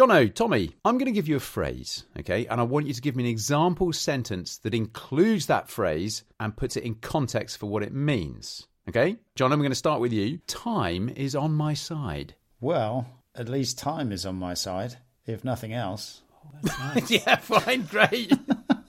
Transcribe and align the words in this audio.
Jono, 0.00 0.34
Tommy, 0.34 0.74
I'm 0.82 0.96
going 0.96 1.12
to 1.12 1.12
give 1.12 1.28
you 1.28 1.36
a 1.36 1.40
phrase, 1.40 2.04
okay? 2.18 2.46
And 2.46 2.58
I 2.58 2.64
want 2.64 2.86
you 2.86 2.94
to 2.94 3.02
give 3.02 3.16
me 3.16 3.24
an 3.24 3.28
example 3.28 3.92
sentence 3.92 4.56
that 4.60 4.72
includes 4.72 5.44
that 5.44 5.68
phrase 5.68 6.24
and 6.40 6.56
puts 6.56 6.74
it 6.78 6.84
in 6.84 6.94
context 6.94 7.58
for 7.58 7.66
what 7.66 7.82
it 7.82 7.92
means, 7.92 8.66
okay? 8.88 9.18
John, 9.36 9.52
I'm 9.52 9.58
going 9.58 9.72
to 9.72 9.74
start 9.74 10.00
with 10.00 10.14
you. 10.14 10.38
Time 10.46 11.10
is 11.10 11.36
on 11.36 11.52
my 11.52 11.74
side. 11.74 12.34
Well, 12.62 13.08
at 13.34 13.50
least 13.50 13.78
time 13.78 14.10
is 14.10 14.24
on 14.24 14.36
my 14.36 14.54
side, 14.54 14.96
if 15.26 15.44
nothing 15.44 15.74
else. 15.74 16.22
Nice. 16.62 17.10
yeah, 17.10 17.36
fine, 17.36 17.82
great. 17.82 18.32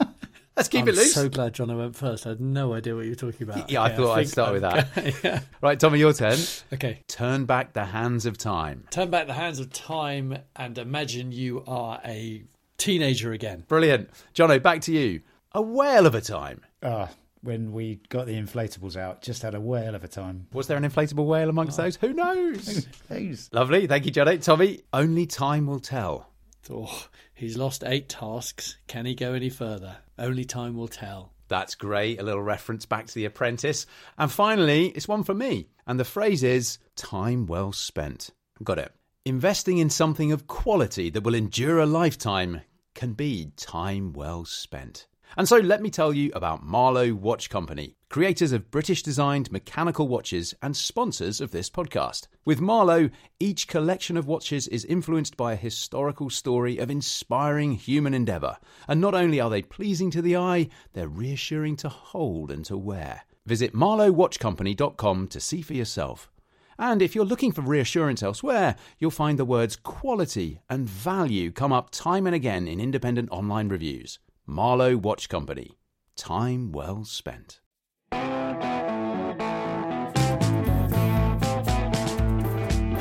Let's 0.57 0.67
keep 0.69 0.87
it 0.87 0.95
loose. 0.95 0.97
I'm 0.97 1.01
it 1.01 1.03
loose. 1.03 1.13
so 1.13 1.29
glad 1.29 1.53
John 1.53 1.75
went 1.77 1.95
first. 1.95 2.25
I 2.25 2.29
had 2.29 2.41
no 2.41 2.73
idea 2.73 2.95
what 2.95 3.05
you 3.05 3.11
were 3.11 3.15
talking 3.15 3.47
about. 3.47 3.69
Yeah, 3.69 3.83
I 3.83 3.95
thought 3.95 4.17
I'd 4.17 4.27
start 4.29 4.53
with 4.53 4.63
I'm- 4.63 4.85
that. 4.95 5.13
yeah. 5.23 5.39
Right, 5.61 5.79
Tommy, 5.79 5.99
your 5.99 6.13
turn. 6.13 6.37
Okay. 6.73 7.01
Turn 7.07 7.45
back 7.45 7.73
the 7.73 7.85
hands 7.85 8.25
of 8.25 8.37
time. 8.37 8.85
Turn 8.91 9.09
back 9.09 9.27
the 9.27 9.33
hands 9.33 9.59
of 9.59 9.71
time 9.71 10.37
and 10.55 10.77
imagine 10.77 11.31
you 11.31 11.63
are 11.67 12.01
a 12.05 12.43
teenager 12.77 13.31
again. 13.31 13.63
Brilliant. 13.67 14.09
Jono, 14.35 14.61
back 14.61 14.81
to 14.81 14.91
you. 14.91 15.21
A 15.53 15.61
whale 15.61 16.05
of 16.05 16.15
a 16.15 16.21
time. 16.21 16.61
Ah, 16.83 17.09
when 17.41 17.71
we 17.71 17.99
got 18.09 18.25
the 18.27 18.33
inflatables 18.33 18.95
out, 18.97 19.21
just 19.21 19.41
had 19.41 19.55
a 19.55 19.59
whale 19.61 19.95
of 19.95 20.03
a 20.03 20.07
time. 20.07 20.47
Was 20.53 20.67
there 20.67 20.77
an 20.77 20.83
inflatable 20.83 21.25
whale 21.25 21.49
amongst 21.49 21.77
those? 21.77 21.95
Who 21.95 22.13
knows? 22.13 22.87
Who's- 23.09 23.49
Lovely. 23.53 23.87
Thank 23.87 24.05
you, 24.05 24.11
Jono. 24.11 24.41
Tommy, 24.43 24.81
only 24.93 25.25
time 25.25 25.65
will 25.65 25.79
tell. 25.79 26.27
Oh, 26.69 27.07
he's 27.41 27.57
lost 27.57 27.83
eight 27.85 28.07
tasks. 28.07 28.77
Can 28.87 29.05
he 29.05 29.15
go 29.15 29.33
any 29.33 29.49
further? 29.49 29.97
Only 30.19 30.45
time 30.45 30.75
will 30.77 30.87
tell. 30.87 31.33
That's 31.47 31.75
great. 31.75 32.19
A 32.19 32.23
little 32.23 32.41
reference 32.41 32.85
back 32.85 33.07
to 33.07 33.15
The 33.15 33.25
Apprentice. 33.25 33.87
And 34.17 34.31
finally, 34.31 34.89
it's 34.89 35.07
one 35.07 35.23
for 35.23 35.33
me. 35.33 35.67
And 35.87 35.99
the 35.99 36.05
phrase 36.05 36.43
is 36.43 36.77
time 36.95 37.47
well 37.47 37.71
spent. 37.71 38.29
Got 38.63 38.77
it. 38.77 38.93
Investing 39.25 39.79
in 39.79 39.89
something 39.89 40.31
of 40.31 40.47
quality 40.47 41.09
that 41.09 41.23
will 41.23 41.35
endure 41.35 41.79
a 41.79 41.85
lifetime 41.85 42.61
can 42.93 43.13
be 43.13 43.51
time 43.57 44.13
well 44.13 44.45
spent. 44.45 45.07
And 45.35 45.47
so 45.47 45.57
let 45.57 45.81
me 45.81 45.89
tell 45.89 46.13
you 46.13 46.31
about 46.35 46.63
Marlowe 46.63 47.15
Watch 47.15 47.49
Company, 47.49 47.95
creators 48.11 48.51
of 48.51 48.69
British 48.69 49.01
designed 49.01 49.49
mechanical 49.53 50.05
watches 50.05 50.53
and 50.61 50.75
sponsors 50.75 51.39
of 51.39 51.51
this 51.51 51.69
podcast. 51.69 52.27
With 52.43 52.59
Marlowe, 52.59 53.09
each 53.39 53.69
collection 53.69 54.17
of 54.17 54.27
watches 54.27 54.67
is 54.67 54.83
influenced 54.83 55.37
by 55.37 55.53
a 55.53 55.67
historical 55.67 56.29
story 56.29 56.77
of 56.77 56.91
inspiring 56.91 57.71
human 57.71 58.13
endeavour. 58.13 58.57
And 58.85 58.99
not 58.99 59.15
only 59.15 59.39
are 59.39 59.49
they 59.49 59.61
pleasing 59.61 60.11
to 60.11 60.21
the 60.21 60.35
eye, 60.35 60.67
they're 60.91 61.07
reassuring 61.07 61.77
to 61.77 61.89
hold 61.89 62.51
and 62.51 62.65
to 62.65 62.75
wear. 62.75 63.21
Visit 63.45 63.73
marlowewatchcompany.com 63.73 65.27
to 65.29 65.39
see 65.39 65.61
for 65.61 65.73
yourself. 65.73 66.29
And 66.77 67.01
if 67.01 67.15
you're 67.15 67.23
looking 67.23 67.53
for 67.53 67.61
reassurance 67.61 68.21
elsewhere, 68.21 68.75
you'll 68.99 69.11
find 69.11 69.39
the 69.39 69.45
words 69.45 69.77
quality 69.77 70.59
and 70.69 70.89
value 70.89 71.49
come 71.49 71.71
up 71.71 71.91
time 71.91 72.27
and 72.27 72.35
again 72.35 72.67
in 72.67 72.81
independent 72.81 73.29
online 73.31 73.69
reviews. 73.69 74.19
Marlowe 74.45 74.97
Watch 74.97 75.29
Company. 75.29 75.77
Time 76.17 76.73
well 76.73 77.05
spent. 77.05 77.60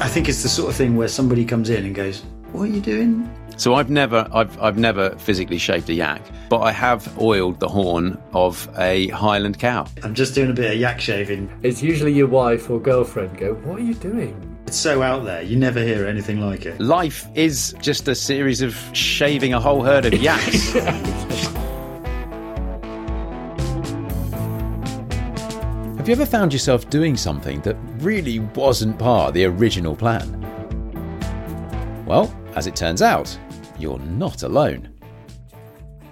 I 0.00 0.08
think 0.08 0.30
it's 0.30 0.42
the 0.42 0.48
sort 0.48 0.70
of 0.70 0.76
thing 0.76 0.96
where 0.96 1.08
somebody 1.08 1.44
comes 1.44 1.68
in 1.68 1.84
and 1.84 1.94
goes, 1.94 2.22
What 2.52 2.62
are 2.62 2.72
you 2.72 2.80
doing? 2.80 3.30
So 3.58 3.74
I've 3.74 3.90
never 3.90 4.26
I've 4.32 4.58
I've 4.60 4.78
never 4.78 5.10
physically 5.18 5.58
shaved 5.58 5.90
a 5.90 5.92
yak, 5.92 6.22
but 6.48 6.60
I 6.60 6.72
have 6.72 7.20
oiled 7.20 7.60
the 7.60 7.68
horn 7.68 8.16
of 8.32 8.66
a 8.78 9.08
Highland 9.08 9.58
cow. 9.58 9.86
I'm 10.02 10.14
just 10.14 10.34
doing 10.34 10.50
a 10.50 10.54
bit 10.54 10.72
of 10.72 10.80
yak 10.80 11.02
shaving. 11.02 11.50
It's 11.62 11.82
usually 11.82 12.14
your 12.14 12.28
wife 12.28 12.70
or 12.70 12.80
girlfriend 12.80 13.36
go, 13.36 13.52
What 13.56 13.78
are 13.78 13.84
you 13.84 13.92
doing? 13.92 14.34
It's 14.66 14.78
so 14.78 15.02
out 15.02 15.24
there, 15.24 15.42
you 15.42 15.56
never 15.56 15.82
hear 15.82 16.06
anything 16.06 16.40
like 16.40 16.64
it. 16.64 16.80
Life 16.80 17.28
is 17.34 17.74
just 17.82 18.08
a 18.08 18.14
series 18.14 18.62
of 18.62 18.74
shaving 18.94 19.52
a 19.52 19.60
whole 19.60 19.82
herd 19.82 20.06
of 20.06 20.14
yaks. 20.14 20.74
you 26.10 26.16
ever 26.16 26.26
found 26.26 26.52
yourself 26.52 26.90
doing 26.90 27.16
something 27.16 27.60
that 27.60 27.76
really 27.98 28.40
wasn't 28.40 28.98
part 28.98 29.28
of 29.28 29.34
the 29.34 29.44
original 29.44 29.94
plan? 29.94 30.26
Well, 32.04 32.36
as 32.56 32.66
it 32.66 32.74
turns 32.74 33.00
out, 33.00 33.38
you're 33.78 34.00
not 34.00 34.42
alone. 34.42 34.92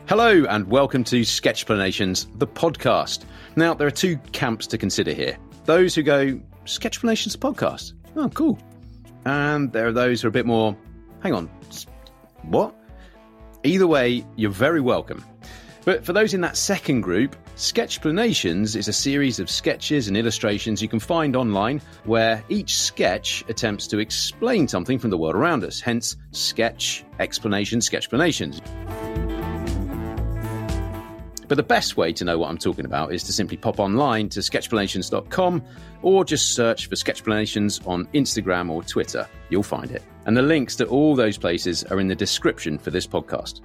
Hello, 0.07 0.45
and 0.45 0.71
welcome 0.71 1.03
to 1.03 1.23
Sketchplanations, 1.23 2.29
the 2.39 2.47
podcast. 2.47 3.25
Now, 3.57 3.75
there 3.75 3.89
are 3.89 3.91
two 3.91 4.19
camps 4.31 4.69
to 4.69 4.79
consider 4.79 5.13
here. 5.13 5.37
Those 5.65 5.97
who 5.97 6.05
go, 6.05 6.41
Sketchplanations 6.65 7.37
podcast? 7.37 7.95
Oh, 8.15 8.29
cool. 8.29 8.57
And 9.25 9.73
there 9.73 9.89
are 9.89 9.93
those 9.93 10.23
who 10.23 10.29
are 10.29 10.31
a 10.31 10.33
bit 10.33 10.47
more, 10.47 10.77
hang 11.25 11.35
on, 11.35 11.51
what? 12.43 12.73
Either 13.65 13.89
way, 13.89 14.25
you're 14.37 14.53
very 14.53 14.81
welcome. 14.81 15.25
But 15.89 16.05
for 16.05 16.13
those 16.13 16.35
in 16.35 16.43
that 16.43 16.59
second 16.59 17.01
group, 17.01 17.35
Sketchplanations 17.57 18.77
is 18.77 18.89
a 18.89 18.93
series 18.93 19.41
of 19.41 19.49
sketches 19.49 20.07
and 20.07 20.19
illustrations 20.19 20.83
you 20.83 20.89
can 20.89 21.01
find 21.01 21.35
online 21.35 21.81
where 22.05 22.45
each 22.51 22.77
sketch 22.77 23.43
attempts 23.49 23.87
to 23.87 23.99
explain 23.99 24.69
something 24.69 24.99
from 24.99 25.09
the 25.09 25.17
world 25.17 25.35
around 25.35 25.65
us, 25.65 25.81
hence 25.81 26.17
sketch, 26.33 27.07
explanation, 27.21 27.81
sketchplanations. 27.81 28.61
But 31.49 31.57
the 31.57 31.63
best 31.63 31.97
way 31.97 32.13
to 32.13 32.23
know 32.23 32.37
what 32.37 32.51
I'm 32.51 32.59
talking 32.59 32.85
about 32.85 33.15
is 33.15 33.23
to 33.23 33.33
simply 33.33 33.57
pop 33.57 33.81
online 33.81 34.29
to 34.29 34.41
sketchplanations.com 34.41 35.65
or 36.03 36.23
just 36.23 36.55
search 36.55 36.87
for 36.87 36.97
Sketchplanations 36.97 37.81
on 37.89 38.05
Instagram 38.09 38.69
or 38.69 38.83
Twitter. 38.83 39.27
You'll 39.49 39.63
find 39.63 39.91
it. 39.91 40.03
And 40.27 40.37
the 40.37 40.43
links 40.43 40.77
to 40.77 40.87
all 40.89 41.17
those 41.17 41.39
places 41.39 41.83
are 41.85 41.99
in 41.99 42.09
the 42.09 42.15
description 42.15 42.77
for 42.77 42.91
this 42.91 43.07
podcast. 43.07 43.63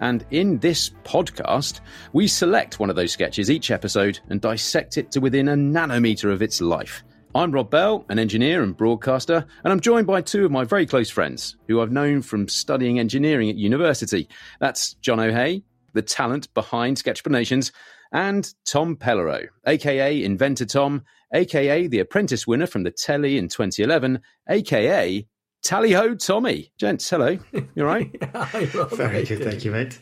And 0.00 0.24
in 0.30 0.58
this 0.58 0.90
podcast, 1.04 1.80
we 2.12 2.26
select 2.26 2.78
one 2.78 2.90
of 2.90 2.96
those 2.96 3.12
sketches 3.12 3.50
each 3.50 3.70
episode 3.70 4.20
and 4.28 4.40
dissect 4.40 4.98
it 4.98 5.10
to 5.12 5.20
within 5.20 5.48
a 5.48 5.54
nanometer 5.54 6.32
of 6.32 6.42
its 6.42 6.60
life. 6.60 7.04
I'm 7.36 7.50
Rob 7.50 7.70
Bell, 7.70 8.04
an 8.08 8.18
engineer 8.18 8.62
and 8.62 8.76
broadcaster, 8.76 9.44
and 9.64 9.72
I'm 9.72 9.80
joined 9.80 10.06
by 10.06 10.20
two 10.20 10.44
of 10.44 10.52
my 10.52 10.62
very 10.62 10.86
close 10.86 11.10
friends 11.10 11.56
who 11.66 11.80
I've 11.80 11.90
known 11.90 12.22
from 12.22 12.48
studying 12.48 13.00
engineering 13.00 13.50
at 13.50 13.56
university. 13.56 14.28
That's 14.60 14.94
Jono 15.02 15.32
Hey, 15.32 15.64
the 15.94 16.02
talent 16.02 16.52
behind 16.54 16.96
Sketchplanations, 16.96 17.72
and 18.12 18.54
Tom 18.64 18.94
Pellereau, 18.96 19.48
aka 19.66 20.22
Inventor 20.22 20.64
Tom, 20.64 21.02
aka 21.32 21.88
the 21.88 21.98
apprentice 21.98 22.46
winner 22.46 22.66
from 22.66 22.84
the 22.84 22.92
telly 22.92 23.36
in 23.36 23.48
2011, 23.48 24.20
aka 24.48 25.26
Tally 25.64 25.92
Ho 25.92 26.14
Tommy. 26.14 26.70
Gents, 26.78 27.08
hello. 27.08 27.38
You 27.52 27.68
all 27.78 27.84
right? 27.84 28.10
Very 28.92 29.24
good, 29.24 29.42
thank 29.42 29.64
you, 29.64 29.70
mate. 29.70 29.98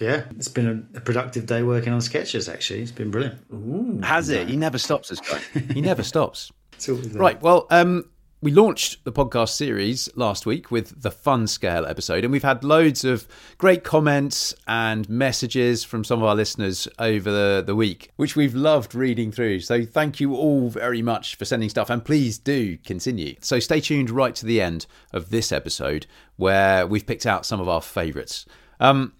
Yeah, 0.00 0.22
it's 0.30 0.48
been 0.48 0.88
a, 0.94 0.98
a 0.98 1.00
productive 1.00 1.44
day 1.44 1.64
working 1.64 1.92
on 1.92 2.00
sketches, 2.00 2.48
actually. 2.48 2.82
It's 2.82 2.92
been 2.92 3.10
brilliant. 3.10 4.04
Has 4.04 4.28
it? 4.28 4.48
He 4.48 4.56
never 4.56 4.78
stops, 4.78 5.08
this 5.08 5.20
guy. 5.20 5.40
He 5.74 5.80
never 5.80 6.02
stops. 6.04 6.52
It's 6.74 6.88
always 6.88 7.10
there. 7.10 7.20
Right. 7.20 7.42
Well, 7.42 7.66
um, 7.70 8.08
we 8.42 8.50
launched 8.50 9.04
the 9.04 9.12
podcast 9.12 9.50
series 9.50 10.08
last 10.16 10.46
week 10.46 10.72
with 10.72 11.00
the 11.02 11.12
Fun 11.12 11.46
Scale 11.46 11.86
episode, 11.86 12.24
and 12.24 12.32
we've 12.32 12.42
had 12.42 12.64
loads 12.64 13.04
of 13.04 13.28
great 13.56 13.84
comments 13.84 14.52
and 14.66 15.08
messages 15.08 15.84
from 15.84 16.02
some 16.02 16.20
of 16.20 16.28
our 16.28 16.34
listeners 16.34 16.88
over 16.98 17.30
the, 17.30 17.62
the 17.64 17.76
week, 17.76 18.10
which 18.16 18.34
we've 18.34 18.56
loved 18.56 18.96
reading 18.96 19.30
through. 19.30 19.60
So 19.60 19.84
thank 19.84 20.18
you 20.18 20.34
all 20.34 20.70
very 20.70 21.02
much 21.02 21.36
for 21.36 21.44
sending 21.44 21.68
stuff, 21.68 21.88
and 21.88 22.04
please 22.04 22.36
do 22.36 22.76
continue. 22.78 23.36
So 23.40 23.60
stay 23.60 23.80
tuned 23.80 24.10
right 24.10 24.34
to 24.34 24.44
the 24.44 24.60
end 24.60 24.86
of 25.12 25.30
this 25.30 25.52
episode 25.52 26.08
where 26.34 26.84
we've 26.84 27.06
picked 27.06 27.26
out 27.26 27.46
some 27.46 27.60
of 27.60 27.68
our 27.68 27.80
favourites. 27.80 28.44
Um, 28.80 29.12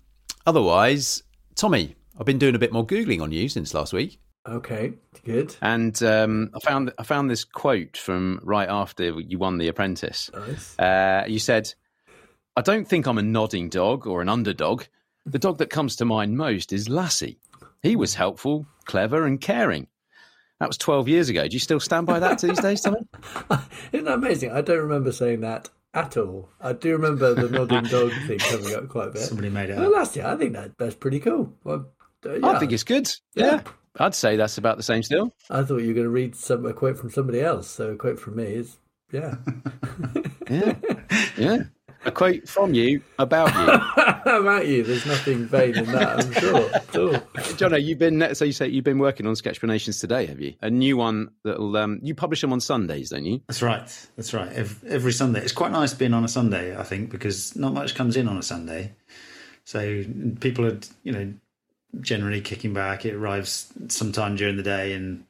otherwise, 0.47 1.23
Tommy, 1.55 1.95
I've 2.19 2.27
been 2.27 2.41
doing 2.41 2.57
a 2.57 2.59
bit 2.59 2.73
more 2.73 2.85
googling 2.85 3.23
on 3.23 3.31
you 3.31 3.49
since 3.49 3.73
last 3.73 3.93
week. 3.93 4.19
Okay, 4.49 4.95
good. 5.25 5.55
And 5.63 6.01
um, 6.03 6.51
I 6.55 6.59
found 6.61 6.93
I 6.99 7.05
found 7.05 7.31
this 7.31 7.45
quote 7.45 7.97
from 7.97 8.41
right 8.43 8.69
after 8.69 9.21
you 9.21 9.39
won 9.39 9.59
The 9.59 9.69
Apprentice. 9.69 10.31
Nice. 10.35 10.79
Uh, 10.79 11.25
you 11.29 11.39
said, 11.39 11.73
"I 12.57 12.61
don't 12.63 12.87
think 12.89 13.07
I'm 13.07 13.19
a 13.19 13.23
nodding 13.23 13.69
dog 13.69 14.07
or 14.07 14.21
an 14.21 14.29
underdog. 14.29 14.85
The 15.27 15.39
dog 15.39 15.59
that 15.59 15.71
comes 15.71 15.95
to 15.97 16.05
mind 16.05 16.37
most 16.37 16.73
is 16.73 16.89
Lassie. 16.89 17.39
He 17.83 17.95
was 17.95 18.15
helpful, 18.15 18.67
clever, 18.85 19.27
and 19.27 19.41
caring." 19.41 19.87
That 20.59 20.69
was 20.69 20.79
12 20.79 21.09
years 21.09 21.29
ago. 21.29 21.47
Do 21.49 21.55
you 21.55 21.59
still 21.59 21.81
stand 21.81 22.07
by 22.07 22.21
that 22.21 22.39
to 22.39 22.47
these 22.47 22.61
days, 22.61 22.81
Tommy? 22.83 23.01
Isn't 23.93 24.05
that 24.05 24.15
amazing? 24.15 24.53
I 24.53 24.61
don't 24.61 24.79
remember 24.79 25.11
saying 25.11 25.41
that 25.41 25.69
at 25.93 26.17
all. 26.17 26.49
I 26.61 26.73
do 26.73 26.93
remember 26.93 27.35
the 27.35 27.49
nodding 27.49 27.83
dog 27.91 28.13
thing 28.29 28.39
coming 28.39 28.73
up 28.75 28.89
quite 28.89 29.09
a 29.09 29.11
bit. 29.11 29.23
Somebody 29.23 29.51
made 29.51 29.71
it 29.71 29.77
Well, 29.77 29.87
up. 29.89 29.93
last 29.97 30.15
year, 30.15 30.25
I 30.27 30.37
think 30.37 30.53
that 30.53 30.79
that's 30.79 30.95
pretty 30.95 31.19
cool. 31.19 31.53
Well, 31.65 31.87
uh, 32.25 32.35
yeah. 32.35 32.47
I 32.47 32.59
think 32.61 32.71
it's 32.71 32.85
good. 32.85 33.09
Yeah. 33.35 33.45
Yeah. 33.47 33.61
I'd 33.99 34.15
say 34.15 34.37
that's 34.37 34.59
about 34.59 34.77
the 34.77 34.83
same 34.83 35.03
still. 35.03 35.33
I 35.51 35.63
thought 35.63 35.79
you 35.79 35.89
were 35.89 35.95
going 35.95 36.07
to 36.07 36.11
read 36.11 36.35
some 36.35 36.65
a 36.67 36.73
quote 36.73 36.99
from 36.99 37.11
somebody 37.11 37.41
else. 37.41 37.69
So 37.69 37.91
a 37.91 37.97
quote 37.97 38.19
from 38.19 38.37
me 38.37 38.45
is, 38.45 38.79
yeah. 39.11 39.37
Yeah. 40.51 40.75
yeah. 41.39 41.63
a 42.05 42.11
quote 42.11 42.49
from 42.49 42.75
you 42.75 43.01
about 43.19 43.55
you. 43.55 44.03
about 44.27 44.67
you. 44.67 44.83
There's 44.83 45.07
nothing 45.07 45.47
vain 45.47 45.77
in 45.77 45.87
that, 45.87 46.25
I'm 46.25 46.33
sure. 46.33 46.75
At 46.75 46.97
all. 46.97 47.13
Jono, 47.57 47.83
you've 47.83 47.99
been 47.99 48.35
so 48.35 48.45
you 48.45 48.53
say 48.53 48.69
you've 48.69 48.85
been 48.85 48.99
working 48.99 49.27
on 49.27 49.37
sketch 49.37 49.61
Sketchplanations 49.61 50.01
today, 50.01 50.27
have 50.27 50.41
you? 50.41 50.55
A 50.61 50.71
new 50.71 50.97
one 50.97 51.31
that'll 51.45 51.77
um, 51.77 52.01
you 52.03 52.15
publish 52.15 52.41
them 52.41 52.53
on 52.53 52.61
Sundays, 52.61 53.11
don't 53.11 53.25
you? 53.25 53.41
That's 53.47 53.63
right. 53.63 54.09
That's 54.17 54.35
right. 54.35 54.53
Every, 54.53 54.91
every 54.91 55.13
Sunday. 55.13 55.41
It's 55.41 55.53
quite 55.53 55.73
nice 55.73 55.95
being 55.95 56.15
on 56.15 56.25
a 56.25 56.29
Sunday, 56.29 56.77
I 56.77 56.83
think, 56.83 57.11
because 57.11 57.55
not 57.57 57.73
much 57.73 57.95
comes 57.95 58.17
in 58.17 58.29
on 58.29 58.37
a 58.37 58.43
Sunday. 58.43 58.95
So 59.65 60.05
people 60.41 60.67
are, 60.67 60.79
you 61.05 61.13
know, 61.13 61.33
generally 62.01 62.41
kicking 62.41 62.73
back. 62.73 63.05
It 63.05 63.15
arrives 63.15 63.73
sometime 63.89 64.37
during 64.37 64.57
the 64.57 64.63
day, 64.63 64.95
and 64.95 65.25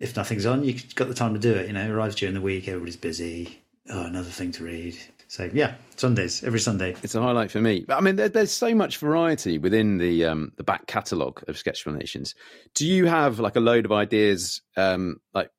if 0.00 0.16
nothing's 0.16 0.46
on, 0.46 0.64
you've 0.64 0.94
got 0.94 1.08
the 1.08 1.14
time 1.14 1.34
to 1.34 1.40
do 1.40 1.52
it. 1.52 1.66
You 1.66 1.72
know, 1.72 1.84
it 1.84 1.90
arrives 1.90 2.14
during 2.14 2.34
the 2.34 2.40
week. 2.40 2.68
Everybody's 2.68 2.96
busy. 2.96 3.60
Oh, 3.90 4.04
another 4.04 4.30
thing 4.30 4.52
to 4.52 4.64
read. 4.64 4.96
So 5.28 5.50
yeah, 5.52 5.74
Sundays 5.96 6.42
every 6.42 6.60
Sunday. 6.60 6.96
It's 7.02 7.14
a 7.14 7.20
highlight 7.20 7.50
for 7.50 7.60
me. 7.60 7.84
I 7.90 8.00
mean, 8.00 8.16
there, 8.16 8.30
there's 8.30 8.50
so 8.50 8.74
much 8.74 8.96
variety 8.96 9.58
within 9.58 9.98
the 9.98 10.24
um, 10.24 10.52
the 10.56 10.64
back 10.64 10.86
catalogue 10.86 11.44
of 11.48 11.58
Sketch 11.58 11.84
Sketchplanations. 11.84 12.34
Do 12.74 12.86
you 12.86 13.04
have 13.04 13.38
like 13.38 13.56
a 13.56 13.60
load 13.60 13.84
of 13.84 13.92
ideas, 13.92 14.62
um, 14.76 15.20
like 15.34 15.50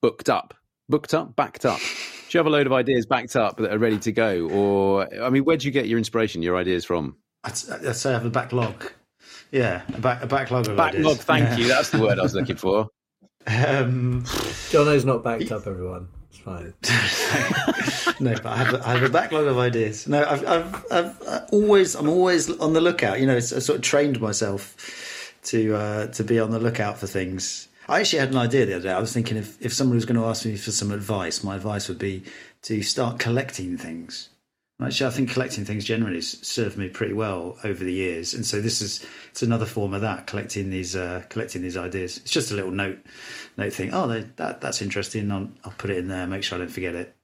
booked 0.00 0.30
up, 0.30 0.54
booked 0.88 1.12
up, 1.12 1.36
backed 1.36 1.66
up? 1.66 1.78
Do 1.78 2.38
you 2.38 2.38
have 2.38 2.46
a 2.46 2.50
load 2.50 2.66
of 2.66 2.72
ideas 2.72 3.04
backed 3.04 3.36
up 3.36 3.58
that 3.58 3.70
are 3.70 3.78
ready 3.78 3.98
to 3.98 4.12
go, 4.12 4.48
or 4.48 5.22
I 5.22 5.28
mean, 5.28 5.44
where 5.44 5.58
do 5.58 5.66
you 5.66 5.72
get 5.72 5.86
your 5.88 5.98
inspiration, 5.98 6.42
your 6.42 6.56
ideas 6.56 6.86
from? 6.86 7.16
I'd, 7.44 7.52
I'd 7.86 7.96
say 7.96 8.10
I 8.10 8.14
have 8.14 8.24
a 8.24 8.30
backlog. 8.30 8.92
Yeah, 9.52 9.82
a, 9.94 10.00
back, 10.00 10.22
a 10.22 10.26
backlog 10.26 10.66
of 10.66 10.80
ideas. 10.80 11.04
Backlog. 11.04 11.12
ideas. 11.12 11.24
Thank 11.24 11.48
Yeah. 11.50 11.56
you. 11.56 11.68
That's 11.68 11.90
the 11.90 11.98
word 12.00 12.18
I 12.18 12.22
was 12.22 12.34
looking 12.34 12.56
for. 12.56 12.88
Um, 13.44 14.24
Jono's 14.70 15.04
not 15.04 15.24
backed 15.24 15.50
up, 15.50 15.66
everyone. 15.66 16.06
It's 16.30 16.38
fine. 16.38 16.74
no, 18.20 18.34
but 18.34 18.46
I 18.46 18.56
have, 18.56 18.74
a, 18.74 18.88
I 18.88 18.92
have 18.92 19.02
a 19.02 19.08
backlog 19.08 19.46
of 19.48 19.58
ideas. 19.58 20.06
No, 20.06 20.24
I've, 20.24 20.46
I've, 20.46 20.86
I've 20.92 21.22
uh, 21.22 21.40
always, 21.50 21.96
I'm 21.96 22.08
always 22.08 22.48
on 22.60 22.72
the 22.72 22.80
lookout. 22.80 23.18
You 23.18 23.26
know, 23.26 23.34
I 23.36 23.40
sort 23.40 23.78
of 23.78 23.82
trained 23.82 24.20
myself 24.20 24.76
to 25.46 25.74
uh, 25.74 26.06
to 26.06 26.22
be 26.22 26.38
on 26.38 26.52
the 26.52 26.60
lookout 26.60 26.98
for 26.98 27.08
things. 27.08 27.66
I 27.88 27.98
actually 27.98 28.20
had 28.20 28.30
an 28.30 28.36
idea 28.36 28.64
the 28.64 28.74
other 28.76 28.84
day. 28.84 28.92
I 28.92 29.00
was 29.00 29.12
thinking 29.12 29.36
if 29.36 29.60
if 29.60 29.72
somebody 29.72 29.96
was 29.96 30.04
going 30.04 30.20
to 30.20 30.26
ask 30.26 30.44
me 30.46 30.56
for 30.56 30.70
some 30.70 30.92
advice, 30.92 31.42
my 31.42 31.56
advice 31.56 31.88
would 31.88 31.98
be 31.98 32.22
to 32.62 32.80
start 32.82 33.18
collecting 33.18 33.76
things. 33.76 34.28
Actually, 34.84 35.06
I 35.06 35.10
think 35.10 35.30
collecting 35.30 35.64
things 35.64 35.84
generally 35.84 36.16
has 36.16 36.38
served 36.46 36.76
me 36.76 36.88
pretty 36.88 37.12
well 37.12 37.56
over 37.64 37.84
the 37.84 37.92
years, 37.92 38.34
and 38.34 38.44
so 38.44 38.60
this 38.60 38.82
is 38.82 39.04
it's 39.30 39.42
another 39.42 39.66
form 39.66 39.94
of 39.94 40.00
that 40.00 40.26
collecting 40.26 40.70
these 40.70 40.96
uh, 40.96 41.22
collecting 41.28 41.62
these 41.62 41.76
ideas. 41.76 42.18
It's 42.18 42.30
just 42.30 42.50
a 42.50 42.54
little 42.54 42.70
note 42.70 42.98
note 43.56 43.72
thing. 43.72 43.92
Oh, 43.92 44.06
they, 44.06 44.22
that 44.36 44.60
that's 44.60 44.82
interesting. 44.82 45.30
I'll, 45.30 45.50
I'll 45.64 45.74
put 45.78 45.90
it 45.90 45.98
in 45.98 46.08
there. 46.08 46.26
Make 46.26 46.42
sure 46.42 46.56
I 46.56 46.60
don't 46.60 46.70
forget 46.70 46.94
it. 46.94 47.14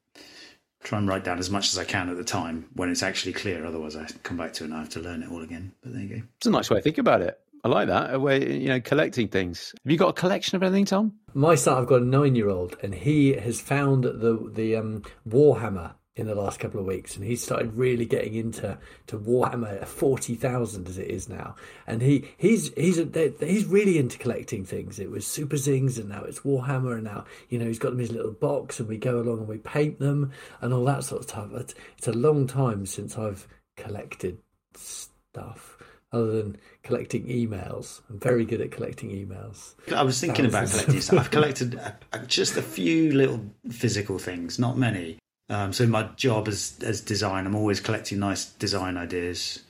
Try 0.84 0.98
and 0.98 1.08
write 1.08 1.24
down 1.24 1.38
as 1.38 1.50
much 1.50 1.68
as 1.68 1.78
I 1.78 1.84
can 1.84 2.08
at 2.08 2.16
the 2.16 2.24
time 2.24 2.66
when 2.74 2.90
it's 2.90 3.02
actually 3.02 3.32
clear. 3.32 3.66
Otherwise, 3.66 3.96
I 3.96 4.06
come 4.22 4.36
back 4.36 4.52
to 4.54 4.64
it 4.64 4.68
and 4.68 4.74
I 4.74 4.78
have 4.80 4.90
to 4.90 5.00
learn 5.00 5.22
it 5.22 5.30
all 5.30 5.42
again. 5.42 5.72
But 5.82 5.92
there 5.92 6.02
you 6.02 6.08
go. 6.08 6.22
It's 6.36 6.46
a 6.46 6.50
nice 6.50 6.70
way 6.70 6.76
to 6.76 6.82
think 6.82 6.98
about 6.98 7.20
it. 7.20 7.38
I 7.64 7.68
like 7.68 7.88
that. 7.88 8.14
A 8.14 8.20
way, 8.20 8.56
you 8.56 8.68
know, 8.68 8.80
collecting 8.80 9.26
things. 9.26 9.74
Have 9.82 9.90
you 9.90 9.98
got 9.98 10.10
a 10.10 10.12
collection 10.12 10.54
of 10.54 10.62
anything, 10.62 10.84
Tom? 10.84 11.14
My 11.34 11.56
son, 11.56 11.76
I've 11.76 11.88
got 11.88 12.02
a 12.02 12.04
nine-year-old, 12.04 12.76
and 12.82 12.94
he 12.94 13.32
has 13.32 13.60
found 13.60 14.04
the 14.04 14.50
the 14.54 14.76
um, 14.76 15.02
Warhammer 15.28 15.94
in 16.18 16.26
the 16.26 16.34
last 16.34 16.58
couple 16.58 16.80
of 16.80 16.86
weeks, 16.86 17.16
and 17.16 17.24
he's 17.24 17.42
started 17.42 17.74
really 17.76 18.04
getting 18.04 18.34
into 18.34 18.76
to 19.06 19.18
Warhammer 19.18 19.86
forty 19.86 20.34
thousand 20.34 20.88
as 20.88 20.98
it 20.98 21.08
is 21.08 21.28
now, 21.28 21.54
and 21.86 22.02
he 22.02 22.28
he's 22.36 22.72
he's 22.74 22.98
a, 22.98 23.32
he's 23.40 23.64
really 23.66 23.98
into 23.98 24.18
collecting 24.18 24.64
things. 24.64 24.98
It 24.98 25.10
was 25.10 25.26
Super 25.26 25.56
Zings, 25.56 25.98
and 25.98 26.08
now 26.08 26.24
it's 26.24 26.40
Warhammer, 26.40 26.94
and 26.94 27.04
now 27.04 27.24
you 27.48 27.58
know 27.58 27.66
he's 27.66 27.78
got 27.78 27.90
them 27.90 28.00
in 28.00 28.06
his 28.06 28.12
little 28.12 28.32
box, 28.32 28.80
and 28.80 28.88
we 28.88 28.98
go 28.98 29.20
along 29.20 29.38
and 29.38 29.48
we 29.48 29.58
paint 29.58 29.98
them 30.00 30.32
and 30.60 30.72
all 30.74 30.84
that 30.86 31.04
sort 31.04 31.22
of 31.22 31.28
stuff. 31.28 31.48
It's, 31.54 31.74
it's 31.96 32.08
a 32.08 32.12
long 32.12 32.46
time 32.46 32.84
since 32.86 33.16
I've 33.16 33.46
collected 33.76 34.38
stuff. 34.74 35.76
Other 36.10 36.42
than 36.42 36.56
collecting 36.82 37.26
emails, 37.26 38.00
I'm 38.08 38.18
very 38.18 38.46
good 38.46 38.62
at 38.62 38.70
collecting 38.70 39.10
emails. 39.10 39.74
I 39.94 40.02
was 40.02 40.18
thinking 40.18 40.46
about 40.46 40.66
Thousands. 40.66 40.84
collecting 40.84 41.00
stuff. 41.02 41.18
I've 41.18 41.30
collected 41.30 41.80
just 42.26 42.56
a 42.56 42.62
few 42.62 43.12
little 43.12 43.44
physical 43.70 44.18
things, 44.18 44.58
not 44.58 44.78
many. 44.78 45.17
Um, 45.50 45.72
so 45.72 45.86
my 45.86 46.04
job 46.16 46.48
as 46.48 46.78
as 46.82 47.00
design, 47.00 47.46
I'm 47.46 47.54
always 47.54 47.80
collecting 47.80 48.18
nice 48.18 48.46
design 48.46 48.96
ideas. 48.96 49.60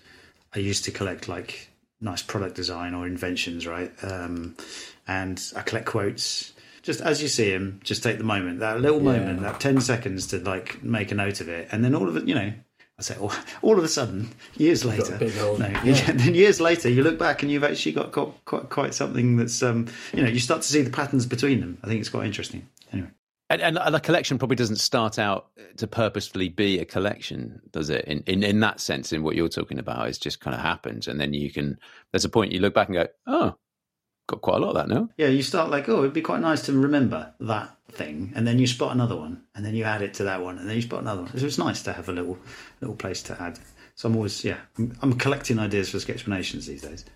I 0.55 0.59
used 0.59 0.85
to 0.85 0.91
collect 0.91 1.29
like 1.29 1.69
nice 2.01 2.23
product 2.23 2.55
design 2.57 2.95
or 2.95 3.07
inventions, 3.07 3.67
right? 3.67 3.93
Um, 4.03 4.57
and 5.07 5.43
I 5.57 5.63
collect 5.63 5.87
quotes. 5.87 6.53
Just 6.83 7.01
as 7.01 7.21
you 7.23 7.29
see 7.29 7.51
them, 7.51 7.81
just 7.85 8.03
take 8.03 8.19
the 8.19 8.25
moment, 8.25 8.61
that 8.61 8.81
little 8.81 9.01
moment, 9.01 9.43
that 9.43 9.61
ten 9.61 9.81
seconds 9.81 10.29
to 10.29 10.39
like 10.39 10.83
make 10.83 11.13
a 11.13 11.15
note 11.15 11.41
of 11.41 11.49
it, 11.49 11.69
and 11.71 11.85
then 11.85 11.95
all 11.95 12.09
of 12.09 12.17
it, 12.17 12.27
you 12.27 12.35
know. 12.35 12.53
I 12.99 13.03
say, 13.03 13.17
all, 13.17 13.33
all 13.63 13.79
of 13.79 13.85
a 13.85 13.89
sudden, 13.89 14.29
years 14.57 14.85
later, 14.85 15.17
old- 15.41 15.61
no, 15.61 15.69
yeah. 15.85 16.13
then 16.13 16.35
years 16.35 16.61
later, 16.61 16.89
you 16.89 17.05
look 17.05 17.17
back 17.17 17.43
and 17.43 17.53
you've 17.53 17.63
actually 17.63 17.93
got 17.93 18.11
quite, 18.11 18.45
quite, 18.45 18.69
quite 18.71 18.95
something 18.95 19.37
that's, 19.37 19.63
um, 19.63 19.87
you 20.13 20.21
know, 20.23 20.29
you 20.29 20.41
start 20.41 20.63
to 20.63 20.69
see 20.69 20.83
the 20.83 20.91
patterns 20.91 21.25
between 21.25 21.61
them. 21.61 21.79
I 21.85 21.87
think 21.87 22.01
it's 22.01 22.09
quite 22.09 22.27
interesting. 22.27 22.67
Anyway, 22.93 23.11
And, 23.51 23.63
and 23.63 23.79
a 23.79 24.01
collection 24.01 24.39
probably 24.39 24.57
doesn't 24.57 24.77
start 24.77 25.19
out 25.19 25.47
to 25.79 25.87
purposefully 25.87 26.51
be 26.51 26.81
a 26.81 26.85
collection, 26.85 27.63
does 27.71 27.89
it? 27.89 28.05
In, 28.05 28.23
in 28.27 28.43
in 28.43 28.61
that 28.61 28.79
sense, 28.79 29.11
in 29.13 29.23
what 29.23 29.37
you're 29.37 29.49
talking 29.49 29.79
about, 29.79 30.09
it's 30.09 30.19
just 30.19 30.41
kind 30.41 30.55
of 30.55 30.61
happens, 30.61 31.09
and 31.09 31.19
then 31.19 31.33
you 31.33 31.51
can. 31.51 31.79
There's 32.13 32.27
a 32.27 32.29
point 32.29 32.53
you 32.53 32.61
look 32.61 32.75
back 32.75 32.89
and 32.89 32.97
go, 32.97 33.07
"Oh, 33.27 33.55
got 34.27 34.43
quite 34.43 34.57
a 34.57 34.61
lot 34.61 34.71
of 34.71 34.75
that 34.77 34.95
now." 34.95 35.09
yeah, 35.17 35.29
you 35.29 35.43
start 35.43 35.71
like, 35.71 35.89
oh, 35.89 36.01
it'd 36.01 36.13
be 36.13 36.21
quite 36.21 36.43
nice 36.43 36.63
to 36.67 36.73
remember 36.75 37.33
that 37.41 37.75
thing, 37.91 38.33
and 38.37 38.47
then 38.47 38.59
you 38.59 38.67
spot 38.67 38.93
another 38.93 39.17
one, 39.17 39.45
and 39.55 39.65
then 39.65 39.75
you 39.75 39.85
add 39.85 40.03
it 40.03 40.13
to 40.15 40.25
that 40.25 40.43
one, 40.43 40.59
and 40.59 40.69
then 40.69 40.77
you 40.77 40.83
spot 40.83 41.01
another 41.01 41.23
one. 41.23 41.39
So 41.39 41.47
it's 41.47 41.57
nice 41.57 41.83
to 41.85 41.95
have 41.95 42.11
a 42.11 42.13
little 42.13 42.39
little 42.83 42.97
place 42.97 43.23
to 43.25 43.43
add. 43.43 43.59
So 43.95 44.09
I'm 44.09 44.17
always, 44.17 44.45
yeah, 44.45 44.59
I'm, 44.77 44.97
I'm 45.01 45.13
collecting 45.15 45.59
ideas 45.59 45.91
for 45.91 45.97
sketchplanations 45.97 46.67
these 46.67 46.83
days. 46.83 47.07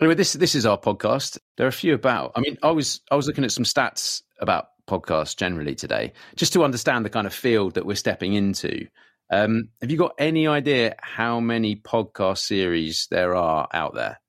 Anyway, 0.00 0.14
this 0.14 0.32
this 0.32 0.54
is 0.54 0.64
our 0.64 0.78
podcast. 0.78 1.38
There 1.58 1.66
are 1.66 1.68
a 1.68 1.72
few 1.72 1.92
about. 1.92 2.32
I 2.34 2.40
mean, 2.40 2.56
I 2.62 2.70
was 2.70 3.02
I 3.10 3.16
was 3.16 3.26
looking 3.26 3.44
at 3.44 3.52
some 3.52 3.64
stats 3.64 4.22
about 4.40 4.68
podcasts 4.86 5.36
generally 5.36 5.74
today, 5.74 6.12
just 6.36 6.52
to 6.52 6.64
understand 6.64 7.04
the 7.04 7.10
kind 7.10 7.26
of 7.26 7.34
field 7.34 7.74
that 7.74 7.86
we're 7.86 7.96
stepping 7.96 8.34
into. 8.34 8.86
Um, 9.30 9.70
have 9.80 9.90
you 9.90 9.96
got 9.96 10.14
any 10.18 10.46
idea 10.46 10.94
how 11.00 11.40
many 11.40 11.76
podcast 11.76 12.38
series 12.38 13.08
there 13.10 13.34
are 13.34 13.68
out 13.72 13.94
there? 13.94 14.20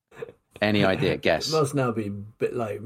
Any 0.62 0.84
idea? 0.94 1.18
Guess. 1.18 1.50
It 1.50 1.58
must 1.60 1.76
now 1.76 1.92
be 1.92 2.10
bit 2.10 2.56
like, 2.56 2.82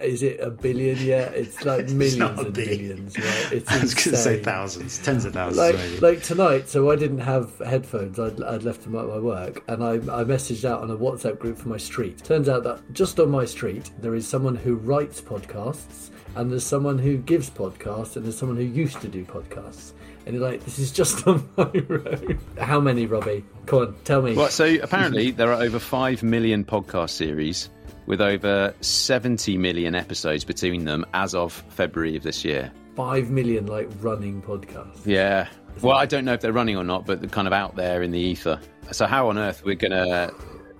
is 0.00 0.22
it 0.22 0.40
a 0.40 0.50
billion 0.50 0.98
yet? 0.98 1.34
It's 1.34 1.64
like 1.64 1.88
millions 1.90 2.16
not 2.16 2.38
and 2.38 2.52
billion. 2.54 2.78
billions, 2.78 3.18
right? 3.18 3.48
It's 3.52 3.70
I 3.70 3.80
was 3.80 3.94
going 3.94 4.10
to 4.10 4.16
say 4.16 4.42
thousands, 4.42 4.98
tens 4.98 5.24
of 5.24 5.34
thousands. 5.34 5.58
Like, 5.58 5.74
maybe. 5.76 6.00
like 6.00 6.22
tonight, 6.22 6.68
so 6.68 6.90
I 6.90 6.96
didn't 6.96 7.18
have 7.18 7.58
headphones. 7.58 8.18
I'd, 8.18 8.42
I'd 8.42 8.62
left 8.62 8.82
them 8.82 8.94
at 8.96 9.06
my 9.06 9.18
work, 9.18 9.62
and 9.68 9.82
I, 9.82 9.94
I 9.94 10.24
messaged 10.24 10.64
out 10.64 10.82
on 10.82 10.90
a 10.90 10.96
WhatsApp 10.96 11.38
group 11.38 11.58
for 11.58 11.68
my 11.68 11.76
street. 11.78 12.18
Turns 12.24 12.48
out 12.48 12.62
that 12.64 12.80
just 12.92 13.18
on 13.20 13.30
my 13.30 13.44
street, 13.44 13.90
there 14.00 14.14
is 14.14 14.26
someone 14.28 14.56
who 14.56 14.76
writes 14.76 15.20
podcasts, 15.20 16.10
and 16.34 16.50
there's 16.50 16.64
someone 16.66 16.98
who 16.98 17.16
gives 17.18 17.48
podcasts, 17.48 18.16
and 18.16 18.24
there's 18.24 18.36
someone 18.38 18.56
who 18.56 18.64
used 18.64 19.00
to 19.00 19.08
do 19.08 19.24
podcasts. 19.24 19.92
And 20.26 20.34
you're 20.34 20.42
like, 20.44 20.64
this 20.64 20.80
is 20.80 20.90
just 20.90 21.24
on 21.26 21.48
my 21.56 21.70
road. 21.88 22.38
How 22.58 22.80
many, 22.80 23.06
Robbie? 23.06 23.44
Come 23.66 23.78
on, 23.80 23.96
tell 24.04 24.22
me. 24.22 24.34
Well, 24.34 24.48
so 24.48 24.64
apparently 24.82 25.30
there 25.32 25.52
are 25.52 25.60
over 25.60 25.78
5 25.78 26.22
million 26.22 26.64
podcast 26.64 27.10
series 27.10 27.68
with 28.06 28.20
over 28.20 28.72
70 28.80 29.58
million 29.58 29.94
episodes 29.94 30.44
between 30.44 30.84
them 30.84 31.04
as 31.12 31.34
of 31.34 31.52
February 31.70 32.16
of 32.16 32.22
this 32.22 32.44
year. 32.44 32.72
Five 32.94 33.30
million 33.30 33.66
like 33.66 33.88
running 34.00 34.40
podcasts. 34.40 35.04
Yeah. 35.04 35.48
Well, 35.82 35.96
I 35.96 36.06
don't 36.06 36.24
know 36.24 36.32
if 36.32 36.40
they're 36.40 36.52
running 36.52 36.76
or 36.76 36.84
not, 36.84 37.04
but 37.04 37.20
they're 37.20 37.28
kind 37.28 37.46
of 37.46 37.52
out 37.52 37.76
there 37.76 38.02
in 38.02 38.12
the 38.12 38.18
ether. 38.18 38.58
So 38.92 39.06
how 39.06 39.28
on 39.28 39.36
earth 39.36 39.64
we're 39.64 39.74
going 39.74 39.90
to 39.90 40.32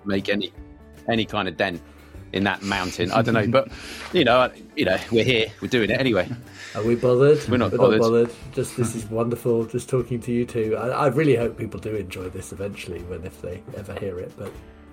make 0.07 0.29
any 0.29 0.53
any 1.09 1.27
kind 1.27 1.49
of 1.49 1.57
dent 1.57 1.83
in 2.33 2.45
that 2.45 2.63
mountain? 2.63 3.11
I 3.11 3.21
don't 3.21 3.35
know, 3.35 3.47
but 3.49 3.69
you 4.15 4.25
know, 4.25 4.51
you 4.77 4.87
know, 4.87 4.99
we're 5.13 5.25
here, 5.25 5.49
we're 5.61 5.69
doing 5.69 5.91
it 5.91 6.01
anyway. 6.01 6.29
Are 6.77 6.83
we 6.83 6.95
bothered? 6.95 7.39
We're 7.49 7.57
not 7.57 7.73
We're 7.73 7.79
bothered. 7.79 8.01
not 8.01 8.11
bothered. 8.11 8.31
Just 8.53 8.77
this 8.77 8.95
is 8.95 9.07
wonderful. 9.07 9.65
Just 9.65 9.89
talking 9.89 10.21
to 10.21 10.31
you 10.31 10.45
two. 10.45 10.77
I, 10.77 10.89
I 10.89 11.07
really 11.07 11.35
hope 11.35 11.57
people 11.57 11.81
do 11.81 11.95
enjoy 11.97 12.29
this 12.29 12.53
eventually, 12.53 13.03
when 13.05 13.25
if 13.25 13.41
they 13.41 13.63
ever 13.77 13.95
hear 13.95 14.19
it. 14.19 14.31
But 14.37 14.53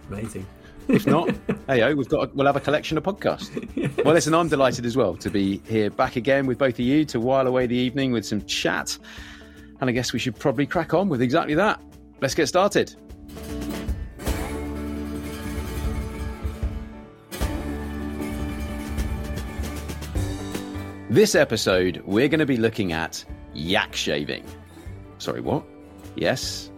amazing. 0.10 0.48
If 0.88 1.06
not, 1.06 1.30
hey, 1.68 1.94
we've 1.94 2.08
got 2.08 2.34
we'll 2.36 2.48
have 2.48 2.56
a 2.56 2.62
collection 2.62 2.98
of 2.98 3.04
podcasts. 3.04 4.04
Well, 4.06 4.14
listen, 4.14 4.34
I'm 4.34 4.48
delighted 4.48 4.86
as 4.86 4.96
well 4.96 5.16
to 5.18 5.30
be 5.30 5.62
here 5.68 5.90
back 5.90 6.16
again 6.16 6.46
with 6.46 6.58
both 6.58 6.76
of 6.76 6.80
you 6.80 7.04
to 7.06 7.20
while 7.20 7.48
away 7.48 7.68
the 7.68 7.76
evening 7.76 8.14
with 8.14 8.26
some 8.26 8.46
chat. 8.46 8.98
And 9.82 9.90
I 9.90 9.94
guess 9.94 10.14
we 10.14 10.20
should 10.20 10.40
probably 10.40 10.66
crack 10.66 10.94
on 10.94 11.10
with 11.10 11.22
exactly 11.22 11.56
that. 11.56 11.82
Let's 12.22 12.34
get 12.34 12.48
started. 12.48 12.96
This 21.14 21.36
episode, 21.36 22.02
we're 22.08 22.28
going 22.28 22.40
to 22.40 22.46
be 22.48 22.58
looking 22.58 22.92
at 22.92 23.24
yak 23.54 23.96
shaving. 23.96 24.44
Sorry, 25.20 25.42
what? 25.42 25.64
Yes, 26.16 26.72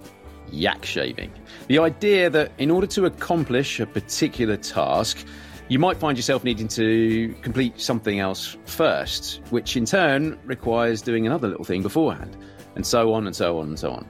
yak 0.52 0.86
shaving. 0.86 1.32
The 1.68 1.80
idea 1.80 2.30
that 2.30 2.52
in 2.58 2.70
order 2.70 2.86
to 2.88 3.06
accomplish 3.06 3.80
a 3.80 3.86
particular 3.86 4.58
task, 4.58 5.26
you 5.70 5.80
might 5.80 5.96
find 5.96 6.18
yourself 6.18 6.44
needing 6.44 6.68
to 6.68 7.34
complete 7.44 7.80
something 7.80 8.20
else 8.20 8.58
first, 8.66 9.40
which 9.52 9.78
in 9.78 9.86
turn 9.86 10.38
requires 10.44 11.02
doing 11.02 11.26
another 11.26 11.48
little 11.48 11.64
thing 11.64 11.82
beforehand, 11.82 12.36
and 12.76 12.86
so 12.86 13.14
on 13.14 13.26
and 13.26 13.38
so 13.38 13.58
on 13.58 13.70
and 13.70 13.80
so 13.80 13.92
on. 13.92 14.06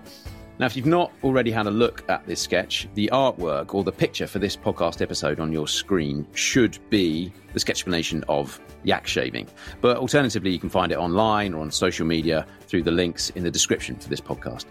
Now, 0.57 0.67
if 0.67 0.77
you've 0.77 0.85
not 0.85 1.11
already 1.23 1.51
had 1.51 1.67
a 1.67 1.71
look 1.71 2.09
at 2.09 2.25
this 2.25 2.39
sketch, 2.41 2.87
the 2.93 3.09
artwork 3.11 3.73
or 3.73 3.83
the 3.83 3.91
picture 3.91 4.25
for 4.25 4.39
this 4.39 4.55
podcast 4.55 5.01
episode 5.01 5.41
on 5.41 5.51
your 5.51 5.67
screen 5.67 6.25
should 6.33 6.79
be 6.89 7.33
the 7.51 7.59
sketch 7.59 7.75
explanation 7.75 8.23
of 8.29 8.59
yak 8.83 9.05
shaving. 9.05 9.49
But 9.81 9.97
alternatively, 9.97 10.51
you 10.51 10.59
can 10.59 10.69
find 10.69 10.93
it 10.93 10.97
online 10.97 11.53
or 11.53 11.59
on 11.59 11.71
social 11.71 12.05
media 12.05 12.47
through 12.67 12.83
the 12.83 12.91
links 12.91 13.31
in 13.31 13.43
the 13.43 13.51
description 13.51 13.97
for 13.97 14.07
this 14.07 14.21
podcast. 14.21 14.65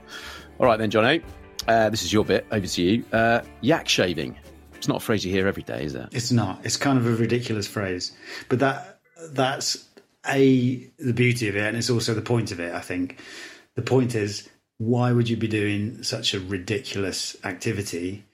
All 0.58 0.66
right, 0.66 0.78
then, 0.78 0.90
John 0.90 1.20
uh, 1.68 1.90
this 1.90 2.02
is 2.02 2.12
your 2.12 2.24
bit. 2.24 2.46
Over 2.50 2.66
to 2.66 2.82
you. 2.82 3.04
Uh, 3.12 3.40
yak 3.60 3.88
shaving. 3.88 4.36
It's 4.74 4.88
not 4.88 4.98
a 4.98 5.00
phrase 5.00 5.24
you 5.24 5.32
hear 5.32 5.46
every 5.46 5.62
day, 5.62 5.84
is 5.84 5.94
it? 5.94 6.08
It's 6.12 6.30
not. 6.30 6.60
It's 6.64 6.76
kind 6.76 6.98
of 6.98 7.06
a 7.06 7.14
ridiculous 7.14 7.66
phrase, 7.66 8.12
but 8.48 8.58
that 8.58 9.00
that's 9.30 9.88
a 10.28 10.90
the 10.98 11.12
beauty 11.12 11.48
of 11.48 11.56
it, 11.56 11.64
and 11.64 11.76
it's 11.76 11.90
also 11.90 12.14
the 12.14 12.22
point 12.22 12.52
of 12.52 12.60
it. 12.60 12.74
I 12.74 12.80
think 12.80 13.18
the 13.76 13.82
point 13.82 14.14
is 14.14 14.48
why 14.86 15.12
would 15.12 15.28
you 15.28 15.36
be 15.36 15.48
doing 15.48 16.02
such 16.02 16.34
a 16.34 16.40
ridiculous 16.40 17.36
activity? 17.44 18.24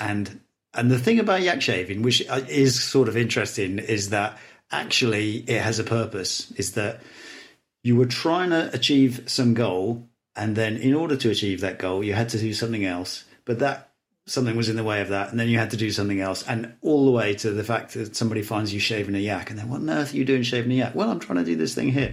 And 0.00 0.40
and 0.74 0.90
the 0.90 0.98
thing 0.98 1.18
about 1.18 1.42
yak 1.42 1.60
shaving, 1.60 2.02
which 2.02 2.26
uh, 2.28 2.40
is 2.48 2.82
sort 2.82 3.08
of 3.08 3.16
interesting, 3.16 3.78
is 3.78 4.10
that 4.10 4.38
actually 4.70 5.38
it 5.48 5.60
has 5.60 5.78
a 5.78 5.84
purpose. 5.84 6.50
Is 6.52 6.72
that 6.72 7.00
you 7.82 7.96
were 7.96 8.06
trying 8.06 8.50
to 8.50 8.70
achieve 8.72 9.24
some 9.26 9.54
goal, 9.54 10.08
and 10.36 10.56
then 10.56 10.76
in 10.76 10.94
order 10.94 11.16
to 11.16 11.30
achieve 11.30 11.60
that 11.60 11.78
goal, 11.78 12.02
you 12.02 12.14
had 12.14 12.28
to 12.30 12.38
do 12.38 12.54
something 12.54 12.84
else. 12.84 13.24
But 13.44 13.58
that 13.58 13.90
something 14.24 14.56
was 14.56 14.68
in 14.68 14.76
the 14.76 14.84
way 14.84 15.00
of 15.00 15.08
that, 15.08 15.30
and 15.30 15.40
then 15.40 15.48
you 15.48 15.58
had 15.58 15.72
to 15.72 15.76
do 15.76 15.90
something 15.90 16.20
else, 16.20 16.46
and 16.46 16.74
all 16.80 17.04
the 17.04 17.10
way 17.10 17.34
to 17.34 17.50
the 17.50 17.64
fact 17.64 17.94
that 17.94 18.14
somebody 18.14 18.42
finds 18.42 18.72
you 18.72 18.80
shaving 18.80 19.16
a 19.16 19.18
yak, 19.18 19.50
and 19.50 19.58
then 19.58 19.68
what 19.68 19.80
on 19.80 19.90
earth 19.90 20.14
are 20.14 20.16
you 20.16 20.24
doing 20.24 20.42
shaving 20.42 20.72
a 20.72 20.76
yak? 20.76 20.94
Well, 20.94 21.10
I'm 21.10 21.20
trying 21.20 21.38
to 21.38 21.44
do 21.44 21.56
this 21.56 21.74
thing 21.74 21.90
here. 21.90 22.12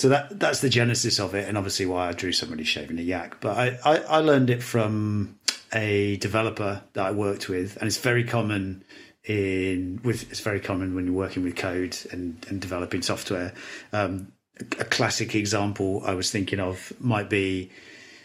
So 0.00 0.08
that 0.08 0.40
that's 0.40 0.60
the 0.60 0.70
genesis 0.70 1.20
of 1.20 1.34
it, 1.34 1.46
and 1.46 1.58
obviously 1.58 1.84
why 1.84 2.08
I 2.08 2.12
drew 2.12 2.32
somebody 2.32 2.64
shaving 2.64 2.98
a 2.98 3.02
yak. 3.02 3.38
But 3.38 3.58
I, 3.58 3.78
I, 3.84 3.96
I 3.98 4.18
learned 4.20 4.48
it 4.48 4.62
from 4.62 5.38
a 5.74 6.16
developer 6.16 6.82
that 6.94 7.04
I 7.04 7.10
worked 7.10 7.50
with, 7.50 7.76
and 7.76 7.86
it's 7.86 7.98
very 7.98 8.24
common 8.24 8.82
in 9.24 10.00
with 10.02 10.30
it's 10.30 10.40
very 10.40 10.58
common 10.58 10.94
when 10.94 11.04
you're 11.04 11.14
working 11.14 11.44
with 11.44 11.54
code 11.54 11.98
and, 12.12 12.42
and 12.48 12.62
developing 12.62 13.02
software. 13.02 13.52
Um, 13.92 14.32
a 14.78 14.86
classic 14.86 15.34
example 15.34 16.02
I 16.06 16.14
was 16.14 16.30
thinking 16.30 16.60
of 16.60 16.94
might 16.98 17.28
be 17.28 17.70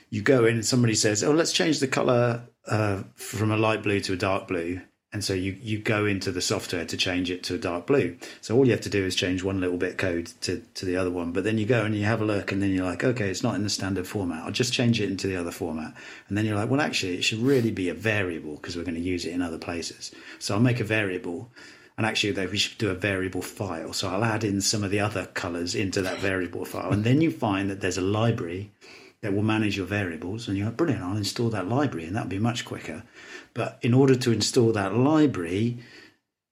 you 0.10 0.22
go 0.22 0.46
in 0.46 0.53
and 0.55 0.65
somebody 0.65 0.96
says, 0.96 1.25
"Oh, 1.25 1.32
let's 1.32 1.51
change 1.51 1.82
the 1.82 1.88
color 1.89 2.48
uh, 2.67 3.03
from 3.15 3.51
a 3.51 3.58
light 3.58 3.84
blue 3.84 4.00
to 4.00 4.13
a 4.13 4.17
dark 4.17 4.48
blue," 4.48 4.79
And 5.14 5.24
so 5.24 5.34
you, 5.34 5.58
you 5.62 5.80
go 5.80 6.06
into 6.06 6.30
the 6.30 6.42
software 6.42 6.84
to 6.84 6.98
change 6.98 7.32
it 7.32 7.42
to 7.44 7.56
a 7.56 7.58
dark 7.58 7.88
blue. 7.88 8.18
So 8.42 8.56
all 8.58 8.66
you 8.66 8.74
have 8.74 8.82
to 8.82 8.90
do 8.90 9.06
is 9.06 9.16
change 9.16 9.44
one 9.44 9.62
little 9.62 9.78
bit 9.78 9.98
code 9.98 10.26
to, 10.42 10.62
to 10.74 10.86
the 10.86 10.98
other 10.98 11.10
one. 11.10 11.32
But 11.32 11.46
then 11.46 11.58
you 11.58 11.66
go 11.66 11.86
and 11.86 11.96
you 11.96 12.04
have 12.04 12.22
a 12.22 12.26
look 12.26 12.52
and 12.52 12.62
then 12.62 12.72
you're 12.72 12.86
like, 12.86 13.04
okay, 13.04 13.30
it's 13.30 13.44
not 13.44 13.56
in 13.56 13.64
the 13.64 13.70
standard 13.70 14.08
format. 14.08 14.44
I'll 14.44 14.52
just 14.52 14.74
change 14.74 15.00
it 15.00 15.10
into 15.10 15.28
the 15.28 15.38
other 15.38 15.52
format. 15.52 15.94
And 16.28 16.38
then 16.38 16.46
you're 16.46 16.58
like, 16.58 16.70
well, 16.70 16.82
actually, 16.82 17.16
it 17.16 17.24
should 17.24 17.40
really 17.40 17.72
be 17.72 17.88
a 17.88 17.94
variable 17.94 18.56
because 18.56 18.76
we're 18.76 18.84
going 18.84 18.96
to 18.96 19.02
use 19.02 19.26
it 19.26 19.32
in 19.32 19.42
other 19.42 19.58
places. 19.58 20.12
So 20.40 20.54
I'll 20.54 20.60
make 20.60 20.82
a 20.82 20.84
variable. 20.84 21.50
And 21.98 22.06
actually, 22.06 22.34
though, 22.34 22.48
we 22.48 22.58
should 22.58 22.78
do 22.78 22.90
a 22.90 22.96
variable 22.96 23.42
file. 23.42 23.94
So 23.94 24.10
I'll 24.10 24.26
add 24.26 24.44
in 24.44 24.60
some 24.60 24.84
of 24.84 24.92
the 24.92 25.00
other 25.00 25.28
colors 25.28 25.76
into 25.76 26.02
that 26.02 26.20
variable 26.20 26.66
file. 26.66 26.92
And 26.92 27.06
then 27.06 27.22
you 27.22 27.32
find 27.32 27.70
that 27.70 27.80
there's 27.80 27.98
a 27.98 28.02
library 28.02 28.74
that 29.22 29.34
will 29.34 29.44
manage 29.44 29.78
your 29.78 29.88
variables. 29.88 30.48
And 30.48 30.58
you're 30.58 30.68
like, 30.68 30.78
brilliant, 30.78 31.04
I'll 31.04 31.18
install 31.18 31.50
that 31.50 31.68
library 31.68 32.06
and 32.06 32.16
that'll 32.16 32.30
be 32.30 32.38
much 32.38 32.66
quicker. 32.66 33.04
But 33.56 33.80
in 33.82 33.94
order 33.96 34.16
to 34.16 34.32
install 34.32 34.72
that 34.74 34.94
library, 34.94 35.80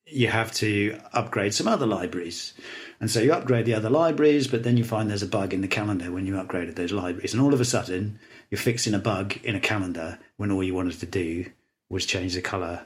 you 0.07 0.29
have 0.29 0.51
to 0.53 0.99
upgrade 1.11 1.53
some 1.53 1.67
other 1.67 1.85
libraries. 1.85 2.53
And 2.99 3.11
so 3.11 3.19
you 3.19 3.33
upgrade 3.33 3.65
the 3.65 3.73
other 3.73 3.89
libraries, 3.89 4.47
but 4.47 4.63
then 4.63 4.77
you 4.77 4.83
find 4.83 5.09
there's 5.09 5.21
a 5.21 5.27
bug 5.27 5.53
in 5.53 5.61
the 5.61 5.67
calendar 5.67 6.11
when 6.11 6.25
you 6.25 6.33
upgraded 6.33 6.75
those 6.75 6.91
libraries. 6.91 7.33
And 7.33 7.41
all 7.41 7.53
of 7.53 7.61
a 7.61 7.65
sudden, 7.65 8.19
you're 8.49 8.57
fixing 8.57 8.93
a 8.93 8.99
bug 8.99 9.37
in 9.43 9.55
a 9.55 9.59
calendar 9.59 10.17
when 10.37 10.49
all 10.49 10.63
you 10.63 10.73
wanted 10.73 10.99
to 11.01 11.05
do 11.05 11.45
was 11.89 12.05
change 12.05 12.33
the 12.33 12.41
color 12.41 12.85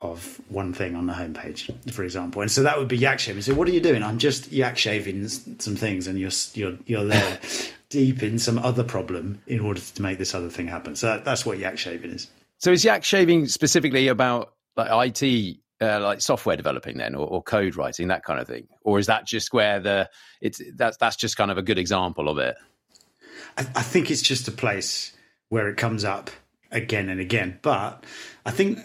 of 0.00 0.40
one 0.48 0.72
thing 0.72 0.94
on 0.94 1.06
the 1.06 1.12
homepage, 1.12 1.72
for 1.92 2.04
example. 2.04 2.42
And 2.42 2.50
so 2.50 2.62
that 2.62 2.78
would 2.78 2.88
be 2.88 2.98
yak 2.98 3.18
shaving. 3.18 3.42
So 3.42 3.54
what 3.54 3.68
are 3.68 3.72
you 3.72 3.80
doing? 3.80 4.02
I'm 4.02 4.18
just 4.18 4.52
yak 4.52 4.76
shaving 4.76 5.28
some 5.28 5.76
things, 5.76 6.06
and 6.06 6.18
you're 6.18 6.30
you're 6.54 6.78
you're 6.86 7.04
there 7.04 7.38
deep 7.88 8.22
in 8.22 8.38
some 8.38 8.58
other 8.58 8.82
problem 8.82 9.40
in 9.46 9.60
order 9.60 9.80
to 9.80 10.02
make 10.02 10.18
this 10.18 10.34
other 10.34 10.48
thing 10.48 10.66
happen. 10.66 10.96
So 10.96 11.06
that, 11.06 11.24
that's 11.24 11.46
what 11.46 11.58
yak 11.58 11.78
shaving 11.78 12.10
is. 12.10 12.28
So 12.62 12.70
is 12.70 12.84
yak 12.84 13.02
shaving 13.02 13.48
specifically 13.48 14.06
about 14.06 14.54
like 14.76 15.16
IT, 15.20 15.56
uh, 15.80 15.98
like 15.98 16.20
software 16.20 16.56
developing 16.56 16.96
then, 16.96 17.16
or, 17.16 17.26
or, 17.26 17.42
code 17.42 17.74
writing, 17.74 18.06
that 18.06 18.22
kind 18.22 18.38
of 18.38 18.46
thing, 18.46 18.68
or 18.82 19.00
is 19.00 19.08
that 19.08 19.26
just 19.26 19.52
where 19.52 19.80
the 19.80 20.08
it's 20.40 20.62
that's 20.76 20.96
that's 20.96 21.16
just 21.16 21.36
kind 21.36 21.50
of 21.50 21.58
a 21.58 21.62
good 21.62 21.76
example 21.76 22.28
of 22.28 22.38
it? 22.38 22.54
I, 23.58 23.62
I 23.62 23.82
think 23.82 24.12
it's 24.12 24.22
just 24.22 24.46
a 24.46 24.52
place 24.52 25.12
where 25.48 25.68
it 25.68 25.76
comes 25.76 26.04
up 26.04 26.30
again 26.70 27.08
and 27.08 27.20
again. 27.20 27.58
But 27.62 28.04
I 28.46 28.52
think 28.52 28.78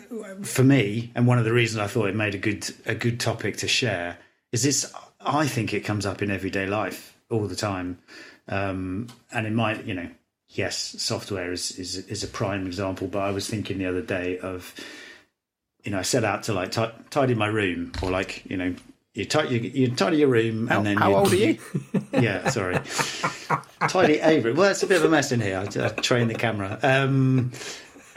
for 0.44 0.64
me, 0.64 1.12
and 1.14 1.28
one 1.28 1.38
of 1.38 1.46
the 1.46 1.54
reasons 1.54 1.80
I 1.80 1.86
thought 1.86 2.10
it 2.10 2.16
made 2.16 2.34
a 2.34 2.40
good 2.40 2.68
a 2.88 2.96
good 2.96 3.20
topic 3.20 3.58
to 3.58 3.68
share 3.68 4.18
is 4.52 4.64
this. 4.64 4.92
I 5.22 5.46
think 5.46 5.72
it 5.76 5.82
comes 5.82 6.08
up 6.08 6.24
in 6.24 6.32
everyday 6.32 6.66
life 6.66 7.16
all 7.30 7.46
the 7.46 7.56
time, 7.56 8.00
um, 8.48 9.06
and 9.32 9.46
it 9.46 9.54
might, 9.54 9.86
you 9.86 9.94
know, 9.94 10.10
yes, 10.50 10.96
software 10.98 11.52
is, 11.52 11.72
is 11.78 11.98
is 12.08 12.24
a 12.24 12.28
prime 12.28 12.66
example. 12.68 13.08
But 13.08 13.20
I 13.20 13.32
was 13.32 13.50
thinking 13.50 13.78
the 13.78 13.86
other 13.86 14.02
day 14.02 14.38
of, 14.40 14.74
you 15.84 15.92
know, 15.92 16.00
I 16.00 16.04
set 16.04 16.24
out 16.24 16.44
to 16.44 16.54
like 16.54 16.72
t- 16.72 16.86
tidy 17.10 17.36
my 17.36 17.48
room 17.48 17.92
or 18.02 18.12
like 18.12 18.44
you 18.46 18.58
know. 18.58 18.76
You, 19.14 19.26
tidy, 19.26 19.58
you, 19.58 19.88
you 19.88 19.96
tidy 19.96 20.18
your 20.18 20.28
room 20.28 20.68
how, 20.68 20.78
and 20.78 20.86
then 20.86 20.98
how 20.98 21.16
old 21.16 21.34
are 21.34 21.36
you? 21.36 21.58
yeah, 22.14 22.50
sorry, 22.50 22.78
tidy 23.88 24.20
Avery. 24.20 24.54
Well, 24.54 24.70
it's 24.70 24.84
a 24.84 24.88
bit 24.88 24.98
of 24.98 25.06
a 25.06 25.10
mess 25.10 25.32
in 25.32 25.42
here. 25.42 25.58
I, 25.58 25.86
I 25.86 25.90
train 25.90 26.28
the 26.28 26.36
camera. 26.36 26.78
Um, 26.84 27.52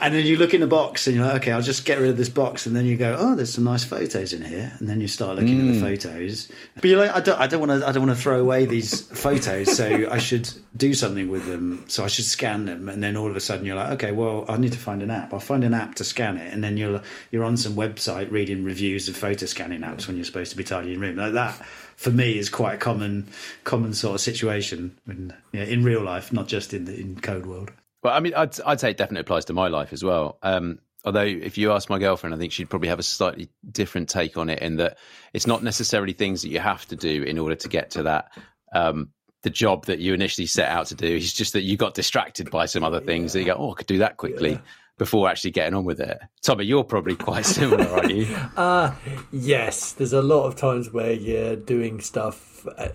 and 0.01 0.15
then 0.15 0.25
you 0.25 0.35
look 0.35 0.55
in 0.55 0.61
the 0.61 0.67
box 0.67 1.05
and 1.05 1.15
you're 1.15 1.25
like, 1.25 1.43
okay, 1.43 1.51
I'll 1.51 1.61
just 1.61 1.85
get 1.85 1.99
rid 1.99 2.09
of 2.09 2.17
this 2.17 2.27
box. 2.27 2.65
And 2.65 2.75
then 2.75 2.85
you 2.85 2.97
go, 2.97 3.15
oh, 3.19 3.35
there's 3.35 3.53
some 3.53 3.65
nice 3.65 3.83
photos 3.83 4.33
in 4.33 4.43
here. 4.43 4.73
And 4.79 4.89
then 4.89 4.99
you 4.99 5.07
start 5.07 5.35
looking 5.35 5.59
mm. 5.59 5.61
at 5.61 5.73
the 5.73 5.79
hmm. 5.79 5.85
photos. 5.85 6.51
But 6.73 6.85
you're 6.85 6.99
like, 6.99 7.15
I 7.15 7.19
don't, 7.19 7.39
I 7.39 7.45
don't 7.45 7.59
want 7.59 7.79
to, 7.79 7.87
I 7.87 7.91
don't 7.91 8.07
want 8.07 8.17
to 8.17 8.21
throw 8.21 8.39
away 8.39 8.65
these 8.65 9.01
photos. 9.01 9.77
So 9.77 10.09
I 10.09 10.17
should 10.17 10.49
do 10.75 10.95
something 10.95 11.29
with 11.29 11.45
them. 11.45 11.85
So 11.87 12.03
I 12.03 12.07
should 12.07 12.25
scan 12.25 12.65
them. 12.65 12.89
And 12.89 13.03
then 13.03 13.15
all 13.15 13.29
of 13.29 13.35
a 13.35 13.39
sudden 13.39 13.63
you're 13.63 13.75
like, 13.75 13.91
okay, 13.91 14.11
well, 14.11 14.43
I 14.49 14.57
need 14.57 14.71
to 14.71 14.79
find 14.79 15.03
an 15.03 15.11
app. 15.11 15.35
I'll 15.35 15.39
find 15.39 15.63
an 15.63 15.75
app 15.75 15.93
to 15.95 16.03
scan 16.03 16.37
it. 16.37 16.51
And 16.51 16.63
then 16.63 16.77
you're, 16.77 17.03
you're 17.29 17.43
on 17.43 17.55
some 17.55 17.75
website 17.75 18.31
reading 18.31 18.63
reviews 18.63 19.07
of 19.07 19.15
photo 19.15 19.45
scanning 19.45 19.81
apps 19.81 20.07
when 20.07 20.15
you're 20.15 20.25
supposed 20.25 20.49
to 20.49 20.57
be 20.57 20.63
tidying 20.63 20.93
your 20.93 21.01
room. 21.01 21.17
Like 21.17 21.33
that, 21.33 21.63
for 21.95 22.09
me, 22.09 22.39
is 22.39 22.49
quite 22.49 22.73
a 22.73 22.77
common, 22.77 23.27
common 23.65 23.93
sort 23.93 24.15
of 24.15 24.21
situation 24.21 24.97
in, 25.05 25.31
yeah, 25.51 25.65
in 25.65 25.83
real 25.83 26.01
life, 26.01 26.33
not 26.33 26.47
just 26.47 26.73
in 26.73 26.85
the 26.85 26.99
in 26.99 27.21
code 27.21 27.45
world. 27.45 27.71
Well, 28.03 28.13
I 28.13 28.19
mean, 28.19 28.33
I'd, 28.33 28.59
I'd 28.61 28.79
say 28.79 28.91
it 28.91 28.97
definitely 28.97 29.21
applies 29.21 29.45
to 29.45 29.53
my 29.53 29.67
life 29.67 29.93
as 29.93 30.03
well. 30.03 30.37
Um, 30.41 30.79
although, 31.05 31.21
if 31.21 31.57
you 31.57 31.71
ask 31.71 31.89
my 31.89 31.99
girlfriend, 31.99 32.33
I 32.33 32.37
think 32.37 32.51
she'd 32.51 32.69
probably 32.69 32.89
have 32.89 32.99
a 32.99 33.03
slightly 33.03 33.49
different 33.69 34.09
take 34.09 34.37
on 34.37 34.49
it 34.49 34.59
in 34.59 34.77
that 34.77 34.97
it's 35.33 35.47
not 35.47 35.63
necessarily 35.63 36.13
things 36.13 36.41
that 36.41 36.49
you 36.49 36.59
have 36.59 36.85
to 36.87 36.95
do 36.95 37.23
in 37.23 37.37
order 37.37 37.55
to 37.55 37.69
get 37.69 37.91
to 37.91 38.03
that. 38.03 38.31
Um, 38.73 39.09
the 39.43 39.49
job 39.49 39.85
that 39.85 39.99
you 39.99 40.13
initially 40.13 40.45
set 40.45 40.69
out 40.69 40.87
to 40.87 40.95
do. 40.95 41.15
It's 41.15 41.33
just 41.33 41.53
that 41.53 41.61
you 41.61 41.77
got 41.77 41.93
distracted 41.93 42.51
by 42.51 42.65
some 42.65 42.83
other 42.83 42.99
things. 42.99 43.33
Yeah. 43.33 43.39
you 43.39 43.45
go, 43.47 43.55
oh, 43.57 43.71
I 43.71 43.73
could 43.75 43.87
do 43.87 43.97
that 43.99 44.17
quickly. 44.17 44.51
Yeah. 44.51 44.59
Before 44.97 45.27
actually 45.27 45.51
getting 45.51 45.73
on 45.73 45.83
with 45.83 45.99
it, 45.99 46.19
Tommy, 46.43 46.65
you're 46.65 46.83
probably 46.83 47.15
quite 47.15 47.45
similar, 47.45 47.87
aren't 47.87 48.13
you? 48.13 48.27
Uh, 48.55 48.93
yes. 49.31 49.93
There's 49.93 50.13
a 50.13 50.21
lot 50.21 50.45
of 50.45 50.55
times 50.57 50.91
where 50.91 51.13
you're 51.13 51.55
doing 51.55 52.01
stuff. 52.01 52.67
Uh, 52.77 52.89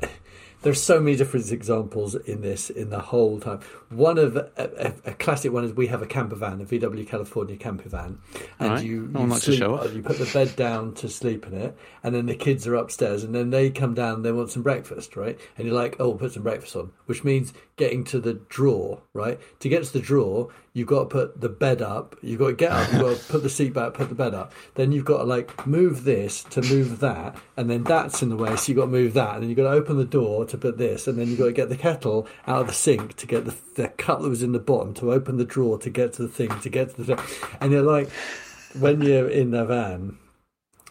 there's 0.66 0.82
so 0.82 0.98
many 0.98 1.16
different 1.16 1.52
examples 1.52 2.16
in 2.16 2.40
this 2.40 2.70
in 2.70 2.90
the 2.90 2.98
whole 2.98 3.38
time. 3.38 3.60
One 3.88 4.18
of 4.18 4.34
a, 4.34 4.50
a, 4.56 5.10
a 5.10 5.14
classic 5.14 5.52
one 5.52 5.62
is 5.62 5.72
we 5.72 5.86
have 5.86 6.02
a 6.02 6.06
camper 6.06 6.34
van, 6.34 6.60
a 6.60 6.64
VW 6.64 7.06
California 7.06 7.56
camper 7.56 7.88
van, 7.88 8.18
and 8.58 8.72
right. 8.72 8.84
you 8.84 9.08
you, 9.16 9.26
like 9.26 9.42
sleep, 9.42 9.60
you 9.60 10.02
put 10.02 10.18
the 10.18 10.28
bed 10.32 10.56
down 10.56 10.92
to 10.94 11.08
sleep 11.08 11.46
in 11.46 11.54
it, 11.54 11.78
and 12.02 12.16
then 12.16 12.26
the 12.26 12.34
kids 12.34 12.66
are 12.66 12.74
upstairs, 12.74 13.22
and 13.22 13.32
then 13.32 13.50
they 13.50 13.70
come 13.70 13.94
down, 13.94 14.22
they 14.22 14.32
want 14.32 14.50
some 14.50 14.64
breakfast, 14.64 15.14
right? 15.14 15.38
And 15.56 15.68
you're 15.68 15.76
like, 15.76 16.00
oh, 16.00 16.14
put 16.14 16.32
some 16.32 16.42
breakfast 16.42 16.74
on, 16.74 16.90
which 17.04 17.22
means 17.22 17.52
getting 17.76 18.04
to 18.04 18.18
the 18.18 18.34
drawer, 18.34 19.02
right? 19.12 19.38
To 19.60 19.68
get 19.68 19.84
to 19.84 19.92
the 19.92 20.00
drawer, 20.00 20.48
you've 20.72 20.88
got 20.88 21.04
to 21.04 21.06
put 21.06 21.40
the 21.40 21.48
bed 21.48 21.82
up. 21.82 22.16
You've 22.22 22.38
got 22.38 22.48
to 22.48 22.52
get 22.54 22.72
up. 22.72 22.90
You've 22.90 23.02
got 23.02 23.16
to 23.16 23.24
put 23.24 23.42
the 23.42 23.50
seat 23.50 23.74
back, 23.74 23.94
put 23.94 24.08
the 24.08 24.14
bed 24.14 24.34
up. 24.34 24.52
Then 24.74 24.92
you've 24.92 25.04
got 25.04 25.18
to 25.18 25.24
like 25.24 25.66
move 25.66 26.04
this 26.04 26.42
to 26.44 26.62
move 26.62 27.00
that, 27.00 27.36
and 27.56 27.68
then 27.68 27.84
that's 27.84 28.22
in 28.22 28.30
the 28.30 28.36
way. 28.36 28.56
So 28.56 28.72
you've 28.72 28.78
got 28.78 28.86
to 28.86 28.90
move 28.90 29.12
that, 29.14 29.34
and 29.34 29.42
then 29.42 29.50
you've 29.50 29.58
got 29.58 29.70
to 29.70 29.76
open 29.76 29.98
the 29.98 30.04
door 30.04 30.46
to 30.46 30.56
put 30.56 30.78
this, 30.78 31.06
and 31.06 31.18
then 31.18 31.28
you've 31.28 31.38
got 31.38 31.46
to 31.46 31.52
get 31.52 31.68
the 31.68 31.76
kettle 31.76 32.26
out 32.46 32.62
of 32.62 32.66
the 32.68 32.72
sink 32.72 33.16
to 33.16 33.26
get 33.26 33.44
the, 33.44 33.54
the 33.74 33.88
cup 33.88 34.22
that 34.22 34.28
was 34.28 34.42
in 34.42 34.52
the 34.52 34.58
bottom 34.58 34.94
to 34.94 35.12
open 35.12 35.36
the 35.36 35.44
drawer 35.44 35.78
to 35.78 35.90
get 35.90 36.14
to 36.14 36.22
the 36.22 36.28
thing 36.28 36.58
to 36.60 36.68
get 36.70 36.90
to 36.90 37.02
the 37.02 37.16
thing. 37.16 37.48
And 37.60 37.72
you're 37.72 37.82
like, 37.82 38.10
when 38.78 39.02
you're 39.02 39.28
in 39.28 39.50
the 39.50 39.64
van, 39.64 40.18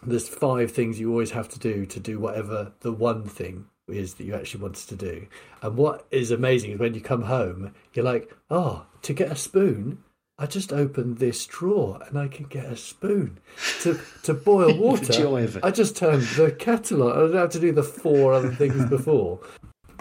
there's 0.06 0.28
five 0.28 0.70
things 0.70 1.00
you 1.00 1.10
always 1.10 1.32
have 1.32 1.48
to 1.50 1.58
do 1.58 1.86
to 1.86 2.00
do 2.00 2.18
whatever 2.18 2.72
the 2.80 2.92
one 2.92 3.24
thing 3.24 3.66
is 3.88 4.14
that 4.14 4.24
you 4.24 4.34
actually 4.34 4.62
wanted 4.62 4.88
to 4.88 4.96
do. 4.96 5.26
And 5.62 5.76
what 5.76 6.06
is 6.10 6.30
amazing 6.30 6.72
is 6.72 6.78
when 6.78 6.94
you 6.94 7.00
come 7.00 7.22
home, 7.22 7.74
you're 7.92 8.04
like, 8.04 8.34
oh, 8.50 8.86
to 9.02 9.12
get 9.12 9.30
a 9.30 9.36
spoon, 9.36 10.02
I 10.38 10.46
just 10.46 10.72
opened 10.72 11.18
this 11.18 11.46
drawer 11.46 12.00
and 12.06 12.18
I 12.18 12.28
can 12.28 12.46
get 12.46 12.66
a 12.66 12.76
spoon 12.76 13.38
to 13.80 13.98
to 14.24 14.34
boil 14.34 14.76
water. 14.78 15.58
I 15.62 15.70
just 15.70 15.96
turned 15.96 16.22
the 16.22 16.52
kettle 16.52 17.04
on. 17.04 17.12
I 17.12 17.20
don't 17.20 17.34
have 17.34 17.50
to 17.50 17.60
do 17.60 17.72
the 17.72 17.82
four 17.82 18.34
other 18.34 18.52
things 18.52 18.84
before. 18.90 19.40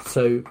So, 0.06 0.44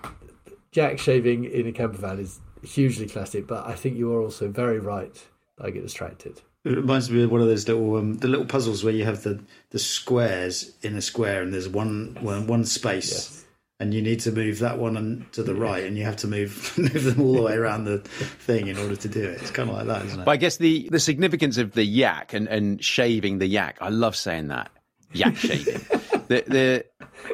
yak 0.73 0.99
shaving 0.99 1.45
in 1.45 1.67
a 1.67 1.73
camper 1.73 1.99
van 1.99 2.19
is 2.19 2.41
hugely 2.63 3.07
classic. 3.07 3.47
But 3.47 3.67
I 3.67 3.75
think 3.75 3.99
you 3.99 4.13
are 4.15 4.23
also 4.23 4.49
very 4.49 4.79
right. 4.79 5.23
I 5.61 5.71
get 5.71 5.83
distracted. 5.83 6.41
It 6.65 6.71
reminds 6.77 7.11
me 7.11 7.23
of 7.23 7.31
one 7.31 7.41
of 7.43 7.47
those 7.49 7.69
little 7.69 7.97
um, 7.97 8.15
the 8.19 8.29
little 8.29 8.47
puzzles 8.47 8.83
where 8.83 8.95
you 8.95 9.05
have 9.05 9.23
the, 9.23 9.41
the 9.71 9.79
squares 9.79 10.75
in 10.83 10.97
a 10.97 11.03
square 11.03 11.43
and 11.43 11.53
there's 11.53 11.69
one 11.69 12.17
one, 12.21 12.47
one 12.47 12.65
space 12.65 13.13
Yes. 13.13 13.45
and 13.81 13.93
you 13.93 14.01
need 14.01 14.21
to 14.21 14.33
move 14.33 14.61
that 14.61 14.79
one 14.79 14.97
on 14.97 15.27
to 15.33 15.43
the 15.43 15.55
right 15.55 15.85
and 15.85 15.99
you 15.99 16.05
have 16.05 16.17
to 16.17 16.27
move 16.27 16.73
move 16.79 17.05
them 17.05 17.21
all 17.21 17.35
the 17.35 17.43
way 17.43 17.55
around 17.55 17.85
the 17.85 17.99
thing 17.99 18.69
in 18.69 18.79
order 18.79 18.97
to 18.97 19.09
do 19.09 19.23
it. 19.23 19.43
It's 19.43 19.51
kind 19.51 19.69
of 19.69 19.77
like 19.77 19.87
that, 19.87 20.07
isn't 20.07 20.21
it? 20.21 20.25
But 20.25 20.31
I 20.33 20.37
guess 20.39 20.57
the, 20.57 20.89
the 20.91 21.01
significance 21.01 21.59
of 21.59 21.73
the 21.73 21.85
yak 21.85 22.33
and, 22.33 22.49
and 22.49 22.83
shaving 22.83 23.39
the 23.39 23.47
yak, 23.47 23.77
I 23.81 23.91
love 23.91 24.17
saying 24.17 24.49
that. 24.49 24.71
Yak 25.13 25.37
shaving. 25.37 25.81
the, 26.29 26.45
the 26.47 26.85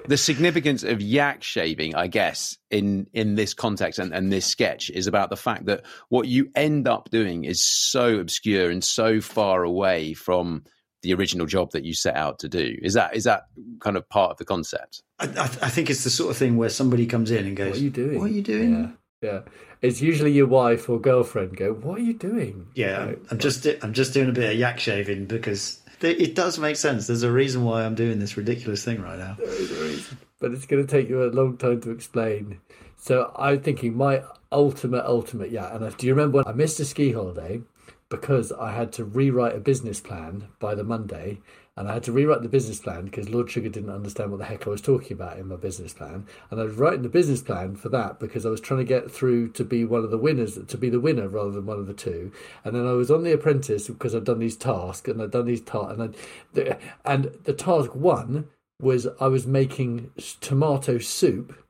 the 0.07 0.17
significance 0.17 0.83
of 0.83 1.01
yak 1.01 1.43
shaving, 1.43 1.95
I 1.95 2.07
guess, 2.07 2.57
in 2.71 3.07
in 3.13 3.35
this 3.35 3.55
context 3.55 3.99
and, 3.99 4.13
and 4.13 4.33
this 4.33 4.47
sketch 4.47 4.91
is 4.91 5.07
about 5.07 5.31
the 5.31 5.37
fact 5.37 5.67
that 5.67 5.85
what 6.09 6.27
you 6.29 6.51
end 6.55 6.89
up 6.89 7.11
doing 7.11 7.45
is 7.45 7.63
so 7.63 8.19
obscure 8.19 8.71
and 8.71 8.83
so 8.83 9.21
far 9.21 9.63
away 9.63 10.15
from 10.15 10.65
the 11.03 11.15
original 11.15 11.47
job 11.47 11.71
that 11.73 11.85
you 11.85 11.95
set 11.95 12.15
out 12.17 12.41
to 12.41 12.49
do. 12.49 12.77
Is 12.83 12.95
that 12.95 13.17
is 13.17 13.25
that 13.25 13.45
kind 13.81 13.97
of 13.97 14.09
part 14.09 14.33
of 14.33 14.37
the 14.37 14.45
concept? 14.45 15.03
I, 15.19 15.27
I, 15.27 15.45
I 15.45 15.69
think 15.69 15.91
it's 15.91 16.05
the 16.05 16.11
sort 16.11 16.31
of 16.31 16.37
thing 16.37 16.57
where 16.57 16.69
somebody 16.69 17.07
comes 17.07 17.31
in 17.31 17.47
and 17.47 17.57
goes, 17.57 17.71
What 17.71 17.79
are 17.79 17.83
you 17.83 17.91
doing? 17.91 18.19
What 18.19 18.31
are 18.31 18.35
you 18.35 18.43
doing?" 18.43 18.97
Yeah, 19.23 19.31
yeah. 19.31 19.41
It's 19.83 20.03
usually 20.03 20.33
your 20.33 20.47
wife 20.47 20.91
or 20.91 21.01
girlfriend 21.01 21.57
go, 21.57 21.73
"What 21.73 21.99
are 21.99 22.03
you 22.03 22.13
doing?" 22.15 22.67
Yeah, 22.75 23.05
Right. 23.05 23.19
I'm, 23.19 23.27
I'm 23.31 23.39
just 23.39 23.67
I'm 23.83 23.93
just 23.95 24.13
doing 24.13 24.29
a 24.29 24.33
bit 24.33 24.53
of 24.53 24.59
yak 24.59 24.79
shaving 24.79 25.25
because 25.27 25.77
th- 25.77 25.90
it 26.03 26.35
does 26.35 26.59
make 26.59 26.77
sense. 26.77 27.07
There's 27.07 27.23
a 27.23 27.33
reason 27.33 27.65
why 27.65 27.85
I'm 27.85 27.95
doing 27.95 28.19
this 28.19 28.37
ridiculous 28.37 28.85
thing 28.85 29.03
right 29.03 29.19
now. 29.19 29.37
There 29.39 29.49
is 29.49 29.71
a 29.71 29.85
reason. 29.85 30.19
But 30.39 30.53
it's 30.53 30.67
going 30.67 30.87
to 30.87 30.91
take 30.91 31.09
you 31.09 31.25
a 31.25 31.31
long 31.31 31.57
time 31.57 31.81
to 31.83 31.91
explain. 31.91 32.61
So 32.97 33.33
I'm 33.37 33.61
thinking 33.61 33.97
my 33.97 34.23
ultimate, 34.53 35.05
ultimate, 35.05 35.51
yeah. 35.51 35.75
And 35.75 35.85
I, 35.85 35.91
do 35.91 36.07
you 36.07 36.15
remember 36.15 36.39
when 36.39 36.47
I 36.47 36.53
missed 36.53 36.81
a 36.81 36.85
ski 36.85 37.13
holiday 37.13 37.61
because 38.09 38.53
I 38.53 38.73
had 38.73 38.93
to 38.95 39.05
rewrite 39.05 39.55
a 39.55 39.61
business 39.61 40.01
plan 40.01 40.49
by 40.59 40.75
the 40.75 40.85
Monday, 40.85 41.41
and 41.81 41.89
I 41.89 41.95
had 41.95 42.03
to 42.03 42.13
rewrite 42.13 42.43
the 42.43 42.49
business 42.51 42.79
plan 42.79 43.07
because 43.07 43.31
Lord 43.31 43.51
Sugar 43.51 43.71
didn't 43.71 43.89
understand 43.89 44.31
what 44.31 44.37
the 44.37 44.45
heck 44.45 44.67
I 44.67 44.71
was 44.71 44.83
talking 44.83 45.15
about 45.15 45.39
in 45.39 45.49
my 45.49 45.57
business 45.57 45.95
plan, 45.95 46.27
and 46.51 46.61
I 46.61 46.65
was 46.65 46.75
writing 46.75 47.01
the 47.01 47.09
business 47.09 47.41
plan 47.41 47.75
for 47.75 47.89
that 47.89 48.21
because 48.21 48.45
I 48.45 48.51
was 48.51 48.61
trying 48.61 48.81
to 48.81 48.85
get 48.85 49.11
through 49.11 49.49
to 49.53 49.65
be 49.65 49.87
one 49.87 50.05
of 50.05 50.11
the 50.11 50.19
winners, 50.19 50.59
to 50.63 50.77
be 50.77 50.91
the 50.91 51.01
winner 51.01 51.27
rather 51.27 51.53
than 51.53 51.65
one 51.65 51.79
of 51.79 51.87
the 51.87 51.95
two. 51.95 52.33
And 52.65 52.77
then 52.77 52.87
I 52.87 52.93
was 52.93 53.11
on 53.11 53.23
the 53.23 53.33
Apprentice 53.33 53.89
because 53.89 54.15
I'd 54.15 54.25
done 54.25 54.41
these 54.41 54.57
tasks 54.57 55.09
and 55.09 55.23
I'd 55.23 55.31
done 55.31 55.47
these 55.47 55.63
tasks, 55.63 55.99
and 55.99 56.77
and 57.07 57.25
the 57.45 57.55
task 57.55 57.95
one 57.95 58.49
was 58.79 59.07
I 59.19 59.29
was 59.29 59.47
making 59.47 60.11
tomato 60.43 60.99
soup 60.99 61.65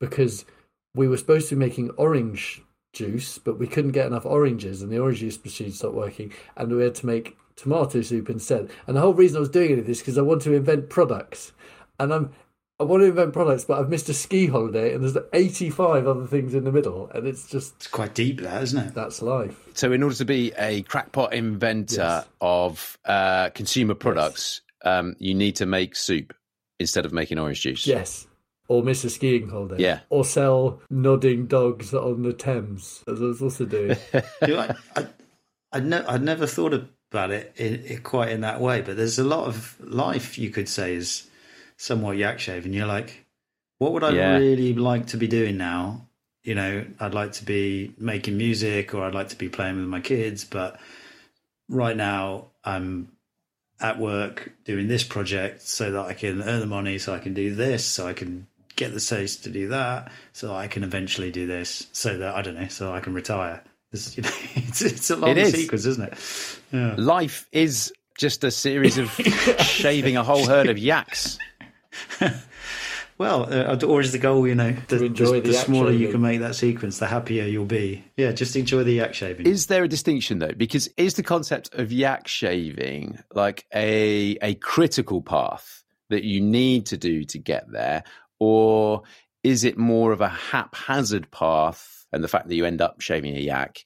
because 0.00 0.44
we 0.92 1.06
were 1.06 1.18
supposed 1.18 1.48
to 1.50 1.54
be 1.54 1.60
making 1.60 1.90
orange 1.90 2.62
juice, 2.92 3.38
but 3.38 3.60
we 3.60 3.68
couldn't 3.68 3.92
get 3.92 4.06
enough 4.08 4.26
oranges, 4.26 4.82
and 4.82 4.90
the 4.90 4.98
orange 4.98 5.20
juice 5.20 5.38
machine 5.44 5.70
stopped 5.70 5.94
working, 5.94 6.32
and 6.56 6.74
we 6.74 6.82
had 6.82 6.96
to 6.96 7.06
make 7.06 7.36
tomato 7.56 8.02
soup 8.02 8.28
instead. 8.30 8.70
And 8.86 8.96
the 8.96 9.00
whole 9.00 9.14
reason 9.14 9.36
I 9.38 9.40
was 9.40 9.48
doing 9.48 9.78
it 9.78 9.88
is 9.88 9.98
because 9.98 10.18
I 10.18 10.22
want 10.22 10.42
to 10.42 10.52
invent 10.54 10.90
products, 10.90 11.52
and 11.98 12.12
I'm 12.12 12.32
I 12.78 12.84
want 12.84 13.00
to 13.02 13.06
invent 13.06 13.32
products, 13.32 13.64
but 13.64 13.78
I've 13.80 13.88
missed 13.88 14.10
a 14.10 14.14
ski 14.14 14.46
holiday, 14.48 14.92
and 14.94 15.02
there's 15.02 15.16
85 15.32 16.06
other 16.06 16.26
things 16.26 16.54
in 16.54 16.64
the 16.64 16.72
middle, 16.72 17.10
and 17.14 17.26
it's 17.26 17.48
just 17.48 17.74
It's 17.76 17.86
quite 17.86 18.14
deep, 18.14 18.40
that 18.42 18.62
isn't 18.64 18.88
it? 18.88 18.94
that's 18.94 19.22
life. 19.22 19.56
So, 19.72 19.92
in 19.92 20.02
order 20.02 20.14
to 20.16 20.24
be 20.26 20.52
a 20.58 20.82
crackpot 20.82 21.32
inventor 21.32 21.96
Yes. 21.96 22.26
of 22.42 22.98
uh, 23.06 23.48
consumer 23.50 23.94
products, 23.94 24.60
um, 24.84 25.16
you 25.18 25.34
need 25.34 25.56
to 25.56 25.64
make 25.66 25.96
soup 25.96 26.34
instead 26.78 27.06
of 27.06 27.12
making 27.14 27.38
orange 27.38 27.62
juice. 27.62 27.86
Yes. 27.86 28.26
Or 28.68 28.82
miss 28.82 29.04
a 29.04 29.10
skiing 29.10 29.48
holiday. 29.48 29.80
Yeah. 29.82 30.00
Or 30.10 30.22
sell 30.24 30.82
nodding 30.90 31.46
dogs 31.46 31.94
on 31.94 32.24
the 32.24 32.32
Thames, 32.34 33.02
as 33.08 33.22
I 33.22 33.24
was 33.24 33.40
also 33.40 33.64
doing. 33.64 33.96
You 34.42 34.48
know, 34.48 34.58
I, 34.60 34.74
I, 35.00 35.06
I'd, 35.72 35.86
ne- 35.86 36.04
I'd 36.04 36.22
never 36.22 36.46
thought 36.46 36.74
about 37.16 37.30
it 37.30 37.52
in, 37.56 37.76
in 37.84 38.02
quite 38.02 38.30
in 38.30 38.42
that 38.42 38.60
way, 38.60 38.82
but 38.82 38.96
there's 38.96 39.18
a 39.18 39.24
lot 39.24 39.46
of 39.46 39.76
life 39.80 40.38
you 40.38 40.50
could 40.50 40.68
say 40.68 40.94
is 40.94 41.28
somewhat 41.76 42.16
yak 42.16 42.38
shave, 42.38 42.64
and 42.64 42.74
You're 42.74 42.86
like, 42.86 43.24
what 43.78 43.92
would 43.92 44.04
I 44.04 44.10
Yeah. 44.10 44.38
really 44.38 44.74
like 44.74 45.06
to 45.08 45.16
be 45.16 45.26
doing 45.26 45.56
now? 45.56 46.08
You 46.42 46.54
know, 46.54 46.84
I'd 47.00 47.14
like 47.14 47.32
to 47.32 47.44
be 47.44 47.92
making 47.98 48.36
music 48.36 48.94
or 48.94 49.02
I'd 49.04 49.14
like 49.14 49.30
to 49.30 49.36
be 49.36 49.48
playing 49.48 49.76
with 49.76 49.88
my 49.88 50.00
kids, 50.00 50.44
but 50.44 50.78
right 51.68 51.96
now 51.96 52.46
I'm 52.64 53.12
at 53.80 53.98
work 53.98 54.52
doing 54.64 54.88
this 54.88 55.04
project 55.04 55.62
so 55.62 55.90
that 55.92 56.06
I 56.06 56.14
can 56.14 56.42
earn 56.42 56.60
the 56.60 56.66
money, 56.66 56.98
so 56.98 57.14
I 57.14 57.18
can 57.18 57.34
do 57.34 57.54
this, 57.54 57.84
so 57.84 58.06
I 58.06 58.12
can 58.12 58.46
get 58.76 58.92
the 58.92 59.00
space 59.00 59.36
to 59.36 59.50
do 59.50 59.68
that, 59.68 60.12
so 60.32 60.54
I 60.54 60.68
can 60.68 60.84
eventually 60.84 61.30
do 61.30 61.46
this, 61.46 61.86
so 61.92 62.16
that 62.18 62.34
I 62.34 62.42
don't 62.42 62.54
know, 62.54 62.68
so 62.68 62.92
I 62.92 63.00
can 63.00 63.14
retire. 63.14 63.62
It's, 63.92 64.16
you 64.16 64.22
know, 64.24 64.30
it's, 64.54 64.82
it's 64.82 65.10
a 65.10 65.16
long 65.16 65.30
It 65.30 65.38
is. 65.38 65.52
sequence, 65.52 65.86
isn't 65.86 66.12
it? 66.12 66.58
Yeah. 66.72 66.94
Life 66.98 67.46
is 67.52 67.92
just 68.18 68.44
a 68.44 68.50
series 68.50 68.98
of 68.98 69.10
shaving 69.60 70.16
a 70.16 70.24
whole 70.24 70.46
herd 70.46 70.68
of 70.68 70.78
yaks. 70.78 71.38
Well, 73.18 73.50
uh, 73.50 73.78
or 73.86 74.02
is 74.02 74.12
the 74.12 74.18
goal, 74.18 74.46
you 74.46 74.54
know, 74.54 74.76
the, 74.88 75.06
enjoy 75.06 75.24
the, 75.26 75.40
the 75.40 75.48
the 75.48 75.52
yak 75.54 75.64
smaller 75.64 75.90
you 75.90 76.08
can 76.10 76.20
make 76.20 76.40
that 76.40 76.54
sequence, 76.54 76.98
the 76.98 77.06
happier 77.06 77.44
you'll 77.44 77.64
be. 77.64 78.04
Yeah, 78.18 78.32
just 78.32 78.56
enjoy 78.56 78.84
the 78.84 78.92
yak 78.92 79.14
shaving. 79.14 79.46
Is 79.46 79.66
there 79.68 79.84
a 79.84 79.88
distinction 79.88 80.38
though? 80.38 80.52
Because 80.54 80.88
is 80.98 81.14
the 81.14 81.22
concept 81.22 81.72
of 81.74 81.90
yak 81.90 82.28
shaving 82.28 83.18
like 83.34 83.64
a 83.74 84.36
a 84.42 84.54
critical 84.56 85.22
path 85.22 85.82
that 86.10 86.24
you 86.24 86.42
need 86.42 86.84
to 86.86 86.98
do 86.98 87.24
to 87.24 87.38
get 87.38 87.70
there, 87.72 88.04
or 88.38 89.02
is 89.42 89.64
it 89.64 89.78
more 89.78 90.12
of 90.12 90.20
a 90.20 90.28
haphazard 90.28 91.30
path? 91.30 91.95
And 92.16 92.24
the 92.24 92.28
fact 92.28 92.48
that 92.48 92.54
you 92.56 92.64
end 92.64 92.80
up 92.80 93.00
shaving 93.00 93.36
a 93.36 93.40
yak, 93.40 93.84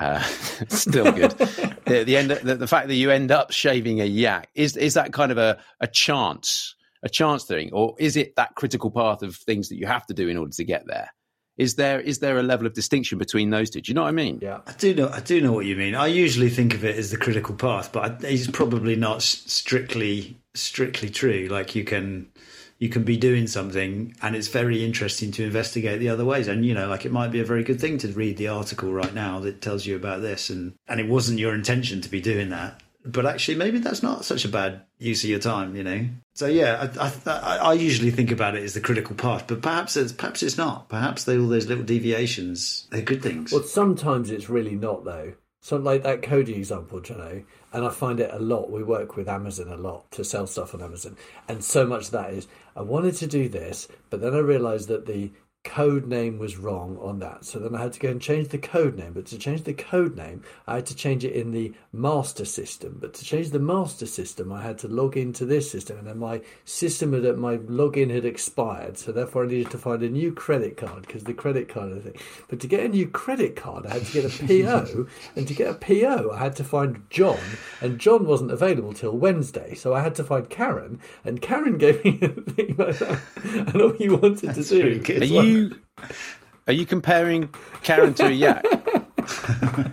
uh, 0.00 0.20
still 0.68 1.12
good. 1.12 1.32
the, 1.86 2.04
the 2.04 2.16
end, 2.16 2.30
the, 2.30 2.54
the 2.54 2.66
fact 2.66 2.88
that 2.88 2.94
you 2.94 3.10
end 3.10 3.30
up 3.30 3.52
shaving 3.52 4.00
a 4.00 4.04
yak 4.04 4.48
is 4.54 4.76
is 4.76 4.94
that 4.94 5.12
kind 5.12 5.30
of 5.30 5.38
a 5.38 5.58
a 5.80 5.86
chance, 5.86 6.74
a 7.02 7.08
chance 7.08 7.44
thing, 7.44 7.70
or 7.72 7.94
is 7.98 8.16
it 8.16 8.34
that 8.36 8.54
critical 8.54 8.90
path 8.90 9.22
of 9.22 9.36
things 9.36 9.68
that 9.68 9.76
you 9.76 9.86
have 9.86 10.06
to 10.06 10.14
do 10.14 10.28
in 10.28 10.36
order 10.36 10.52
to 10.52 10.64
get 10.64 10.86
there? 10.86 11.10
Is 11.58 11.76
there 11.76 12.00
is 12.00 12.18
there 12.18 12.38
a 12.38 12.42
level 12.42 12.66
of 12.66 12.74
distinction 12.74 13.18
between 13.18 13.50
those 13.50 13.70
two? 13.70 13.80
Do 13.80 13.90
you 13.90 13.94
know 13.94 14.02
what 14.02 14.08
I 14.08 14.12
mean? 14.12 14.40
Yeah. 14.42 14.60
I 14.66 14.72
do 14.72 14.94
know. 14.94 15.08
I 15.08 15.20
do 15.20 15.40
know 15.40 15.52
what 15.52 15.64
you 15.64 15.76
mean. 15.76 15.94
I 15.94 16.06
usually 16.06 16.50
think 16.50 16.74
of 16.74 16.84
it 16.84 16.96
as 16.96 17.10
the 17.10 17.16
critical 17.16 17.54
path, 17.54 17.92
but 17.92 18.22
it's 18.22 18.46
probably 18.46 18.94
not 18.94 19.22
strictly 19.22 20.38
strictly 20.54 21.08
true. 21.08 21.48
Like 21.50 21.74
you 21.74 21.84
can 21.84 22.28
you 22.78 22.88
can 22.88 23.04
be 23.04 23.16
doing 23.16 23.46
something, 23.46 24.14
and 24.22 24.36
it's 24.36 24.48
very 24.48 24.84
interesting 24.84 25.32
to 25.32 25.44
investigate 25.44 25.98
the 25.98 26.08
other 26.08 26.24
ways. 26.24 26.48
And 26.48 26.64
you 26.64 26.74
know, 26.74 26.88
like 26.88 27.06
it 27.06 27.12
might 27.12 27.30
be 27.30 27.40
a 27.40 27.44
very 27.44 27.64
good 27.64 27.80
thing 27.80 27.98
to 27.98 28.08
read 28.08 28.36
the 28.36 28.48
article 28.48 28.92
right 28.92 29.14
now 29.14 29.40
that 29.40 29.62
tells 29.62 29.86
you 29.86 29.96
about 29.96 30.22
this, 30.22 30.50
and 30.50 30.74
and 30.88 31.00
it 31.00 31.08
wasn't 31.08 31.38
your 31.38 31.54
intention 31.54 32.00
to 32.02 32.08
be 32.08 32.20
doing 32.20 32.50
that. 32.50 32.82
But 33.04 33.24
actually, 33.24 33.56
maybe 33.56 33.78
that's 33.78 34.02
not 34.02 34.24
such 34.24 34.44
a 34.44 34.48
bad 34.48 34.82
use 34.98 35.22
of 35.22 35.30
your 35.30 35.38
time, 35.38 35.76
you 35.76 35.84
know. 35.84 36.06
So 36.34 36.46
yeah, 36.46 36.90
I, 36.98 37.12
I, 37.30 37.56
I 37.58 37.72
usually 37.74 38.10
think 38.10 38.32
about 38.32 38.56
it 38.56 38.64
as 38.64 38.74
the 38.74 38.80
critical 38.80 39.14
path, 39.14 39.44
but 39.46 39.62
perhaps 39.62 39.96
it's 39.96 40.12
perhaps 40.12 40.42
it's 40.42 40.58
not. 40.58 40.88
Perhaps 40.88 41.24
they, 41.24 41.38
all 41.38 41.46
those 41.46 41.68
little 41.68 41.84
deviations 41.84 42.88
they're 42.90 43.02
good 43.02 43.22
things. 43.22 43.52
Well, 43.52 43.62
sometimes 43.62 44.30
it's 44.30 44.50
really 44.50 44.74
not 44.74 45.04
though. 45.04 45.34
So, 45.66 45.76
like 45.76 46.04
that 46.04 46.22
Cody 46.22 46.54
example, 46.54 47.00
you 47.08 47.16
know, 47.16 47.42
and 47.76 47.84
I 47.84 47.90
find 47.90 48.20
it 48.20 48.30
a 48.32 48.38
lot. 48.38 48.70
We 48.70 48.82
work 48.82 49.16
with 49.16 49.28
Amazon 49.28 49.68
a 49.68 49.76
lot 49.76 50.10
to 50.12 50.24
sell 50.24 50.46
stuff 50.46 50.74
on 50.74 50.80
Amazon, 50.82 51.14
and 51.46 51.62
so 51.62 51.86
much 51.86 52.06
of 52.06 52.10
that 52.12 52.32
is 52.32 52.48
I 52.74 52.80
wanted 52.80 53.16
to 53.16 53.26
do 53.26 53.50
this, 53.50 53.86
but 54.08 54.22
then 54.22 54.34
I 54.34 54.38
realised 54.38 54.88
that 54.88 55.04
the 55.04 55.30
code 55.66 56.06
name 56.06 56.38
was 56.38 56.56
wrong 56.56 56.96
on 57.02 57.18
that. 57.18 57.44
So 57.44 57.58
then 57.58 57.74
I 57.74 57.82
had 57.82 57.92
to 57.94 58.00
go 58.00 58.08
and 58.08 58.22
change 58.22 58.48
the 58.48 58.58
code 58.58 58.96
name. 58.96 59.12
But 59.12 59.26
to 59.26 59.38
change 59.38 59.64
the 59.64 59.74
code 59.74 60.16
name, 60.16 60.42
I 60.66 60.76
had 60.76 60.86
to 60.86 60.94
change 60.94 61.24
it 61.24 61.32
in 61.32 61.50
the 61.50 61.74
master 61.92 62.44
system. 62.44 62.98
But 63.00 63.14
to 63.14 63.24
change 63.24 63.50
the 63.50 63.58
master 63.58 64.06
system, 64.06 64.52
I 64.52 64.62
had 64.62 64.78
to 64.78 64.88
log 64.88 65.16
into 65.16 65.44
this 65.44 65.68
system, 65.68 65.98
and 65.98 66.06
then 66.06 66.18
my 66.18 66.40
system 66.64 67.12
had 67.12 67.36
my 67.36 67.56
login 67.58 68.10
had 68.10 68.24
expired. 68.24 68.96
So 68.96 69.10
therefore, 69.10 69.44
I 69.44 69.48
needed 69.48 69.70
to 69.72 69.78
find 69.78 70.02
a 70.02 70.08
new 70.08 70.32
credit 70.32 70.76
card 70.76 71.04
because 71.04 71.24
the 71.24 71.34
credit 71.34 71.68
card 71.68 71.88
had 71.88 71.98
a 71.98 72.00
thing. 72.00 72.20
But 72.48 72.60
to 72.60 72.68
get 72.68 72.80
a 72.84 72.88
new 72.88 73.08
credit 73.08 73.56
card, 73.56 73.86
I 73.86 73.94
had 73.94 74.06
to 74.06 74.12
get 74.12 74.24
a 74.24 74.46
PO, 74.46 75.08
and 75.36 75.48
to 75.48 75.54
get 75.54 75.68
a 75.68 75.74
PO, 75.74 76.30
I 76.32 76.38
had 76.38 76.54
to 76.56 76.64
find 76.64 77.02
John, 77.10 77.40
and 77.80 77.98
John 77.98 78.24
wasn't 78.24 78.52
available 78.52 78.92
till 78.92 79.16
Wednesday. 79.16 79.74
So 79.74 79.94
I 79.94 80.00
had 80.00 80.14
to 80.14 80.24
find 80.24 80.48
Karen, 80.48 81.00
and 81.24 81.42
Karen 81.42 81.76
gave 81.86 82.04
me 82.04 82.20
a 82.22 82.28
thing 82.28 82.76
like 82.78 82.98
that. 83.00 83.20
And 83.42 83.82
all 83.82 83.96
you 83.96 84.16
wanted 84.16 84.54
to 84.54 84.62
do 84.62 84.80
pretty 84.80 85.00
good. 85.00 85.22
Are 85.22 85.24
was 85.24 85.55
you 85.56 85.76
are 86.66 86.72
you 86.72 86.86
comparing 86.86 87.54
Karen 87.82 88.14
to 88.14 88.26
a 88.26 88.30
yak, 88.30 88.64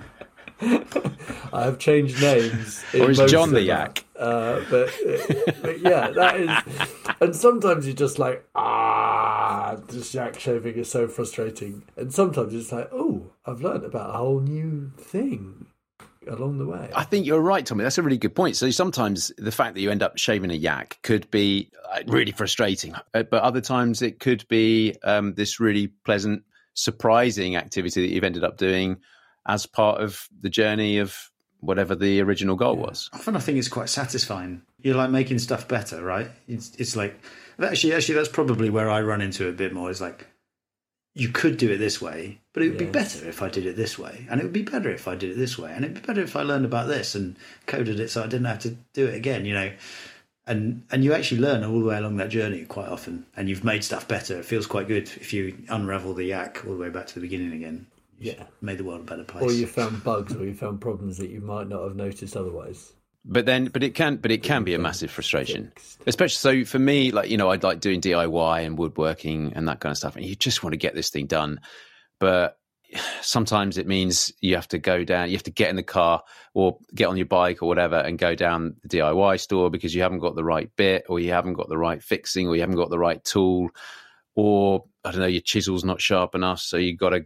I 1.53 1.65
have 1.65 1.77
changed 1.77 2.21
names. 2.21 2.83
or 2.93 3.11
is 3.11 3.19
John 3.31 3.51
the 3.51 3.61
yak? 3.61 4.05
Uh, 4.17 4.61
but, 4.69 4.89
but 5.61 5.79
yeah, 5.79 6.09
that 6.09 6.39
is. 6.39 6.49
And 7.19 7.35
sometimes 7.35 7.85
you're 7.85 7.95
just 7.95 8.17
like, 8.17 8.47
ah, 8.55 9.77
this 9.87 10.13
yak 10.13 10.39
shaving 10.39 10.75
is 10.75 10.89
so 10.89 11.07
frustrating. 11.07 11.83
And 11.95 12.13
sometimes 12.13 12.53
it's 12.53 12.71
like, 12.71 12.89
oh, 12.91 13.31
I've 13.45 13.61
learned 13.61 13.83
about 13.83 14.09
a 14.11 14.13
whole 14.13 14.39
new 14.39 14.91
thing 14.97 15.67
along 16.27 16.57
the 16.57 16.65
way. 16.65 16.89
I 16.95 17.03
think 17.03 17.25
you're 17.25 17.41
right, 17.41 17.65
Tommy. 17.65 17.83
That's 17.83 17.97
a 17.97 18.03
really 18.03 18.17
good 18.17 18.35
point. 18.35 18.55
So 18.55 18.69
sometimes 18.69 19.31
the 19.37 19.51
fact 19.51 19.75
that 19.75 19.81
you 19.81 19.91
end 19.91 20.03
up 20.03 20.17
shaving 20.17 20.51
a 20.51 20.55
yak 20.55 20.99
could 21.03 21.29
be 21.31 21.69
uh, 21.93 22.01
really 22.07 22.31
frustrating, 22.31 22.95
Uh, 23.13 23.23
but 23.23 23.43
other 23.43 23.61
times 23.61 24.01
it 24.01 24.19
could 24.19 24.47
be 24.47 24.95
um, 25.03 25.33
this 25.33 25.59
really 25.59 25.87
pleasant 25.87 26.43
surprising 26.73 27.55
activity 27.55 28.01
that 28.01 28.13
you've 28.13 28.23
ended 28.23 28.43
up 28.43 28.57
doing 28.57 28.97
as 29.47 29.65
part 29.65 30.01
of 30.01 30.27
the 30.41 30.49
journey 30.49 30.97
of 30.97 31.31
whatever 31.59 31.95
the 31.95 32.21
original 32.21 32.55
goal 32.55 32.75
was. 32.75 33.09
Often 33.13 33.35
I 33.35 33.39
think 33.39 33.57
it's 33.57 33.67
quite 33.67 33.89
satisfying. 33.89 34.61
You're 34.81 34.95
like 34.95 35.09
making 35.09 35.39
stuff 35.39 35.67
better, 35.67 36.03
right? 36.03 36.29
It's 36.47 36.75
it's 36.77 36.95
like 36.95 37.19
actually 37.61 37.93
actually 37.93 38.15
that's 38.15 38.29
probably 38.29 38.69
where 38.69 38.89
I 38.89 39.01
run 39.01 39.21
into 39.21 39.47
it 39.47 39.51
a 39.51 39.53
bit 39.53 39.73
more. 39.73 39.89
Is 39.89 40.01
like 40.01 40.27
you 41.15 41.29
could 41.29 41.57
do 41.57 41.71
it 41.71 41.77
this 41.77 42.01
way, 42.01 42.39
but 42.53 42.63
it 42.63 42.69
would 42.69 42.77
be 42.77 42.85
better 42.85 43.27
if 43.27 43.41
I 43.41 43.49
did 43.49 43.65
it 43.65 43.75
this 43.75 43.99
way, 43.99 44.25
and 44.29 44.39
it 44.39 44.43
would 44.43 44.53
be 44.53 44.63
better 44.63 44.89
if 44.89 45.07
I 45.07 45.15
did 45.15 45.31
it 45.31 45.37
this 45.37 45.57
way, 45.57 45.71
and 45.71 45.85
it'd 45.85 45.95
be 46.01 46.07
better 46.07 46.21
if 46.21 46.35
I 46.35 46.41
learned 46.41 46.65
about 46.65 46.87
this 46.87 47.13
and 47.13 47.35
coded 47.67 47.99
it 47.99 48.09
so 48.09 48.21
I 48.23 48.27
didn't 48.27 48.45
have 48.45 48.59
to 48.59 48.75
do 48.93 49.05
it 49.05 49.13
again. 49.15 49.45
You 49.45 49.53
know, 49.53 49.71
and 50.47 50.83
and 50.91 51.03
you 51.03 51.13
actually 51.13 51.41
learn 51.41 51.63
all 51.63 51.79
the 51.79 51.85
way 51.85 51.97
along 51.97 52.17
that 52.17 52.29
journey 52.29 52.65
quite 52.65 52.89
often, 52.89 53.25
and 53.37 53.47
you've 53.47 53.63
made 53.63 53.83
stuff 53.83 54.07
better. 54.07 54.39
It 54.39 54.45
feels 54.45 54.65
quite 54.65 54.87
good 54.87 55.03
if 55.03 55.33
you 55.33 55.55
unravel 55.69 56.15
the 56.15 56.25
yak 56.25 56.63
all 56.65 56.73
the 56.73 56.81
way 56.81 56.89
back 56.89 57.07
to 57.07 57.13
the 57.15 57.21
beginning 57.21 57.53
again. 57.53 57.85
You've 58.17 58.35
Yeah. 58.37 58.43
made 58.61 58.79
the 58.79 58.83
world 58.83 59.01
a 59.01 59.03
better 59.03 59.23
place. 59.23 59.43
Or 59.43 59.51
you 59.53 59.67
found 59.67 60.03
bugs, 60.03 60.35
or 60.35 60.45
you 60.45 60.53
found 60.53 60.81
problems 60.81 61.17
that 61.17 61.29
you 61.29 61.41
might 61.41 61.67
not 61.67 61.83
have 61.83 61.95
noticed 61.95 62.35
otherwise. 62.35 62.93
But 63.25 63.45
then, 63.45 63.65
but 63.65 63.83
it 63.83 63.95
can, 63.95 64.17
but 64.17 64.31
it 64.31 64.43
can 64.43 64.63
be 64.63 64.73
a 64.73 64.79
massive 64.79 65.09
frustration, 65.09 65.71
especially 66.05 66.63
so 66.63 66.69
for 66.69 66.79
me. 66.79 67.11
Like 67.11 67.29
you 67.29 67.37
know, 67.37 67.51
i'd 67.51 67.63
like 67.63 67.79
doing 67.79 68.01
DIY 68.01 68.65
and 68.65 68.77
woodworking 68.77 69.53
and 69.55 69.67
that 69.69 69.79
kind 69.79 69.91
of 69.91 69.97
stuff, 69.97 70.17
and 70.17 70.25
you 70.25 70.35
just 70.35 70.61
want 70.61 70.73
to 70.73 70.77
get 70.77 70.93
this 70.93 71.09
thing 71.09 71.27
done. 71.27 71.61
But 72.19 72.57
sometimes 73.21 73.77
it 73.77 73.87
means 73.87 74.33
you 74.41 74.55
have 74.55 74.67
to 74.69 74.77
go 74.77 75.05
down, 75.05 75.29
you 75.29 75.35
have 75.35 75.43
to 75.43 75.51
get 75.51 75.69
in 75.69 75.77
the 75.77 75.83
car 75.83 76.21
or 76.53 76.79
get 76.93 77.07
on 77.07 77.17
your 77.17 77.25
bike 77.25 77.63
or 77.63 77.67
whatever, 77.67 77.95
and 77.95 78.19
go 78.19 78.35
down 78.35 78.75
the 78.83 78.89
DIY 78.89 79.39
store 79.39 79.69
because 79.69 79.95
you 79.95 80.01
haven't 80.01 80.19
got 80.19 80.35
the 80.35 80.43
right 80.43 80.69
bit, 80.75 81.05
or 81.07 81.19
you 81.19 81.31
haven't 81.31 81.53
got 81.53 81.69
the 81.69 81.77
right 81.77 82.03
fixing, 82.03 82.49
or 82.49 82.55
you 82.55 82.61
haven't 82.61 82.75
got 82.75 82.89
the 82.89 82.99
right 82.99 83.23
tool, 83.23 83.69
or 84.35 84.83
I 85.05 85.11
don't 85.11 85.21
know, 85.21 85.27
your 85.27 85.41
chisel's 85.41 85.85
not 85.85 86.01
sharp 86.01 86.35
enough, 86.35 86.59
so 86.59 86.75
you've 86.75 86.99
got 86.99 87.09
to 87.11 87.25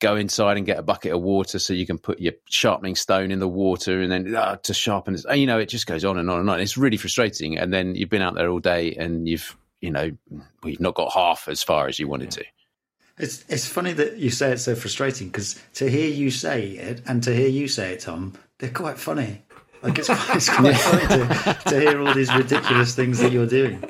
go 0.00 0.16
inside 0.16 0.56
and 0.56 0.66
get 0.66 0.78
a 0.78 0.82
bucket 0.82 1.12
of 1.12 1.22
water 1.22 1.58
so 1.58 1.72
you 1.72 1.86
can 1.86 1.98
put 1.98 2.20
your 2.20 2.32
sharpening 2.48 2.94
stone 2.94 3.30
in 3.30 3.38
the 3.38 3.48
water 3.48 4.00
and 4.00 4.10
then 4.10 4.34
uh, 4.34 4.56
to 4.56 4.74
sharpen 4.74 5.14
it. 5.14 5.24
You 5.36 5.46
know, 5.46 5.58
it 5.58 5.68
just 5.68 5.86
goes 5.86 6.04
on 6.04 6.18
and 6.18 6.30
on 6.30 6.40
and 6.40 6.50
on. 6.50 6.60
It's 6.60 6.76
really 6.76 6.96
frustrating. 6.96 7.56
And 7.58 7.72
then 7.72 7.94
you've 7.94 8.10
been 8.10 8.22
out 8.22 8.34
there 8.34 8.50
all 8.50 8.60
day 8.60 8.94
and 8.94 9.28
you've, 9.28 9.56
you 9.80 9.90
know, 9.90 10.10
well, 10.30 10.42
you've 10.64 10.80
not 10.80 10.94
got 10.94 11.12
half 11.12 11.48
as 11.48 11.62
far 11.62 11.86
as 11.86 11.98
you 11.98 12.08
wanted 12.08 12.30
to. 12.32 12.44
It's 13.16 13.44
it's 13.48 13.68
funny 13.68 13.92
that 13.92 14.16
you 14.16 14.30
say 14.30 14.50
it's 14.50 14.64
so 14.64 14.74
frustrating 14.74 15.28
because 15.28 15.60
to 15.74 15.88
hear 15.88 16.08
you 16.08 16.32
say 16.32 16.70
it 16.70 17.00
and 17.06 17.22
to 17.22 17.34
hear 17.34 17.48
you 17.48 17.68
say 17.68 17.92
it, 17.92 18.00
Tom, 18.00 18.32
they're 18.58 18.70
quite 18.70 18.98
funny. 18.98 19.42
Like 19.82 19.98
it's 20.00 20.08
it's 20.10 20.48
quite 20.48 20.74
funny 20.78 21.06
to, 21.06 21.58
to 21.68 21.80
hear 21.80 22.02
all 22.02 22.12
these 22.12 22.34
ridiculous 22.34 22.96
things 22.96 23.20
that 23.20 23.30
you're 23.30 23.46
doing 23.46 23.84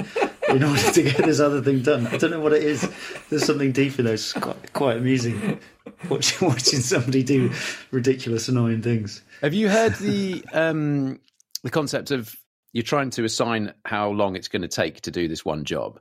in 0.54 0.64
order 0.64 0.92
to 0.92 1.02
get 1.02 1.16
this 1.18 1.40
other 1.40 1.60
thing 1.60 1.82
done. 1.82 2.06
I 2.06 2.16
don't 2.16 2.30
know 2.30 2.40
what 2.40 2.52
it 2.52 2.62
is. 2.62 2.88
There's 3.28 3.44
something 3.44 3.72
deep 3.72 3.98
in 3.98 4.04
there. 4.04 4.16
Quite 4.40 4.72
quite 4.72 4.96
amusing 4.96 5.60
watching 6.08 6.48
watching 6.48 6.80
somebody 6.80 7.22
do 7.22 7.52
ridiculous, 7.90 8.48
annoying 8.48 8.82
things. 8.82 9.22
Have 9.42 9.54
you 9.54 9.68
heard 9.68 9.94
the 9.96 10.44
um, 10.52 11.20
the 11.62 11.70
concept 11.70 12.10
of 12.10 12.34
you're 12.72 12.82
trying 12.82 13.10
to 13.10 13.24
assign 13.24 13.72
how 13.84 14.10
long 14.10 14.36
it's 14.36 14.48
going 14.48 14.62
to 14.62 14.68
take 14.68 15.00
to 15.02 15.10
do 15.10 15.28
this 15.28 15.44
one 15.44 15.64
job, 15.64 16.00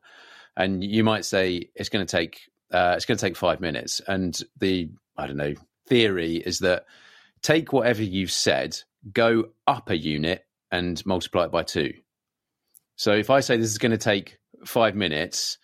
and 0.55 0.83
you 0.83 1.03
might 1.03 1.25
say 1.25 1.69
it's 1.75 1.89
going 1.89 2.05
to 2.05 2.11
take 2.11 2.41
uh, 2.71 2.93
it's 2.95 3.05
going 3.05 3.17
to 3.17 3.25
take 3.25 3.35
five 3.35 3.59
minutes, 3.59 4.01
and 4.07 4.39
the 4.59 4.89
I 5.17 5.27
don't 5.27 5.37
know 5.37 5.53
theory 5.87 6.37
is 6.37 6.59
that 6.59 6.85
take 7.41 7.73
whatever 7.73 8.03
you've 8.03 8.31
said, 8.31 8.77
go 9.11 9.49
up 9.67 9.89
a 9.89 9.97
unit, 9.97 10.45
and 10.71 11.05
multiply 11.05 11.45
it 11.45 11.51
by 11.51 11.63
two. 11.63 11.93
So 12.95 13.13
if 13.13 13.29
I 13.29 13.39
say 13.39 13.57
this 13.57 13.71
is 13.71 13.77
going 13.77 13.91
to 13.91 13.97
take 13.97 14.37
five 14.67 14.95
minutes, 14.95 15.57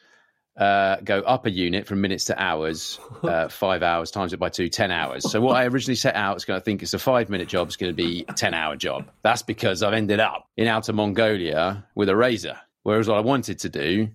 uh, 0.57 0.97
go 1.03 1.19
up 1.19 1.45
a 1.45 1.51
unit 1.51 1.87
from 1.87 2.01
minutes 2.01 2.25
to 2.25 2.41
hours, 2.41 2.99
uh, 3.23 3.47
five 3.49 3.81
hours 3.81 4.11
times 4.11 4.33
it 4.33 4.39
by 4.39 4.49
two, 4.49 4.67
10 4.69 4.91
hours. 4.91 5.29
So 5.29 5.39
what 5.39 5.55
I 5.55 5.65
originally 5.65 5.95
set 5.95 6.15
out 6.15 6.35
is 6.37 6.45
going 6.45 6.59
to 6.59 6.63
think 6.63 6.83
it's 6.83 6.93
a 6.93 6.99
five 6.99 7.29
minute 7.29 7.47
job, 7.47 7.67
it's 7.67 7.77
going 7.77 7.91
to 7.91 7.95
be 7.95 8.25
a 8.27 8.33
10 8.33 8.53
hour 8.53 8.75
job. 8.75 9.09
That's 9.23 9.41
because 9.41 9.83
I've 9.83 9.93
ended 9.93 10.19
up 10.19 10.47
in 10.57 10.67
Outer 10.67 10.93
Mongolia 10.93 11.85
with 11.95 12.09
a 12.09 12.15
razor. 12.15 12.57
Whereas 12.83 13.07
what 13.07 13.17
I 13.17 13.21
wanted 13.21 13.59
to 13.59 13.69
do 13.69 14.09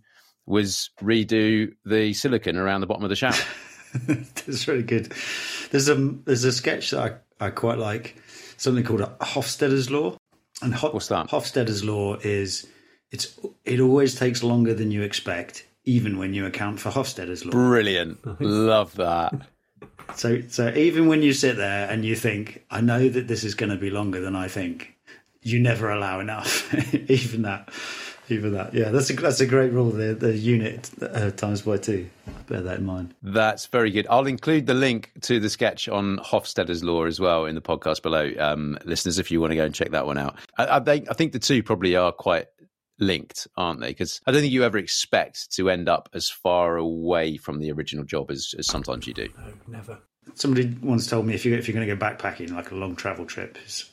was 0.47 0.91
redo 1.01 1.73
the 1.85 2.13
silicon 2.13 2.57
around 2.57 2.83
the 2.83 2.87
bottom 2.87 3.05
of 3.05 3.11
the 3.11 3.17
shower. 3.17 3.35
It's 4.09 4.69
really 4.69 4.83
good. 4.83 5.13
There's 5.71 5.89
a 5.89 5.95
there's 5.95 6.45
a 6.45 6.53
sketch 6.53 6.91
that 6.91 7.23
I, 7.41 7.47
I 7.47 7.51
quite 7.51 7.79
like, 7.79 8.17
something 8.57 8.85
called 8.85 9.01
a 9.01 9.17
Hofstadter's 9.21 9.91
law. 9.91 10.17
And 10.63 10.75
Ho- 10.75 10.91
What's 10.91 11.09
that? 11.09 11.29
Hofstadter's 11.29 11.85
law 11.85 12.17
is 12.17 12.67
it's 13.15 13.39
it 13.65 13.79
always 13.79 14.17
takes 14.17 14.43
longer 14.43 14.75
than 14.75 14.91
you 14.91 15.03
expect, 15.03 15.67
even 15.85 16.19
when 16.19 16.35
you 16.35 16.47
account 16.47 16.81
for 16.81 16.91
Hofstadter's 16.91 17.45
law. 17.45 17.53
Brilliant. 17.53 18.19
Love 18.41 18.95
that. 18.97 19.33
So 20.17 20.43
so 20.49 20.69
even 20.77 21.09
when 21.09 21.23
you 21.23 21.33
sit 21.33 21.57
there 21.57 21.89
and 21.89 22.05
you 22.05 22.15
think, 22.15 22.63
I 22.71 22.83
know 22.83 23.09
that 23.09 23.27
this 23.27 23.43
is 23.43 23.55
going 23.55 23.71
to 23.71 23.77
be 23.77 23.89
longer 23.89 24.21
than 24.21 24.37
I 24.37 24.49
think, 24.49 24.95
you 25.43 25.59
never 25.59 25.91
allow 25.91 26.21
enough. 26.21 26.73
even 27.11 27.43
that, 27.43 27.71
even 28.29 28.53
that. 28.53 28.75
Yeah, 28.75 28.91
that's 28.91 29.09
a 29.09 29.15
that's 29.15 29.41
a 29.41 29.47
great 29.47 29.73
rule. 29.73 29.91
The 29.91 30.15
the 30.15 30.37
unit 30.37 30.91
uh, 31.01 31.31
times 31.31 31.63
by 31.63 31.79
two. 31.79 32.11
Bear 32.47 32.61
that 32.61 32.79
in 32.79 32.85
mind. 32.85 33.15
That's 33.23 33.67
very 33.67 33.91
good. 33.91 34.07
I'll 34.11 34.27
include 34.27 34.67
the 34.67 34.75
link 34.75 35.13
to 35.23 35.41
the 35.41 35.49
sketch 35.49 35.89
on 35.89 36.19
Hofstadter's 36.19 36.85
Law 36.85 37.05
as 37.05 37.19
well 37.19 37.47
in 37.47 37.55
the 37.55 37.63
podcast 37.63 38.03
below, 38.03 38.31
um, 38.39 38.77
listeners, 38.85 39.19
if 39.19 39.31
you 39.31 39.41
want 39.41 39.53
to 39.53 39.57
go 39.57 39.65
and 39.65 39.75
check 39.75 39.91
that 39.93 40.07
one 40.07 40.19
out. 40.19 40.37
I, 40.59 40.77
I, 40.77 40.81
think, 40.81 41.07
I 41.11 41.15
think 41.15 41.33
the 41.33 41.39
two 41.39 41.63
probably 41.63 41.97
are 41.97 42.13
quite 42.13 42.47
linked, 42.99 43.49
aren't 43.57 43.81
they? 43.81 43.89
Because 43.89 44.21
I 44.27 44.33
don't 44.33 44.41
think 44.41 44.53
you 44.53 44.65
ever 44.65 44.79
expect 44.79 45.53
to 45.53 45.71
end 45.71 45.89
up 45.89 46.09
as 46.13 46.29
far 46.29 46.77
away 46.77 47.37
from 47.37 47.59
the 47.59 47.73
original 47.73 48.05
job 48.05 48.31
as, 48.31 48.55
as 48.59 48.67
sometimes 48.67 49.07
you 49.07 49.15
do. 49.15 49.29
No, 49.39 49.53
never. 49.69 49.99
Somebody 50.35 50.77
once 50.83 51.07
told 51.07 51.27
me 51.27 51.35
if 51.35 51.45
you 51.45 51.55
if 51.55 51.69
you're 51.69 51.75
going 51.75 51.87
to 51.87 51.95
go 51.95 52.01
backpacking, 52.01 52.53
like 52.53 52.71
a 52.71 52.75
long 52.75 52.97
travel 52.97 53.27
trip, 53.27 53.59
is, 53.67 53.91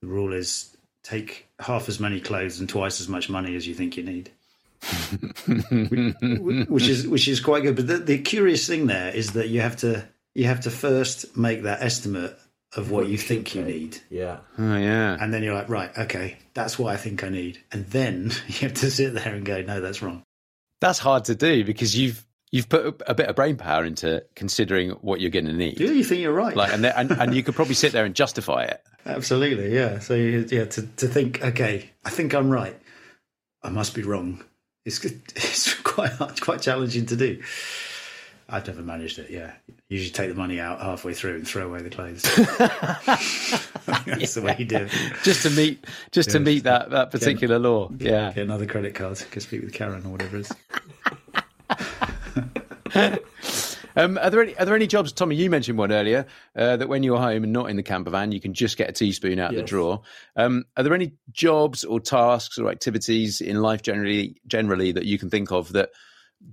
the 0.00 0.06
rule 0.06 0.32
is 0.32 0.74
take 1.02 1.46
half 1.60 1.88
as 1.88 2.00
many 2.00 2.20
clothes 2.20 2.58
and 2.58 2.68
twice 2.68 3.00
as 3.00 3.08
much 3.08 3.28
money 3.28 3.54
as 3.54 3.66
you 3.66 3.74
think 3.74 3.96
you 3.96 4.02
need. 4.02 4.30
which 6.68 6.88
is 6.88 7.06
which 7.06 7.28
is 7.28 7.40
quite 7.40 7.62
good. 7.62 7.76
But 7.76 7.86
the, 7.86 7.98
the 7.98 8.18
curious 8.18 8.66
thing 8.66 8.86
there 8.86 9.14
is 9.14 9.32
that 9.32 9.48
you 9.48 9.60
have 9.60 9.76
to 9.78 10.06
you 10.34 10.46
have 10.46 10.60
to 10.60 10.70
first 10.70 11.36
make 11.36 11.62
that 11.62 11.82
estimate 11.82 12.38
of 12.76 12.90
what 12.90 13.06
you 13.08 13.16
think 13.18 13.54
you 13.54 13.62
need, 13.62 13.98
Yeah. 14.10 14.38
Oh, 14.58 14.76
yeah. 14.76 15.16
and 15.20 15.32
then 15.32 15.42
you're 15.42 15.54
like, 15.54 15.68
right, 15.68 15.96
okay, 15.98 16.38
that's 16.54 16.78
what 16.78 16.92
I 16.92 16.96
think 16.96 17.22
I 17.24 17.28
need, 17.28 17.62
and 17.72 17.86
then 17.86 18.30
you 18.48 18.54
have 18.68 18.74
to 18.74 18.90
sit 18.90 19.14
there 19.14 19.34
and 19.34 19.44
go, 19.44 19.62
no, 19.62 19.80
that's 19.80 20.02
wrong. 20.02 20.22
That's 20.80 20.98
hard 20.98 21.24
to 21.26 21.34
do 21.34 21.64
because 21.64 21.96
you've 21.96 22.24
you've 22.50 22.68
put 22.68 22.84
a, 22.86 23.10
a 23.10 23.14
bit 23.14 23.26
of 23.28 23.34
brain 23.36 23.56
power 23.56 23.84
into 23.84 24.22
considering 24.36 24.90
what 24.90 25.20
you're 25.20 25.30
going 25.30 25.46
to 25.46 25.52
need. 25.52 25.76
Do 25.76 25.92
you 25.94 26.04
think 26.04 26.20
you're 26.20 26.32
right? 26.32 26.54
Like, 26.54 26.72
and, 26.72 26.84
there- 26.84 26.94
and 26.96 27.10
and 27.10 27.34
you 27.34 27.42
could 27.42 27.54
probably 27.54 27.74
sit 27.74 27.92
there 27.92 28.04
and 28.04 28.14
justify 28.14 28.64
it. 28.64 28.82
Absolutely, 29.06 29.74
yeah. 29.74 29.98
So 30.00 30.14
you- 30.14 30.46
yeah, 30.50 30.64
to 30.66 30.82
to 30.82 31.08
think, 31.08 31.42
okay, 31.44 31.90
I 32.04 32.10
think 32.10 32.34
I'm 32.34 32.50
right. 32.50 32.78
I 33.62 33.70
must 33.70 33.94
be 33.94 34.02
wrong. 34.02 34.44
It's 34.84 35.02
it's 35.04 35.74
quite 35.82 36.10
hard, 36.12 36.40
quite 36.40 36.60
challenging 36.60 37.06
to 37.06 37.16
do. 37.16 37.40
I've 38.48 38.66
never 38.66 38.82
managed 38.82 39.18
it. 39.18 39.30
Yeah, 39.30 39.52
usually 39.88 40.10
take 40.10 40.28
the 40.28 40.34
money 40.34 40.60
out 40.60 40.80
halfway 40.80 41.14
through 41.14 41.36
and 41.36 41.48
throw 41.48 41.66
away 41.66 41.82
the 41.82 41.90
clothes. 41.90 42.22
That's 44.06 44.34
the 44.34 44.42
way 44.42 44.56
you 44.58 44.64
do 44.64 44.76
it. 44.76 44.92
just 45.22 45.42
to 45.42 45.50
meet 45.50 45.86
just 46.10 46.30
to 46.30 46.40
meet 46.40 46.64
that 46.64 46.90
that 46.90 47.10
particular 47.10 47.58
law. 47.58 47.90
Yeah. 47.98 48.32
Get 48.32 48.44
another 48.44 48.66
credit 48.66 48.94
card. 48.94 49.22
Go 49.30 49.40
speak 49.40 49.62
with 49.62 49.72
Karen 49.72 50.04
or 50.04 50.10
whatever 50.10 50.36
it 50.36 50.50
is. 52.94 53.18
Um, 53.96 54.18
are 54.18 54.28
there 54.28 54.42
any 54.42 54.56
are 54.56 54.64
there 54.64 54.74
any 54.74 54.88
jobs, 54.88 55.12
Tommy? 55.12 55.36
You 55.36 55.48
mentioned 55.48 55.78
one 55.78 55.92
earlier 55.92 56.26
uh, 56.56 56.76
that 56.76 56.88
when 56.88 57.04
you're 57.04 57.18
home 57.18 57.44
and 57.44 57.52
not 57.52 57.70
in 57.70 57.76
the 57.76 57.82
camper 57.82 58.10
van, 58.10 58.32
you 58.32 58.40
can 58.40 58.52
just 58.52 58.76
get 58.76 58.88
a 58.88 58.92
teaspoon 58.92 59.38
out 59.38 59.50
of 59.50 59.56
the 59.56 59.62
drawer. 59.62 60.02
Um, 60.34 60.64
are 60.76 60.82
there 60.82 60.94
any 60.94 61.12
jobs 61.30 61.84
or 61.84 62.00
tasks 62.00 62.58
or 62.58 62.70
activities 62.70 63.40
in 63.40 63.62
life 63.62 63.82
generally 63.82 64.40
generally 64.48 64.90
that 64.90 65.04
you 65.04 65.16
can 65.16 65.30
think 65.30 65.52
of 65.52 65.72
that 65.74 65.90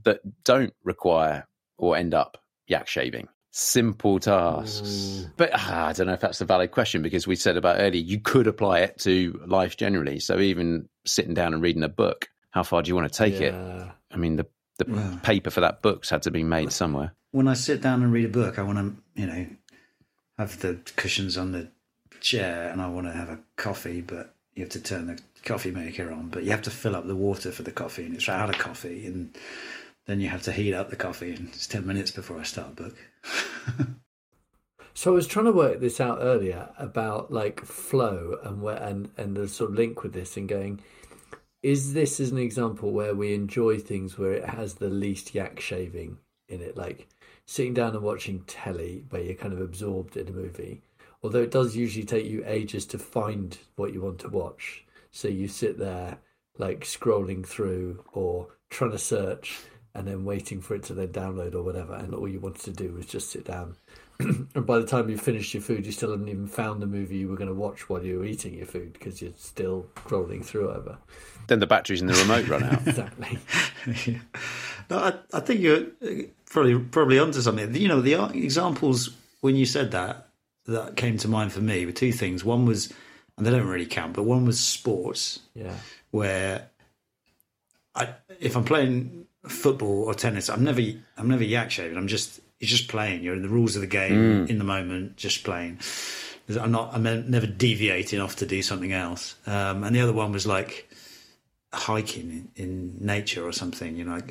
that 0.04 0.20
don't 0.44 0.74
require 0.84 1.48
or 1.82 1.98
end 1.98 2.14
up 2.14 2.38
yak 2.68 2.88
shaving? 2.88 3.28
Simple 3.54 4.18
tasks, 4.20 5.28
but 5.36 5.50
ah, 5.54 5.88
I 5.88 5.94
don't 5.94 6.08
know 6.08 6.14
if 6.14 6.22
that's 6.22 6.40
a 6.40 6.46
valid 6.46 6.72
question 6.72 7.02
because 7.02 7.28
we 7.28 7.36
said 7.36 7.58
about 7.58 7.82
earlier 7.82 8.02
you 8.02 8.18
could 8.22 8.48
apply 8.48 8.80
it 8.80 8.98
to 9.00 9.42
life 9.46 9.76
generally. 9.76 10.22
So 10.22 10.40
even 10.40 10.88
sitting 11.06 11.34
down 11.34 11.54
and 11.54 11.62
reading 11.62 11.84
a 11.84 11.90
book, 11.90 12.30
how 12.52 12.64
far 12.64 12.82
do 12.82 12.88
you 12.88 12.96
want 12.96 13.12
to 13.12 13.18
take 13.18 13.42
it? 13.42 13.54
I 13.54 14.16
mean, 14.16 14.38
the 14.38 14.46
the 14.78 14.86
Wow. 14.88 15.20
paper 15.22 15.50
for 15.50 15.60
that 15.62 15.82
book's 15.82 16.10
had 16.10 16.22
to 16.24 16.32
be 16.32 16.44
made 16.44 16.72
somewhere. 16.72 17.14
When 17.32 17.48
I 17.50 17.54
sit 17.54 17.82
down 17.82 18.02
and 18.04 18.14
read 18.14 18.26
a 18.26 18.30
book, 18.30 18.58
I 18.58 18.64
want 18.64 18.78
to, 18.78 19.22
you 19.22 19.28
know, 19.28 19.46
have 20.38 20.60
the 20.62 20.80
cushions 20.96 21.38
on 21.38 21.52
the 21.52 21.70
chair 22.22 22.70
and 22.70 22.82
I 22.82 22.88
want 22.88 23.08
to 23.08 23.14
have 23.14 23.30
a 23.30 23.40
coffee, 23.58 24.02
but 24.02 24.34
you 24.56 24.64
have 24.64 24.72
to 24.72 24.82
turn 24.82 25.08
the 25.08 25.20
coffee 25.44 25.72
maker 25.72 26.12
on, 26.12 26.30
but 26.30 26.44
you 26.44 26.52
have 26.52 26.62
to 26.64 26.72
fill 26.72 26.96
up 26.96 27.06
the 27.06 27.16
water 27.16 27.52
for 27.52 27.64
the 27.64 27.72
coffee 27.72 28.06
and 28.06 28.16
it's 28.16 28.30
out 28.30 28.50
of 28.50 28.58
coffee 28.58 29.06
and 29.06 29.36
then 30.12 30.20
you 30.20 30.28
have 30.28 30.44
to 30.44 30.52
heat 30.52 30.74
up 30.74 30.90
the 30.90 30.96
coffee 30.96 31.34
and 31.34 31.48
it's 31.48 31.68
10 31.68 31.88
minutes 31.88 32.12
before 32.12 32.38
I 32.38 32.44
start 32.44 32.74
a 32.74 32.84
book. 32.84 32.98
So 34.94 35.12
I 35.12 35.16
was 35.16 35.26
trying 35.26 35.46
to 35.46 35.52
work 35.52 35.80
this 35.80 36.02
out 36.02 36.20
earlier 36.22 36.70
about 36.78 37.32
like 37.32 37.66
flow 37.66 38.38
and 38.44 38.62
where 38.62 38.76
and 38.76 39.10
and 39.18 39.36
the 39.36 39.48
sort 39.48 39.72
of 39.72 39.78
link 39.78 40.04
with 40.04 40.14
this 40.14 40.36
and 40.36 40.50
going, 40.50 40.82
is 41.64 41.94
this 41.94 42.20
as 42.20 42.32
an 42.32 42.38
example 42.38 42.92
where 42.92 43.16
we 43.16 43.34
enjoy 43.34 43.80
things 43.80 44.18
where 44.18 44.34
it 44.34 44.50
has 44.50 44.76
the 44.76 44.90
least 44.90 45.34
yak 45.34 45.60
shaving 45.60 46.18
in 46.50 46.62
it? 46.62 46.76
Like, 46.76 47.08
sitting 47.46 47.74
down 47.74 47.96
and 47.96 48.04
watching 48.04 48.42
telly 48.42 49.06
where 49.10 49.22
you're 49.22 49.34
kind 49.34 49.54
of 49.54 49.62
absorbed 49.62 50.18
in 50.18 50.28
a 50.28 50.32
movie, 50.32 50.82
although 51.24 51.42
it 51.42 51.52
does 51.52 51.76
usually 51.76 52.06
take 52.06 52.26
you 52.26 52.44
ages 52.46 52.86
to 52.88 53.00
find 53.00 53.58
what 53.78 53.94
you 53.94 54.02
want 54.02 54.20
to 54.20 54.30
watch. 54.30 54.86
So 55.12 55.30
you 55.30 55.48
sit 55.48 55.80
there 55.80 56.18
like 56.58 56.82
scrolling 56.82 57.46
through 57.46 58.04
or 58.12 58.50
trying 58.70 58.92
to 58.92 58.98
search 58.98 59.58
and 59.94 60.08
then 60.08 60.24
waiting 60.26 60.62
for 60.62 60.76
it 60.76 60.84
to 60.84 60.94
then 60.94 61.10
download 61.10 61.54
or 61.56 61.64
whatever. 61.64 61.94
And 61.94 62.14
all 62.14 62.28
you 62.28 62.40
wanted 62.40 62.62
to 62.64 62.72
do 62.72 62.94
was 62.94 63.06
just 63.06 63.30
sit 63.32 63.46
down. 63.46 63.76
and 64.20 64.66
by 64.66 64.78
the 64.80 64.86
time 64.86 65.10
you 65.10 65.18
finished 65.18 65.54
your 65.54 65.62
food, 65.64 65.86
you 65.86 65.92
still 65.92 66.12
hadn't 66.12 66.30
even 66.30 66.48
found 66.48 66.82
the 66.82 66.86
movie 66.88 67.18
you 67.18 67.28
were 67.28 67.36
going 67.36 67.48
to 67.50 67.54
watch 67.54 67.90
while 67.90 68.04
you 68.04 68.20
were 68.20 68.26
eating 68.26 68.54
your 68.54 68.66
food 68.68 68.94
because 68.94 69.22
you're 69.22 69.34
still 69.38 69.88
scrolling 69.96 70.46
through 70.46 70.70
over. 70.72 70.98
Then 71.48 71.60
the 71.60 71.68
batteries 71.68 72.02
in 72.02 72.08
the 72.08 72.14
remote 72.14 72.48
run 72.48 72.64
out. 72.64 72.82
Exactly. 72.88 73.40
No, 74.90 74.98
I, 74.98 75.14
I 75.34 75.40
think 75.40 75.62
you're 75.62 75.86
uh, 76.06 76.24
probably 76.50 76.78
probably 76.78 77.18
onto 77.18 77.40
something. 77.40 77.74
You 77.74 77.88
know, 77.88 78.02
the 78.02 78.16
examples 78.36 79.10
when 79.40 79.56
you 79.56 79.66
said 79.66 79.92
that 79.92 80.28
that 80.66 80.98
came 80.98 81.16
to 81.20 81.30
mind 81.30 81.54
for 81.54 81.62
me 81.62 81.86
were 81.86 81.94
two 81.94 82.12
things. 82.12 82.44
One 82.44 82.66
was, 82.66 82.92
and 83.38 83.46
they 83.46 83.52
don't 83.52 83.68
really 83.68 83.86
count, 83.86 84.12
but 84.14 84.24
one 84.24 84.46
was 84.46 84.60
sports, 84.60 85.40
Yeah. 85.56 85.74
where 86.12 86.68
I, 87.96 88.10
if 88.42 88.58
I'm 88.58 88.66
playing 88.66 89.28
football 89.44 90.04
or 90.04 90.14
tennis, 90.14 90.50
I'm 90.50 90.64
never 90.64 90.82
I'm 91.18 91.30
never 91.30 91.44
yak 91.44 91.72
shaving. 91.72 91.98
I'm 91.98 92.08
just 92.08 92.40
you're 92.60 92.68
just 92.68 92.88
playing. 92.88 93.24
You're 93.24 93.36
in 93.36 93.42
the 93.42 93.50
rules 93.50 93.76
of 93.76 93.82
the 93.82 93.88
game 93.88 94.48
in 94.48 94.58
the 94.60 94.64
moment, 94.64 95.18
just 95.18 95.44
playing. 95.44 95.80
I'm 96.60 96.72
not. 96.72 96.94
I'm 96.94 97.04
never 97.04 97.48
deviating 97.48 98.20
off 98.20 98.38
to 98.38 98.46
do 98.46 98.62
something 98.62 98.94
else. 98.94 99.36
Um, 99.48 99.84
and 99.84 99.96
the 99.96 100.02
other 100.02 100.14
one 100.14 100.32
was 100.32 100.46
like 100.46 100.90
hiking 101.74 102.50
in, 102.56 102.64
in 102.64 102.98
nature 103.00 103.46
or 103.46 103.52
something. 103.52 103.96
You 103.96 104.06
know, 104.06 104.16
I 104.16 104.22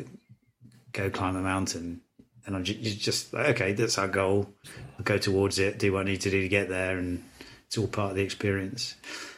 go 0.92 1.11
climb 1.11 1.37
a 1.37 1.40
mountain, 1.40 2.03
and 2.46 2.55
I'm 2.55 2.64
just, 2.64 3.01
just 3.01 3.33
like, 3.33 3.46
okay, 3.51 3.73
that's 3.73 3.99
our 3.99 4.09
goal. 4.09 4.49
I'll 4.99 5.05
go 5.05 5.18
towards 5.18 5.59
it, 5.59 5.79
do 5.79 5.92
what 5.92 6.03
I 6.03 6.11
need 6.11 6.20
to 6.23 6.31
do 6.31 6.42
to 6.42 6.49
get 6.49 6.68
there, 6.68 6.99
and 6.99 7.25
it's 7.66 7.79
all 7.79 7.88
part 7.88 8.11
of 8.11 8.16
the 8.16 8.23
experience. 8.23 8.94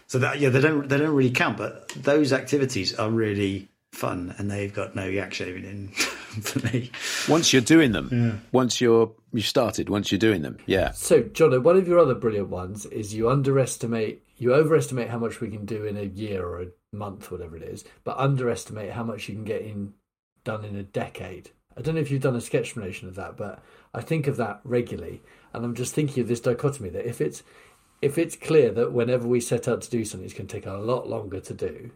So 0.06 0.18
that 0.18 0.40
yeah, 0.40 0.50
they 0.50 0.60
don't 0.60 0.88
they 0.88 0.98
don't 0.98 1.14
really 1.14 1.30
count, 1.30 1.56
but 1.56 1.88
those 1.90 2.32
activities 2.32 2.94
are 2.94 3.10
really 3.10 3.68
fun, 3.92 4.34
and 4.38 4.50
they've 4.50 4.72
got 4.72 4.96
no 4.96 5.04
yak 5.04 5.32
shaving 5.32 5.64
in 5.64 5.88
for 6.42 6.58
me. 6.72 6.90
Once 7.28 7.52
you're 7.52 7.62
doing 7.62 7.92
them, 7.92 8.42
once 8.52 8.80
you're 8.80 9.12
you've 9.32 9.46
started, 9.46 9.88
once 9.88 10.10
you're 10.10 10.18
doing 10.18 10.42
them, 10.42 10.58
yeah. 10.66 10.90
So, 10.92 11.22
John, 11.22 11.62
one 11.62 11.76
of 11.76 11.86
your 11.86 11.98
other 11.98 12.14
brilliant 12.14 12.48
ones 12.48 12.86
is 12.86 13.14
you 13.14 13.28
underestimate, 13.30 14.22
you 14.36 14.54
overestimate 14.54 15.08
how 15.08 15.18
much 15.18 15.40
we 15.40 15.50
can 15.50 15.64
do 15.64 15.84
in 15.84 15.96
a 15.96 16.02
year 16.02 16.44
or 16.44 16.62
a 16.62 16.66
month, 16.92 17.30
whatever 17.30 17.56
it 17.56 17.62
is, 17.62 17.84
but 18.04 18.16
underestimate 18.18 18.92
how 18.92 19.04
much 19.04 19.28
you 19.28 19.34
can 19.34 19.44
get 19.44 19.62
in 19.62 19.94
done 20.44 20.64
in 20.64 20.74
a 20.74 20.82
decade. 20.82 21.50
I 21.76 21.80
don't 21.80 21.94
know 21.94 22.00
if 22.00 22.10
you've 22.10 22.22
done 22.22 22.36
a 22.36 22.40
sketch 22.40 22.66
explanation 22.66 23.08
of 23.08 23.14
that, 23.14 23.36
but 23.36 23.62
I 23.94 24.00
think 24.00 24.26
of 24.26 24.36
that 24.36 24.60
regularly, 24.64 25.22
and 25.52 25.64
I'm 25.64 25.74
just 25.74 25.94
thinking 25.94 26.22
of 26.22 26.28
this 26.28 26.40
dichotomy 26.40 26.90
that 26.90 27.08
if 27.08 27.20
it's 27.20 27.42
if 28.00 28.18
it's 28.18 28.34
clear 28.34 28.72
that 28.72 28.92
whenever 28.92 29.28
we 29.28 29.40
set 29.40 29.68
out 29.68 29.80
to 29.82 29.90
do 29.90 30.04
something, 30.04 30.24
it's 30.24 30.34
going 30.34 30.48
to 30.48 30.52
take 30.52 30.66
a 30.66 30.72
lot 30.72 31.08
longer 31.08 31.38
to 31.38 31.54
do, 31.54 31.92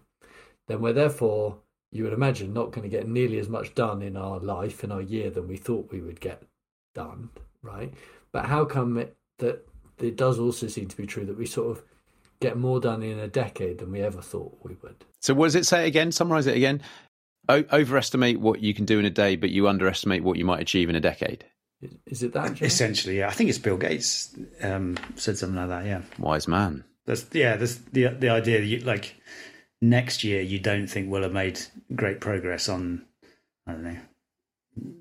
then 0.68 0.80
we're 0.80 0.92
therefore, 0.92 1.58
you 1.96 2.04
would 2.04 2.12
imagine, 2.12 2.52
not 2.52 2.72
going 2.72 2.82
to 2.82 2.88
get 2.88 3.08
nearly 3.08 3.38
as 3.38 3.48
much 3.48 3.74
done 3.74 4.02
in 4.02 4.16
our 4.16 4.38
life 4.38 4.84
in 4.84 4.92
our 4.92 5.02
year 5.02 5.30
than 5.30 5.48
we 5.48 5.56
thought 5.56 5.90
we 5.90 6.00
would 6.00 6.20
get 6.20 6.42
done, 6.94 7.30
right? 7.62 7.92
But 8.32 8.46
how 8.46 8.64
come 8.64 8.98
it 8.98 9.16
that 9.38 9.66
it 9.98 10.16
does 10.16 10.38
also 10.38 10.66
seem 10.66 10.88
to 10.88 10.96
be 10.96 11.06
true 11.06 11.24
that 11.24 11.38
we 11.38 11.46
sort 11.46 11.76
of 11.76 11.82
get 12.40 12.56
more 12.56 12.80
done 12.80 13.02
in 13.02 13.18
a 13.18 13.28
decade 13.28 13.78
than 13.78 13.92
we 13.92 14.02
ever 14.02 14.20
thought 14.20 14.58
we 14.62 14.76
would? 14.82 15.04
So 15.20 15.34
what 15.34 15.46
does 15.46 15.54
it 15.54 15.66
say 15.66 15.86
again? 15.86 16.12
Summarize 16.12 16.46
it 16.46 16.56
again. 16.56 16.82
O- 17.48 17.64
overestimate 17.72 18.40
what 18.40 18.60
you 18.60 18.74
can 18.74 18.84
do 18.84 18.98
in 18.98 19.04
a 19.04 19.10
day, 19.10 19.36
but 19.36 19.50
you 19.50 19.68
underestimate 19.68 20.22
what 20.22 20.36
you 20.36 20.44
might 20.44 20.60
achieve 20.60 20.88
in 20.88 20.96
a 20.96 21.00
decade. 21.00 21.44
Is, 21.80 21.94
is 22.06 22.22
it 22.22 22.32
that? 22.32 22.54
John? 22.54 22.66
Essentially, 22.66 23.18
yeah. 23.18 23.28
I 23.28 23.32
think 23.32 23.50
it's 23.50 23.58
Bill 23.58 23.76
Gates 23.76 24.34
um, 24.62 24.96
said 25.14 25.38
something 25.38 25.56
like 25.56 25.68
that. 25.68 25.86
Yeah. 25.86 26.02
Wise 26.18 26.48
man. 26.48 26.84
That's 27.04 27.26
yeah. 27.32 27.56
That's 27.56 27.76
the 27.76 28.08
the 28.08 28.30
idea 28.30 28.60
that 28.60 28.66
you 28.66 28.78
like 28.80 29.16
next 29.80 30.24
year 30.24 30.40
you 30.40 30.58
don't 30.58 30.86
think 30.86 31.10
we'll 31.10 31.22
have 31.22 31.32
made 31.32 31.60
great 31.94 32.20
progress 32.20 32.68
on 32.68 33.04
I 33.66 33.72
don't 33.72 33.84
know 33.84 33.98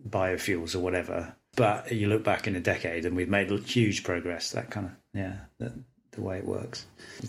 biofuels 0.07 0.75
or 0.75 0.79
whatever, 0.79 1.35
but 1.55 1.91
you 1.91 2.07
look 2.07 2.23
back 2.23 2.47
in 2.47 2.55
a 2.55 2.61
decade 2.61 3.05
and 3.05 3.15
we've 3.15 3.29
made 3.29 3.49
huge 3.51 4.03
progress. 4.03 4.51
That 4.51 4.69
kind 4.69 4.87
of 4.87 4.91
yeah. 5.13 5.35
That, 5.59 5.73
the 6.15 6.21
way 6.21 6.37
it 6.37 6.45
works. 6.45 6.85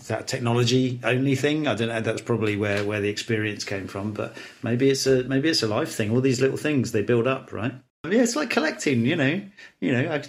That 0.07 0.27
technology 0.27 1.01
only 1.05 1.35
thing? 1.35 1.67
I 1.67 1.75
don't 1.75 1.89
know. 1.89 2.01
That's 2.01 2.23
probably 2.23 2.57
where, 2.57 2.85
where 2.85 3.01
the 3.01 3.09
experience 3.09 3.65
came 3.65 3.87
from, 3.87 4.13
but 4.13 4.37
maybe 4.63 4.91
it's 4.91 5.07
a 5.07 5.25
maybe 5.25 5.49
it's 5.49 5.63
a 5.63 5.69
life 5.69 5.93
thing. 5.93 6.11
All 6.11 6.21
these 6.21 6.41
little 6.41 6.57
things 6.57 6.93
they 6.93 7.03
build 7.03 7.27
up, 7.27 7.53
right? 7.53 7.75
Yeah, 8.05 8.23
it's 8.23 8.37
like 8.37 8.51
collecting. 8.51 9.05
You 9.05 9.17
know, 9.17 9.43
you 9.81 9.93
know. 9.93 10.13
I 10.13 10.23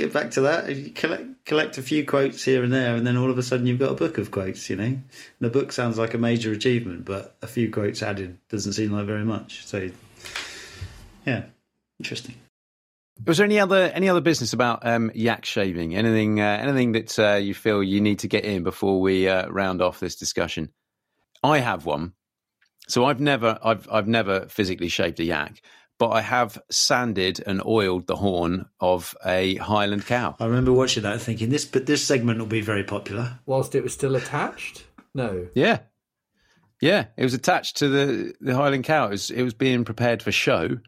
get 0.00 0.12
back 0.12 0.30
to 0.32 0.40
that. 0.42 0.74
You 0.74 0.90
collect 0.90 1.44
collect 1.44 1.78
a 1.78 1.82
few 1.82 2.04
quotes 2.04 2.42
here 2.44 2.64
and 2.64 2.72
there, 2.72 2.94
and 2.96 3.06
then 3.06 3.16
all 3.16 3.30
of 3.30 3.38
a 3.38 3.42
sudden 3.42 3.66
you've 3.66 3.78
got 3.78 3.92
a 3.92 3.94
book 3.94 4.18
of 4.18 4.30
quotes. 4.30 4.68
You 4.70 4.76
know, 4.76 4.84
and 4.84 5.04
the 5.40 5.50
book 5.50 5.72
sounds 5.72 5.98
like 5.98 6.14
a 6.14 6.18
major 6.18 6.52
achievement, 6.52 7.04
but 7.04 7.36
a 7.42 7.46
few 7.46 7.70
quotes 7.70 8.02
added 8.02 8.38
doesn't 8.48 8.72
seem 8.72 8.92
like 8.92 9.06
very 9.06 9.24
much. 9.24 9.66
So, 9.66 9.90
yeah, 11.26 11.44
interesting. 11.98 12.34
Was 13.26 13.36
there 13.36 13.44
any 13.44 13.60
other 13.60 13.90
any 13.94 14.08
other 14.08 14.22
business 14.22 14.52
about 14.52 14.86
um, 14.86 15.10
yak 15.14 15.44
shaving? 15.44 15.94
Anything 15.94 16.40
uh, 16.40 16.58
anything 16.62 16.92
that 16.92 17.18
uh, 17.18 17.34
you 17.34 17.54
feel 17.54 17.82
you 17.82 18.00
need 18.00 18.20
to 18.20 18.28
get 18.28 18.44
in 18.44 18.62
before 18.62 19.00
we 19.00 19.28
uh, 19.28 19.48
round 19.48 19.82
off 19.82 20.00
this 20.00 20.16
discussion? 20.16 20.70
I 21.42 21.58
have 21.58 21.84
one. 21.84 22.14
So 22.88 23.04
I've 23.04 23.20
never 23.20 23.58
I've 23.62 23.86
I've 23.90 24.08
never 24.08 24.48
physically 24.48 24.88
shaved 24.88 25.20
a 25.20 25.24
yak, 25.24 25.60
but 26.00 26.12
I 26.12 26.22
have 26.22 26.58
sanded 26.70 27.42
and 27.46 27.62
oiled 27.62 28.06
the 28.06 28.16
horn 28.16 28.64
of 28.80 29.14
a 29.24 29.56
Highland 29.56 30.06
cow. 30.06 30.34
I 30.40 30.46
remember 30.46 30.72
watching 30.72 31.02
that, 31.02 31.20
thinking 31.20 31.50
this, 31.50 31.66
but 31.66 31.84
this 31.84 32.02
segment 32.02 32.38
will 32.38 32.46
be 32.46 32.62
very 32.62 32.84
popular. 32.84 33.38
Whilst 33.44 33.74
it 33.74 33.82
was 33.82 33.92
still 33.92 34.16
attached? 34.16 34.84
No. 35.14 35.46
Yeah, 35.54 35.80
yeah. 36.80 37.08
It 37.18 37.22
was 37.22 37.34
attached 37.34 37.76
to 37.76 37.88
the 37.88 38.34
the 38.40 38.56
Highland 38.56 38.84
cow. 38.84 39.08
It 39.08 39.10
was 39.10 39.30
it 39.30 39.42
was 39.42 39.52
being 39.52 39.84
prepared 39.84 40.22
for 40.22 40.32
show, 40.32 40.78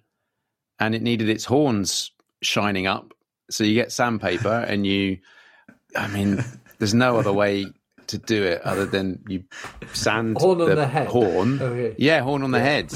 and 0.80 0.94
it 0.94 1.02
needed 1.02 1.28
its 1.28 1.44
horns 1.44 2.10
shining 2.40 2.86
up. 2.86 3.12
So 3.50 3.64
you 3.64 3.74
get 3.74 3.92
sandpaper, 3.92 4.64
and 4.66 4.86
you. 4.86 5.18
I 5.94 6.08
mean, 6.08 6.42
there's 6.78 6.94
no 6.94 7.18
other 7.18 7.34
way 7.34 7.66
to 8.08 8.18
do 8.18 8.42
it 8.42 8.60
other 8.62 8.84
than 8.86 9.22
you 9.28 9.44
sand 9.92 10.36
Horn 10.38 10.60
on 10.60 10.74
the 10.76 10.86
head. 10.86 11.06
horn. 11.08 11.60
Okay. 11.60 11.94
Yeah, 11.98 12.20
horn 12.20 12.42
on 12.42 12.50
the 12.50 12.60
head. 12.60 12.92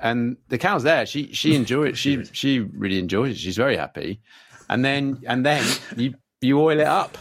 And 0.00 0.36
the 0.48 0.58
cow's 0.58 0.82
there. 0.82 1.06
She 1.06 1.32
she 1.32 1.54
enjoyed 1.60 1.90
it. 1.90 1.96
She 1.96 2.24
she 2.32 2.60
really 2.60 2.98
enjoys 2.98 3.32
it. 3.32 3.38
She's 3.38 3.56
very 3.56 3.76
happy. 3.76 4.20
And 4.68 4.84
then 4.84 5.22
and 5.26 5.44
then 5.46 5.64
you 5.96 6.14
you 6.40 6.60
oil 6.60 6.78
it 6.80 6.86
up. 6.86 7.16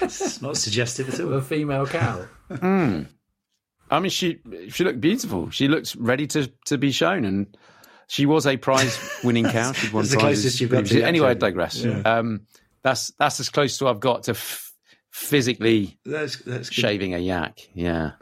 It's 0.00 0.40
not 0.42 0.56
suggestive 0.56 1.08
at 1.08 1.20
Of 1.20 1.26
all. 1.26 1.34
a 1.34 1.42
female 1.42 1.86
cow. 1.86 2.26
I 3.90 4.00
mean, 4.00 4.10
she 4.10 4.38
she 4.70 4.84
looked 4.84 5.00
beautiful. 5.00 5.50
She 5.50 5.68
looked 5.68 5.94
ready 5.98 6.26
to 6.28 6.50
to 6.66 6.78
be 6.78 6.92
shown, 6.92 7.24
and 7.24 7.56
she 8.06 8.24
was 8.26 8.46
a 8.46 8.56
prize 8.56 8.98
winning 9.22 9.44
cow. 9.46 9.72
She'd 9.74 9.92
won 9.92 10.02
That's 10.04 10.14
the 10.14 10.20
prizes 10.20 10.42
closest 10.44 10.60
you've 10.60 10.70
got 10.70 10.86
to 10.86 11.02
Anyway, 11.02 11.26
I 11.26 11.30
shaving. 11.30 11.40
digress. 11.40 11.84
Um, 12.04 12.46
that's 12.82 13.12
that's 13.18 13.38
as 13.40 13.48
close 13.50 13.78
to 13.78 13.88
I've 13.88 14.00
got 14.00 14.24
to 14.24 14.30
f- 14.32 14.71
physically 15.12 15.98
That's 16.04 16.38
that's 16.38 16.72
shaving 16.72 17.14
a 17.14 17.18
yak. 17.18 17.60
Yeah. 17.74 18.12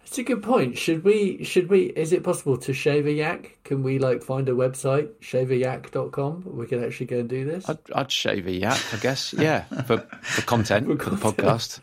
That's 0.00 0.18
a 0.18 0.22
good 0.22 0.42
point. 0.42 0.78
Should 0.78 1.02
we 1.02 1.42
should 1.42 1.68
we 1.68 1.86
is 1.86 2.12
it 2.12 2.22
possible 2.22 2.56
to 2.58 2.72
shave 2.72 3.06
a 3.06 3.12
yak? 3.12 3.58
Can 3.64 3.82
we 3.82 3.98
like 3.98 4.22
find 4.22 4.48
a 4.48 4.52
website, 4.52 5.10
shaveayak.com? 5.20 6.44
We 6.46 6.66
can 6.68 6.84
actually 6.84 7.06
go 7.06 7.18
and 7.18 7.28
do 7.28 7.44
this? 7.44 7.68
I'd, 7.68 7.78
I'd 7.92 8.12
shave 8.12 8.46
a 8.46 8.52
yak, 8.52 8.80
I 8.94 8.96
guess. 8.98 9.34
Yeah, 9.38 9.64
for, 9.82 9.98
for 10.22 10.42
content, 10.42 10.86
for, 11.02 11.10
the 11.10 11.16
podcast. 11.16 11.80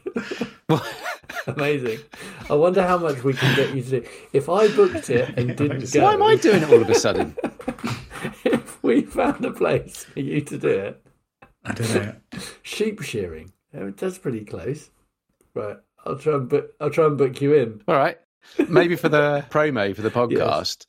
Amazing. 1.47 1.99
I 2.49 2.56
wonder 2.56 2.88
how 2.88 2.97
much 2.97 3.21
we 3.26 3.34
can 3.34 3.56
get 3.58 3.76
you 3.76 3.84
to 3.84 3.99
do. 3.99 4.08
If 4.32 4.47
I 4.47 4.69
booked 4.69 5.10
it 5.10 5.38
and 5.38 5.58
didn't 5.58 5.91
go, 5.91 6.04
Why 6.04 6.13
am 6.13 6.23
I 6.23 6.38
doing 6.38 6.63
it 6.63 6.69
all 6.69 6.82
of 6.82 6.89
a 6.89 6.95
sudden? 6.95 7.36
if 8.45 8.82
we 8.82 9.02
found 9.02 9.43
a 9.43 9.52
place 9.52 10.06
for 10.06 10.21
you 10.21 10.39
to 10.39 10.58
do 10.58 10.69
it, 10.69 11.06
I 11.65 11.73
don't 11.73 11.93
know. 11.93 12.15
sheep 12.62 13.02
shearing. 13.02 13.52
Oh, 13.76 13.92
That's 13.92 14.18
pretty 14.18 14.46
close. 14.46 14.90
Right. 15.56 15.78
I'll 16.06 16.18
try 16.18 16.36
and 16.36 16.50
book 16.50 16.72
I'll 16.80 16.90
try 16.90 17.06
and 17.06 17.18
book 17.18 17.40
you 17.42 17.54
in. 17.54 17.82
All 17.88 17.96
right. 17.96 18.18
Maybe 18.68 18.96
for 18.98 19.08
the 19.08 19.46
promo 19.50 19.96
for 19.96 20.02
the 20.02 20.12
podcast, 20.12 20.86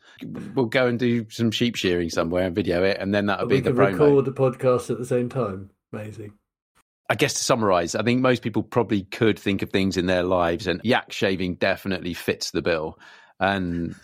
we'll 0.55 0.67
go 0.67 0.89
and 0.89 0.99
do 0.99 1.27
some 1.31 1.53
sheep 1.53 1.77
shearing 1.77 2.11
somewhere 2.11 2.45
and 2.47 2.55
video 2.55 2.83
it, 2.83 2.97
and 2.99 3.15
then 3.15 3.27
that'll 3.27 3.47
be 3.47 3.57
we 3.57 3.61
the 3.61 3.71
can 3.71 3.79
promo. 3.79 3.93
record 3.93 4.25
the 4.25 4.33
podcast 4.33 4.91
at 4.91 4.99
the 4.99 5.07
same 5.07 5.29
time. 5.29 5.71
Amazing. 5.93 6.33
I 7.09 7.15
guess 7.15 7.35
to 7.35 7.45
summarize, 7.45 7.95
I 7.95 8.03
think 8.03 8.23
most 8.23 8.43
people 8.43 8.63
probably 8.63 9.03
could 9.03 9.39
think 9.39 9.63
of 9.63 9.71
things 9.71 9.97
in 9.97 10.07
their 10.07 10.25
lives, 10.25 10.67
and 10.67 10.81
yak 10.83 11.13
shaving 11.13 11.55
definitely 11.57 12.15
fits 12.15 12.51
the 12.51 12.63
bill. 12.63 12.99
And 13.41 13.95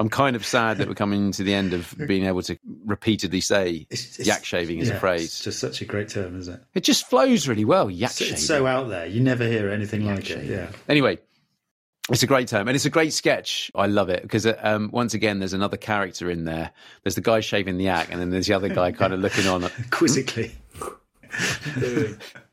I'm 0.00 0.08
kind 0.08 0.34
of 0.36 0.44
sad 0.44 0.78
that 0.78 0.88
we're 0.88 0.94
coming 0.94 1.32
to 1.32 1.44
the 1.44 1.52
end 1.54 1.74
of 1.74 1.94
being 2.06 2.24
able 2.24 2.42
to 2.42 2.58
repeatedly 2.86 3.40
say 3.42 3.86
It's- 3.90 4.14
it's- 4.18 4.26
yak 4.26 4.44
shaving 4.44 4.80
as 4.80 4.88
yeah, 4.88 4.94
a 4.96 5.00
phrase. 5.00 5.24
It's 5.24 5.44
just 5.44 5.58
such 5.60 5.82
a 5.82 5.84
great 5.84 6.08
term, 6.08 6.38
isn't 6.38 6.54
it? 6.54 6.60
It 6.74 6.82
just 6.84 7.08
flows 7.08 7.46
really 7.46 7.64
well, 7.66 7.90
yak 7.90 8.12
shaving. 8.12 8.34
it's 8.34 8.46
so 8.46 8.66
out 8.66 8.88
there. 8.88 9.06
You 9.06 9.20
never 9.20 9.46
hear 9.46 9.68
anything 9.68 10.06
like 10.06 10.30
it. 10.30 10.44
Yeah. 10.46 10.68
Anyway, 10.88 11.18
It's 12.10 12.22
a 12.22 12.26
great 12.26 12.48
term, 12.48 12.68
and 12.68 12.74
it's 12.74 12.84
a 12.84 12.90
great 12.90 13.12
sketch. 13.14 13.70
I 13.74 13.86
love 13.86 14.10
it 14.10 14.20
because 14.22 14.46
um, 14.46 14.90
once 14.92 15.14
again, 15.14 15.38
there's 15.38 15.54
another 15.54 15.78
character 15.78 16.28
in 16.30 16.44
there. 16.44 16.70
There's 17.02 17.14
the 17.14 17.22
guy 17.22 17.40
shaving 17.40 17.78
the 17.78 17.84
yak, 17.84 18.08
and 18.10 18.20
then 18.20 18.28
there's 18.30 18.46
the 18.46 18.52
other 18.54 18.68
guy 18.68 18.92
kind 18.92 19.12
of 19.14 19.20
looking 19.20 19.46
on, 19.46 19.62
quizzically. 19.90 20.52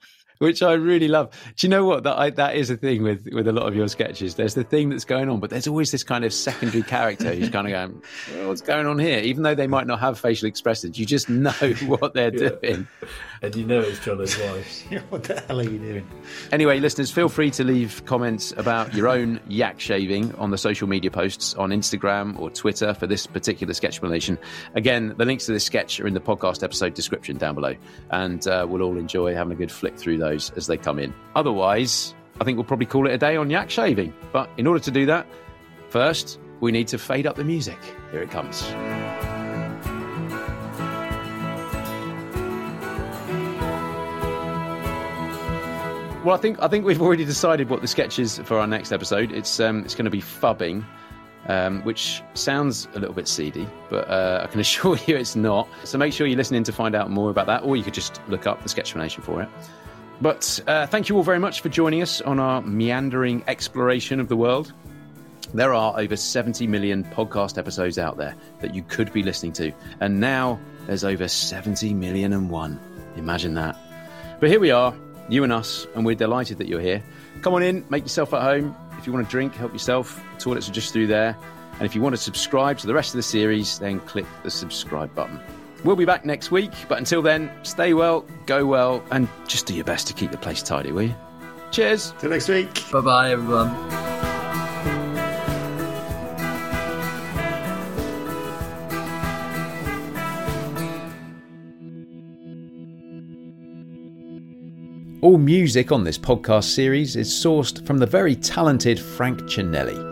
which 0.41 0.63
I 0.63 0.73
really 0.73 1.07
love. 1.07 1.29
Do 1.55 1.67
you 1.67 1.69
know 1.69 1.85
what 1.85 2.01
that 2.03 2.17
I, 2.17 2.31
that 2.31 2.55
is 2.55 2.71
a 2.71 2.75
thing 2.75 3.03
with 3.03 3.27
with 3.31 3.47
a 3.47 3.51
lot 3.51 3.67
of 3.67 3.75
your 3.75 3.87
sketches? 3.87 4.35
There's 4.35 4.55
the 4.55 4.63
thing 4.63 4.89
that's 4.89 5.05
going 5.05 5.29
on, 5.29 5.39
but 5.39 5.51
there's 5.51 5.67
always 5.67 5.91
this 5.91 6.03
kind 6.03 6.25
of 6.25 6.33
secondary 6.33 6.81
character 6.81 7.31
who's 7.35 7.49
kind 7.49 7.67
of 7.67 7.71
going, 7.73 8.01
well, 8.33 8.47
"What's 8.49 8.61
going 8.61 8.87
on 8.87 8.97
here?" 8.97 9.19
Even 9.19 9.43
though 9.43 9.53
they 9.53 9.67
might 9.67 9.85
not 9.85 9.99
have 9.99 10.19
facial 10.19 10.47
expressions, 10.47 10.97
you 10.97 11.05
just 11.05 11.29
know 11.29 11.51
what 11.85 12.15
they're 12.15 12.33
yeah. 12.33 12.49
doing, 12.49 12.87
and 13.43 13.55
you 13.55 13.65
know 13.67 13.81
it's 13.81 13.99
Jono's 13.99 14.35
wife. 14.39 14.83
what 15.09 15.23
the 15.25 15.39
hell 15.41 15.59
are 15.59 15.63
you 15.63 15.77
doing? 15.77 16.07
Anyway, 16.51 16.79
listeners, 16.79 17.11
feel 17.11 17.29
free 17.29 17.51
to 17.51 17.63
leave 17.63 18.03
comments 18.05 18.51
about 18.57 18.95
your 18.95 19.07
own 19.07 19.39
yak 19.47 19.79
shaving 19.79 20.33
on 20.35 20.49
the 20.49 20.57
social 20.57 20.87
media 20.87 21.11
posts 21.11 21.53
on 21.53 21.69
Instagram 21.69 22.37
or 22.39 22.49
Twitter 22.49 22.95
for 22.95 23.05
this 23.05 23.27
particular 23.27 23.75
sketch 23.75 23.91
explanation. 23.91 24.39
Again, 24.73 25.13
the 25.17 25.25
links 25.25 25.45
to 25.45 25.51
this 25.51 25.65
sketch 25.65 25.99
are 25.99 26.07
in 26.07 26.15
the 26.15 26.19
podcast 26.19 26.63
episode 26.63 26.95
description 26.95 27.37
down 27.37 27.53
below, 27.53 27.75
and 28.09 28.47
uh, 28.47 28.65
we'll 28.67 28.81
all 28.81 28.97
enjoy 28.97 29.35
having 29.35 29.53
a 29.53 29.55
good 29.55 29.71
flick 29.71 29.95
through 29.99 30.17
those 30.17 30.30
those 30.31 30.51
as 30.51 30.67
they 30.67 30.77
come 30.77 30.99
in. 30.99 31.13
Otherwise, 31.35 32.15
I 32.39 32.43
think 32.43 32.57
we'll 32.57 32.65
probably 32.65 32.85
call 32.85 33.07
it 33.07 33.13
a 33.13 33.17
day 33.17 33.35
on 33.35 33.49
yak 33.49 33.69
shaving. 33.69 34.13
But 34.31 34.49
in 34.57 34.67
order 34.67 34.79
to 34.83 34.91
do 34.91 35.05
that, 35.07 35.27
first, 35.89 36.39
we 36.59 36.71
need 36.71 36.87
to 36.89 36.97
fade 36.97 37.27
up 37.27 37.35
the 37.35 37.43
music. 37.43 37.77
Here 38.11 38.21
it 38.21 38.31
comes. 38.31 38.63
Well, 46.23 46.35
I 46.35 46.37
think 46.37 46.61
I 46.61 46.67
think 46.67 46.85
we've 46.85 47.01
already 47.01 47.25
decided 47.25 47.69
what 47.69 47.81
the 47.81 47.87
sketch 47.87 48.19
is 48.19 48.37
for 48.39 48.59
our 48.59 48.67
next 48.67 48.91
episode. 48.91 49.31
It's 49.31 49.59
um, 49.59 49.83
it's 49.83 49.95
going 49.95 50.05
to 50.05 50.11
be 50.11 50.21
phubbing, 50.21 50.85
um, 51.47 51.81
which 51.81 52.21
sounds 52.35 52.87
a 52.93 52.99
little 52.99 53.15
bit 53.15 53.27
seedy, 53.27 53.67
but 53.89 54.07
uh, 54.07 54.41
I 54.43 54.47
can 54.47 54.59
assure 54.65 54.97
you 55.07 55.15
it's 55.15 55.35
not. 55.35 55.67
So 55.83 55.97
make 55.97 56.13
sure 56.13 56.27
you're 56.27 56.37
listening 56.37 56.63
to 56.65 56.71
find 56.71 56.93
out 56.93 57.09
more 57.09 57.31
about 57.31 57.47
that, 57.47 57.63
or 57.63 57.75
you 57.75 57.83
could 57.83 57.95
just 57.95 58.21
look 58.27 58.45
up 58.45 58.61
the 58.61 58.69
Sketchplanation 58.69 59.23
for 59.23 59.41
it. 59.41 59.49
But 60.21 60.59
uh, 60.67 60.85
thank 60.85 61.09
you 61.09 61.17
all 61.17 61.23
very 61.23 61.39
much 61.39 61.61
for 61.61 61.69
joining 61.69 62.03
us 62.03 62.21
on 62.21 62.39
our 62.39 62.61
meandering 62.61 63.43
exploration 63.47 64.19
of 64.19 64.27
the 64.27 64.37
world. 64.37 64.71
There 65.53 65.73
are 65.73 65.99
over 65.99 66.15
70 66.15 66.67
million 66.67 67.03
podcast 67.03 67.57
episodes 67.57 67.97
out 67.97 68.17
there 68.17 68.35
that 68.59 68.75
you 68.75 68.83
could 68.83 69.11
be 69.11 69.23
listening 69.23 69.53
to, 69.53 69.73
and 69.99 70.19
now 70.19 70.59
there's 70.85 71.03
over 71.03 71.27
70 71.27 71.95
million 71.95 72.33
and 72.33 72.51
one. 72.51 72.79
Imagine 73.17 73.55
that. 73.55 73.75
But 74.39 74.49
here 74.49 74.59
we 74.59 74.69
are, 74.69 74.93
you 75.27 75.43
and 75.43 75.51
us, 75.51 75.87
and 75.95 76.05
we're 76.05 76.15
delighted 76.15 76.59
that 76.59 76.67
you're 76.67 76.79
here. 76.79 77.03
Come 77.41 77.55
on 77.55 77.63
in, 77.63 77.83
make 77.89 78.03
yourself 78.03 78.31
at 78.33 78.43
home. 78.43 78.75
If 78.99 79.07
you 79.07 79.13
want 79.13 79.25
to 79.25 79.31
drink, 79.31 79.55
help 79.55 79.73
yourself. 79.73 80.23
Toilets 80.37 80.69
are 80.69 80.73
just 80.73 80.93
through 80.93 81.07
there. 81.07 81.35
And 81.73 81.81
if 81.81 81.95
you 81.95 82.01
want 82.01 82.13
to 82.13 82.21
subscribe 82.21 82.77
to 82.77 82.87
the 82.87 82.93
rest 82.93 83.09
of 83.09 83.17
the 83.17 83.23
series, 83.23 83.79
then 83.79 83.99
click 84.01 84.25
the 84.43 84.51
subscribe 84.51 85.13
button. 85.15 85.39
We'll 85.83 85.95
be 85.95 86.05
back 86.05 86.25
next 86.25 86.51
week, 86.51 86.71
but 86.87 86.99
until 86.99 87.21
then, 87.21 87.51
stay 87.63 87.93
well, 87.93 88.25
go 88.45 88.65
well, 88.65 89.03
and 89.11 89.27
just 89.47 89.65
do 89.65 89.73
your 89.73 89.85
best 89.85 90.07
to 90.07 90.13
keep 90.13 90.31
the 90.31 90.37
place 90.37 90.61
tidy, 90.61 90.91
will 90.91 91.03
you? 91.03 91.15
Cheers. 91.71 92.13
Till 92.19 92.29
next 92.29 92.49
week. 92.49 92.69
Bye 92.91 93.01
bye, 93.01 93.31
everyone. 93.31 93.69
All 105.21 105.37
music 105.37 105.91
on 105.91 106.03
this 106.03 106.17
podcast 106.17 106.63
series 106.63 107.15
is 107.15 107.29
sourced 107.29 107.85
from 107.85 107.99
the 107.99 108.07
very 108.07 108.35
talented 108.35 108.99
Franc 108.99 109.39
Cinelli. 109.41 110.09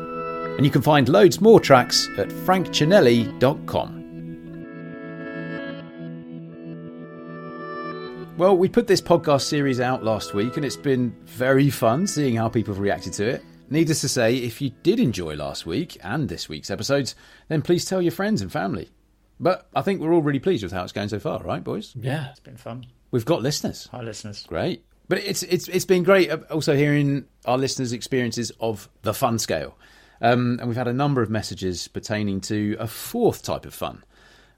And 0.58 0.66
you 0.66 0.72
can 0.72 0.84
find 0.84 1.10
loads 1.10 1.42
more 1.42 1.60
tracks 1.60 2.08
at 2.18 2.30
franccinelli.com. 2.30 3.99
Well, 8.40 8.56
we 8.56 8.70
put 8.70 8.88
this 8.88 9.02
podcast 9.02 9.42
series 9.42 9.82
out 9.82 10.02
last 10.02 10.34
week 10.34 10.56
and 10.56 10.66
it's 10.66 10.78
been 10.78 11.14
very 11.26 11.70
fun 11.70 12.08
seeing 12.08 12.38
how 12.38 12.48
people 12.48 12.74
have 12.74 12.80
reacted 12.82 13.12
to 13.16 13.28
it. 13.28 13.44
Needless 13.70 14.00
to 14.00 14.08
say, 14.08 14.38
if 14.38 14.62
you 14.62 14.70
did 14.82 15.02
enjoy 15.02 15.36
last 15.36 15.66
week 15.66 15.98
and 16.06 16.30
this 16.30 16.48
week's 16.48 16.72
episodes, 16.72 17.16
then 17.50 17.62
please 17.62 17.84
tell 17.84 18.02
your 18.02 18.14
friends 18.14 18.42
and 18.42 18.50
family. 18.50 18.92
But 19.42 19.68
I 19.76 19.82
think 19.82 20.00
we're 20.00 20.14
all 20.14 20.22
really 20.22 20.40
pleased 20.40 20.64
with 20.64 20.72
how 20.72 20.84
it's 20.84 20.94
going 20.94 21.10
so 21.10 21.20
far, 21.20 21.44
right, 21.44 21.62
boys? 21.62 21.94
Yeah, 21.98 22.30
it's 22.30 22.40
been 22.40 22.56
fun. 22.56 22.86
We've 23.12 23.26
got 23.26 23.42
listeners. 23.42 23.90
Hi, 23.92 24.02
listeners. 24.02 24.46
Great. 24.48 24.86
But 25.10 25.18
it's 25.18 25.44
it's 25.44 25.68
it's 25.68 25.84
been 25.84 26.04
great 26.04 26.32
uh, 26.32 26.38
also 26.50 26.78
hearing 26.78 27.26
our 27.44 27.58
listeners' 27.58 27.92
experiences 27.92 28.54
of 28.62 28.88
the 29.02 29.14
fun 29.14 29.38
scale. 29.40 29.78
Um, 30.22 30.60
and 30.62 30.70
we've 30.70 30.78
had 30.78 30.88
a 30.88 30.94
number 30.94 31.22
of 31.22 31.30
messages 31.30 31.90
pertaining 31.90 32.40
to 32.42 32.78
a 32.80 32.88
fourth 32.88 33.44
type 33.44 33.66
of 33.66 33.74
fun, 33.74 34.06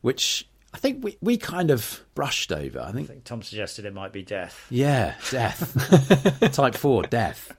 which 0.01 0.47
I 0.73 0.77
think 0.77 1.03
we, 1.03 1.17
we 1.21 1.37
kind 1.37 1.69
of 1.69 2.01
brushed 2.15 2.51
over. 2.51 2.79
I 2.79 2.91
think, 2.91 3.09
I 3.09 3.13
think 3.13 3.23
Tom 3.25 3.41
suggested 3.41 3.85
it 3.85 3.93
might 3.93 4.13
be 4.13 4.21
death. 4.23 4.65
Yeah, 4.69 5.15
death. 5.29 5.75
Type 6.53 6.75
4, 6.75 7.03
death. 7.03 7.51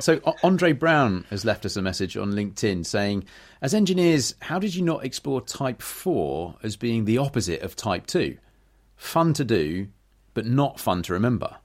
So 0.00 0.20
Andre 0.42 0.72
Brown 0.72 1.24
has 1.30 1.44
left 1.44 1.66
us 1.66 1.76
a 1.76 1.82
message 1.82 2.16
on 2.16 2.32
LinkedIn 2.32 2.84
saying, 2.86 3.24
as 3.60 3.74
engineers, 3.74 4.34
how 4.40 4.58
did 4.58 4.74
you 4.74 4.82
not 4.82 5.04
explore 5.04 5.40
Type 5.40 5.82
4 5.82 6.56
as 6.62 6.76
being 6.76 7.04
the 7.04 7.18
opposite 7.18 7.62
of 7.62 7.76
Type 7.76 8.06
2? 8.06 8.36
Fun 8.96 9.32
to 9.34 9.44
do, 9.44 9.88
but 10.34 10.46
not 10.46 10.80
fun 10.80 11.02
to 11.02 11.12
remember. 11.12 11.56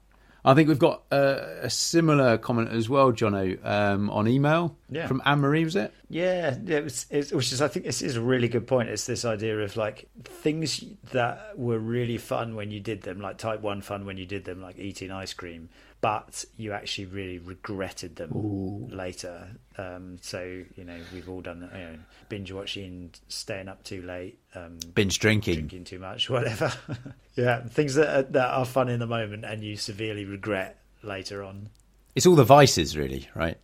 I 0.44 0.54
think 0.54 0.68
we've 0.68 0.78
got 0.78 1.02
a, 1.12 1.66
a 1.66 1.70
similar 1.70 2.36
comment 2.36 2.70
as 2.70 2.88
well, 2.88 3.12
Jono, 3.12 3.64
um, 3.64 4.10
on 4.10 4.26
email 4.26 4.76
yeah. 4.90 5.06
from 5.06 5.22
Anne 5.24 5.40
Marie. 5.40 5.64
Was 5.64 5.76
it? 5.76 5.94
Yeah, 6.08 6.56
it 6.66 6.82
was. 6.82 7.06
It, 7.10 7.32
which 7.32 7.52
is, 7.52 7.62
I 7.62 7.68
think, 7.68 7.86
this 7.86 8.02
is 8.02 8.16
a 8.16 8.20
really 8.20 8.48
good 8.48 8.66
point. 8.66 8.88
It's 8.88 9.06
this 9.06 9.24
idea 9.24 9.60
of 9.60 9.76
like 9.76 10.08
things 10.24 10.84
that 11.12 11.56
were 11.56 11.78
really 11.78 12.18
fun 12.18 12.56
when 12.56 12.72
you 12.72 12.80
did 12.80 13.02
them, 13.02 13.20
like 13.20 13.38
Type 13.38 13.60
One 13.60 13.82
fun 13.82 14.04
when 14.04 14.16
you 14.16 14.26
did 14.26 14.44
them, 14.44 14.60
like 14.60 14.78
eating 14.78 15.12
ice 15.12 15.32
cream, 15.32 15.68
but 16.02 16.44
you 16.56 16.72
actually 16.72 17.06
really 17.06 17.38
regretted 17.38 18.16
them 18.16 18.32
Ooh. 18.34 18.88
later. 18.94 19.48
Um, 19.78 20.18
so 20.20 20.42
you 20.42 20.84
know, 20.84 20.98
we've 21.14 21.28
all 21.28 21.40
done 21.40 21.70
you 21.72 21.78
know, 21.78 21.98
binge 22.28 22.52
watching, 22.52 23.12
staying 23.28 23.68
up 23.68 23.82
too 23.84 24.02
late, 24.02 24.38
um, 24.54 24.78
binge 24.94 25.18
drinking, 25.20 25.54
drinking 25.54 25.84
too 25.84 26.00
much, 26.00 26.28
whatever. 26.30 26.72
yeah, 27.36 27.62
things 27.62 27.94
that 27.94 28.14
are, 28.14 28.22
that 28.22 28.50
are 28.50 28.66
fun 28.66 28.90
in 28.90 28.98
the 28.98 29.06
moment 29.06 29.44
and 29.44 29.62
you 29.62 29.76
severely 29.76 30.24
regret 30.24 30.80
later 31.02 31.42
on. 31.42 31.70
It's 32.14 32.26
all 32.26 32.34
the 32.34 32.44
vices, 32.44 32.96
really, 32.96 33.28
right? 33.34 33.56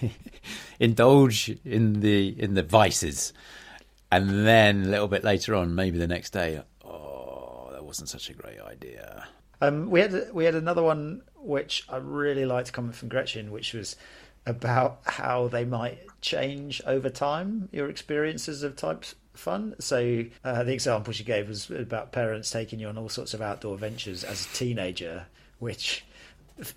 Indulge 0.80 1.58
in 1.64 2.00
the 2.00 2.28
in 2.40 2.54
the 2.54 2.62
vices, 2.62 3.32
and 4.12 4.46
then 4.46 4.84
a 4.84 4.88
little 4.88 5.08
bit 5.08 5.24
later 5.24 5.56
on, 5.56 5.74
maybe 5.74 5.98
the 5.98 6.06
next 6.06 6.30
day, 6.30 6.62
oh, 6.84 7.70
that 7.72 7.84
wasn't 7.84 8.08
such 8.08 8.30
a 8.30 8.34
great 8.34 8.60
idea. 8.60 9.26
Um, 9.60 9.90
we 9.90 10.00
had 10.00 10.32
we 10.32 10.44
had 10.44 10.54
another 10.54 10.82
one 10.82 11.22
which 11.46 11.84
I 11.88 11.96
really 11.96 12.44
liked 12.44 12.72
comment 12.72 12.94
from 12.94 13.08
Gretchen, 13.08 13.50
which 13.50 13.72
was 13.72 13.96
about 14.46 15.00
how 15.04 15.48
they 15.48 15.64
might 15.64 15.98
change 16.20 16.80
over 16.86 17.10
time 17.10 17.68
your 17.72 17.88
experiences 17.88 18.62
of 18.62 18.76
types 18.76 19.14
fun. 19.34 19.74
So 19.78 20.24
uh, 20.44 20.62
the 20.64 20.72
example 20.72 21.12
she 21.12 21.24
gave 21.24 21.48
was 21.48 21.70
about 21.70 22.12
parents 22.12 22.50
taking 22.50 22.80
you 22.80 22.88
on 22.88 22.98
all 22.98 23.08
sorts 23.08 23.34
of 23.34 23.42
outdoor 23.42 23.76
ventures 23.76 24.24
as 24.24 24.46
a 24.46 24.48
teenager, 24.54 25.26
which 25.58 26.04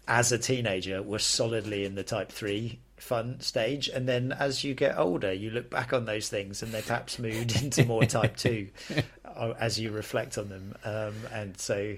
as 0.08 0.32
a 0.32 0.38
teenager 0.38 1.02
were 1.02 1.20
solidly 1.20 1.86
in 1.86 1.96
the 1.96 2.04
type 2.04 2.32
three 2.32 2.80
fun 2.98 3.40
stage 3.40 3.88
and 3.88 4.10
then 4.10 4.34
as 4.34 4.62
you 4.62 4.74
get 4.74 4.98
older 4.98 5.32
you 5.32 5.50
look 5.52 5.70
back 5.70 5.94
on 5.94 6.04
those 6.04 6.28
things 6.28 6.62
and 6.62 6.74
they 6.74 6.82
perhaps 6.82 7.18
moved 7.18 7.62
into 7.62 7.86
more 7.86 8.04
type 8.04 8.36
two 8.36 8.68
uh, 9.26 9.54
as 9.58 9.80
you 9.80 9.90
reflect 9.90 10.38
on 10.38 10.50
them 10.50 10.76
um, 10.84 11.14
and 11.32 11.58
so 11.58 11.96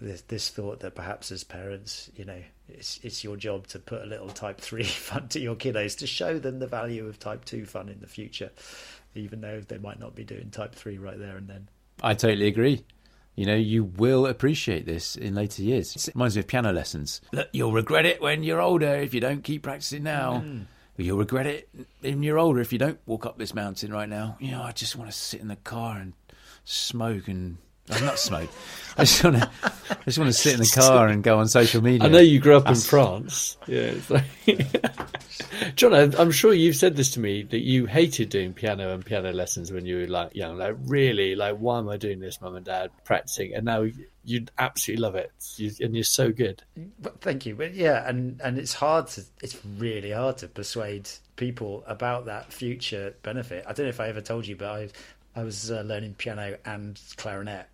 this, 0.00 0.22
this 0.22 0.48
thought 0.48 0.80
that 0.80 0.94
perhaps 0.94 1.30
as 1.30 1.44
parents, 1.44 2.10
you 2.16 2.24
know, 2.24 2.40
it's 2.68 2.98
it's 3.02 3.22
your 3.22 3.36
job 3.36 3.66
to 3.68 3.78
put 3.78 4.02
a 4.02 4.06
little 4.06 4.28
type 4.28 4.60
three 4.60 4.82
fun 4.84 5.28
to 5.28 5.40
your 5.40 5.54
kiddos 5.54 5.98
to 5.98 6.06
show 6.06 6.38
them 6.38 6.58
the 6.58 6.66
value 6.66 7.06
of 7.06 7.18
type 7.18 7.44
two 7.44 7.64
fun 7.64 7.88
in 7.88 8.00
the 8.00 8.06
future, 8.06 8.50
even 9.14 9.40
though 9.40 9.60
they 9.60 9.78
might 9.78 10.00
not 10.00 10.14
be 10.14 10.24
doing 10.24 10.50
type 10.50 10.74
three 10.74 10.98
right 10.98 11.18
there 11.18 11.36
and 11.36 11.48
then. 11.48 11.68
I 12.02 12.14
totally 12.14 12.46
agree. 12.46 12.84
You 13.34 13.46
know, 13.46 13.54
you 13.54 13.84
will 13.84 14.26
appreciate 14.26 14.84
this 14.84 15.16
in 15.16 15.34
later 15.34 15.62
years. 15.62 15.96
It 15.96 16.14
reminds 16.14 16.36
me 16.36 16.40
of 16.40 16.46
piano 16.46 16.72
lessons. 16.72 17.22
Look, 17.32 17.48
you'll 17.52 17.72
regret 17.72 18.04
it 18.04 18.20
when 18.20 18.42
you're 18.42 18.60
older 18.60 18.94
if 18.96 19.14
you 19.14 19.20
don't 19.20 19.42
keep 19.42 19.62
practicing 19.62 20.02
now. 20.02 20.42
Mm. 20.44 20.66
You'll 20.98 21.18
regret 21.18 21.46
it 21.46 21.68
when 22.00 22.22
you're 22.22 22.38
older 22.38 22.60
if 22.60 22.72
you 22.72 22.78
don't 22.78 22.98
walk 23.06 23.24
up 23.24 23.38
this 23.38 23.54
mountain 23.54 23.90
right 23.90 24.08
now. 24.08 24.36
You 24.38 24.50
know, 24.50 24.62
I 24.62 24.72
just 24.72 24.96
want 24.96 25.10
to 25.10 25.16
sit 25.16 25.40
in 25.40 25.48
the 25.48 25.56
car 25.56 25.96
and 25.98 26.12
smoke 26.64 27.28
and 27.28 27.56
I'm 27.90 28.04
not 28.04 28.18
smoke. 28.18 28.50
I 28.96 29.04
just 29.04 29.24
want 29.24 29.36
to, 29.36 29.50
I 29.64 30.04
just 30.04 30.18
want 30.18 30.28
to 30.28 30.32
sit 30.34 30.54
in 30.54 30.60
the 30.60 30.66
car 30.74 31.08
and 31.08 31.22
go 31.22 31.38
on 31.38 31.48
social 31.48 31.82
media. 31.82 32.06
I 32.06 32.10
know 32.10 32.18
you 32.18 32.38
grew 32.38 32.56
up 32.56 32.68
in 32.68 32.74
France. 32.74 33.56
Yeah, 33.66 33.94
like, 34.10 34.24
John, 35.76 35.94
I'm 35.94 36.30
sure 36.30 36.52
you've 36.52 36.76
said 36.76 36.96
this 36.96 37.10
to 37.12 37.20
me 37.20 37.42
that 37.44 37.60
you 37.60 37.86
hated 37.86 38.28
doing 38.28 38.52
piano 38.52 38.92
and 38.92 39.04
piano 39.04 39.32
lessons 39.32 39.72
when 39.72 39.86
you 39.86 40.00
were 40.00 40.06
like 40.08 40.34
young. 40.34 40.58
Like, 40.58 40.76
really, 40.84 41.34
like, 41.34 41.56
why 41.56 41.78
am 41.78 41.88
I 41.88 41.96
doing 41.96 42.20
this, 42.20 42.40
mum 42.40 42.56
and 42.56 42.66
dad, 42.66 42.90
practicing? 43.04 43.54
And 43.54 43.64
now 43.64 43.86
you 44.24 44.44
absolutely 44.58 45.02
love 45.02 45.14
it, 45.14 45.32
you, 45.56 45.70
and 45.80 45.94
you're 45.94 46.04
so 46.04 46.30
good. 46.30 46.62
But 47.00 47.20
thank 47.20 47.46
you. 47.46 47.54
But 47.54 47.74
yeah, 47.74 48.06
and 48.06 48.40
and 48.42 48.58
it's 48.58 48.74
hard 48.74 49.06
to, 49.08 49.24
it's 49.42 49.58
really 49.78 50.10
hard 50.10 50.38
to 50.38 50.48
persuade 50.48 51.08
people 51.36 51.82
about 51.86 52.26
that 52.26 52.52
future 52.52 53.14
benefit. 53.22 53.64
I 53.66 53.72
don't 53.72 53.86
know 53.86 53.90
if 53.90 54.00
I 54.00 54.08
ever 54.08 54.20
told 54.20 54.46
you, 54.46 54.56
but 54.56 54.68
I, 54.68 54.88
I 55.34 55.44
was 55.44 55.70
uh, 55.70 55.80
learning 55.80 56.14
piano 56.14 56.58
and 56.66 57.00
clarinet 57.16 57.68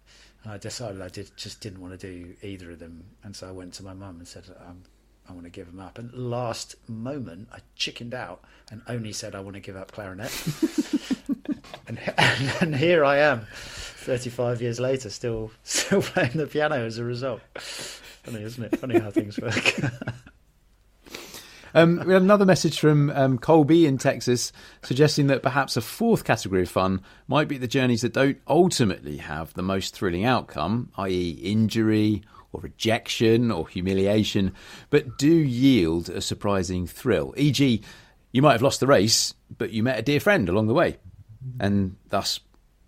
and 0.48 0.54
I 0.54 0.58
decided 0.58 1.02
I 1.02 1.08
did 1.08 1.30
just 1.36 1.60
didn't 1.60 1.82
want 1.82 2.00
to 2.00 2.06
do 2.06 2.34
either 2.40 2.70
of 2.70 2.78
them, 2.78 3.04
and 3.22 3.36
so 3.36 3.46
I 3.46 3.50
went 3.50 3.74
to 3.74 3.82
my 3.82 3.92
mum 3.92 4.16
and 4.16 4.26
said, 4.26 4.44
um, 4.66 4.82
"I 5.28 5.32
want 5.32 5.44
to 5.44 5.50
give 5.50 5.66
them 5.66 5.78
up." 5.78 5.98
And 5.98 6.10
last 6.14 6.74
moment, 6.88 7.48
I 7.52 7.58
chickened 7.76 8.14
out 8.14 8.42
and 8.70 8.80
only 8.88 9.12
said, 9.12 9.34
"I 9.34 9.40
want 9.40 9.56
to 9.56 9.60
give 9.60 9.76
up 9.76 9.92
clarinet." 9.92 10.32
and, 11.86 12.00
and 12.62 12.74
here 12.74 13.04
I 13.04 13.18
am, 13.18 13.46
thirty-five 13.50 14.62
years 14.62 14.80
later, 14.80 15.10
still 15.10 15.50
still 15.64 16.00
playing 16.00 16.32
the 16.32 16.46
piano 16.46 16.76
as 16.76 16.96
a 16.96 17.04
result. 17.04 17.42
Funny, 17.58 18.42
isn't 18.42 18.64
it? 18.64 18.78
Funny 18.78 18.98
how 18.98 19.10
things 19.10 19.38
work. 19.38 19.74
Um, 21.74 22.02
we 22.06 22.12
had 22.12 22.22
another 22.22 22.44
message 22.44 22.78
from 22.78 23.10
um, 23.10 23.38
Colby 23.38 23.86
in 23.86 23.98
Texas 23.98 24.52
suggesting 24.82 25.26
that 25.28 25.42
perhaps 25.42 25.76
a 25.76 25.80
fourth 25.80 26.24
category 26.24 26.62
of 26.62 26.70
fun 26.70 27.02
might 27.26 27.48
be 27.48 27.58
the 27.58 27.68
journeys 27.68 28.02
that 28.02 28.12
don't 28.12 28.38
ultimately 28.46 29.18
have 29.18 29.52
the 29.54 29.62
most 29.62 29.94
thrilling 29.94 30.24
outcome, 30.24 30.90
i.e., 30.96 31.30
injury 31.42 32.22
or 32.52 32.60
rejection 32.60 33.50
or 33.50 33.68
humiliation, 33.68 34.52
but 34.90 35.18
do 35.18 35.30
yield 35.30 36.08
a 36.08 36.20
surprising 36.20 36.86
thrill. 36.86 37.34
E.g., 37.36 37.82
you 38.32 38.42
might 38.42 38.52
have 38.52 38.62
lost 38.62 38.80
the 38.80 38.86
race, 38.86 39.34
but 39.56 39.70
you 39.70 39.82
met 39.82 39.98
a 39.98 40.02
dear 40.02 40.20
friend 40.20 40.48
along 40.48 40.66
the 40.66 40.74
way, 40.74 40.96
and 41.60 41.96
thus 42.08 42.40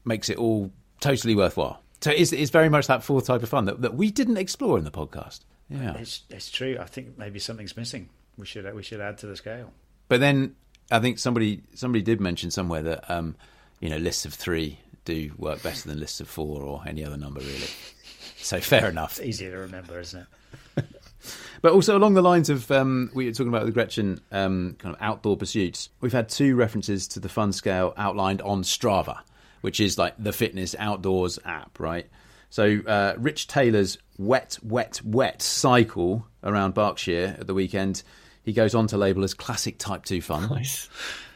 makes 0.05 0.29
it 0.29 0.39
all 0.39 0.71
totally 1.01 1.35
worthwhile. 1.35 1.83
So 2.01 2.11
it's, 2.11 2.33
it's 2.33 2.51
very 2.51 2.71
much 2.71 2.87
that 2.87 3.03
fourth 3.03 3.27
type 3.27 3.43
of 3.43 3.49
fun 3.49 3.67
that, 3.67 3.83
that 3.83 3.95
we 3.95 4.11
didn't 4.11 4.39
explore 4.39 4.79
in 4.79 4.85
the 4.85 4.91
podcast. 4.91 5.41
Yeah, 5.69 5.95
it's, 5.97 6.23
it's 6.31 6.51
true. 6.51 6.79
I 6.81 6.87
think 6.87 7.19
maybe 7.19 7.39
something's 7.39 7.77
missing 7.77 8.09
we 8.37 8.47
should 8.47 8.73
we 8.75 8.83
should 8.83 9.01
add 9.01 9.19
to 9.19 9.27
the 9.27 9.37
scale. 9.37 9.73
But 10.09 10.21
then 10.21 10.57
I 10.91 10.99
think 10.99 11.19
somebody 11.19 11.63
somebody 11.75 12.03
did 12.03 12.21
mention 12.21 12.51
somewhere 12.51 12.83
that 12.83 13.11
um, 13.11 13.37
you 13.81 13.89
know 13.89 13.99
lists 13.99 14.25
of 14.25 14.35
three 14.35 14.79
do 15.05 15.33
work 15.39 15.63
better 15.63 15.89
than 15.89 15.99
lists 15.99 16.21
of 16.21 16.29
four 16.29 16.63
or 16.63 16.83
any 16.87 17.05
other 17.05 17.17
number 17.17 17.41
really. 17.41 17.69
So 18.37 18.61
fair 18.61 18.89
enough. 18.89 19.19
It's 19.19 19.27
easier 19.27 19.51
to 19.53 19.59
remember, 19.59 20.01
isn't 20.01 20.27
it? 20.77 20.85
but 21.63 21.73
also 21.73 21.97
along 21.97 22.15
the 22.15 22.23
lines 22.23 22.51
of 22.51 22.71
um, 22.71 23.11
we 23.15 23.27
were 23.27 23.33
talking 23.33 23.49
about 23.49 23.65
with 23.65 23.75
Gretchen, 23.75 24.21
um, 24.33 24.77
kind 24.79 24.95
of 24.95 25.03
outdoor 25.03 25.37
pursuits. 25.37 25.91
We've 26.01 26.13
had 26.13 26.29
two 26.29 26.57
references 26.57 27.07
to 27.09 27.21
the 27.21 27.29
fun 27.29 27.53
scale 27.53 27.93
outlined 27.97 28.43
on 28.43 28.63
Strava, 28.63 29.21
which 29.61 29.81
is 29.81 29.99
like 29.99 30.15
the 30.19 30.33
fitness 30.33 30.75
outdoors 30.79 31.39
app, 31.45 31.79
right? 31.79 32.07
So 32.49 32.81
uh, 32.87 33.15
Rich 33.19 33.47
Taylor's 33.47 33.99
wet, 34.19 34.59
wet, 34.63 35.01
wet 35.05 35.41
cycle 35.43 36.27
around 36.43 36.75
Berkshire 36.75 37.37
at 37.39 37.47
the 37.47 37.55
weekend 37.55 38.03
he 38.45 38.53
goes 38.53 38.75
on 38.75 38.87
to 38.89 38.97
label 38.97 39.25
as 39.25 39.35
classic 39.35 39.79
Type 39.79 40.05
Two 40.05 40.21
fun. 40.21 40.49
Nice, 40.49 40.89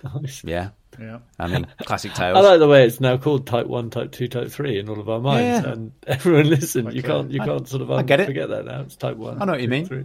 nice. 0.03 0.43
Yeah, 0.45 0.71
yeah. 0.99 1.19
I 1.39 1.47
mean, 1.49 1.67
classic 1.85 2.15
tales. 2.15 2.37
I 2.37 2.41
like 2.41 2.59
the 2.59 2.69
way 2.69 2.87
it's 2.87 3.01
now 3.01 3.17
called 3.17 3.47
Type 3.47 3.67
One, 3.67 3.91
Type 3.91 4.13
Two, 4.13 4.29
Type 4.29 4.51
Three 4.51 4.79
in 4.79 4.89
all 4.89 5.01
of 5.01 5.09
our 5.09 5.21
minds, 5.21 5.67
yeah. 5.67 5.73
and 5.73 5.93
everyone 6.07 6.49
listen. 6.49 6.87
Okay. 6.89 6.97
You 6.97 7.03
can't, 7.03 7.31
you 7.31 7.41
can't 7.41 7.69
sort 7.69 7.83
of 7.83 7.91
I 7.91 8.03
get 8.03 8.21
it. 8.21 8.27
forget 8.27 8.49
that 8.49 8.65
now. 8.65 8.83
It's 8.83 8.97
Type 8.97 9.17
One. 9.17 9.41
I 9.41 9.45
know 9.45 9.53
what 9.53 9.63
you 9.63 9.69
mean. 9.69 9.87
Three. 9.87 10.05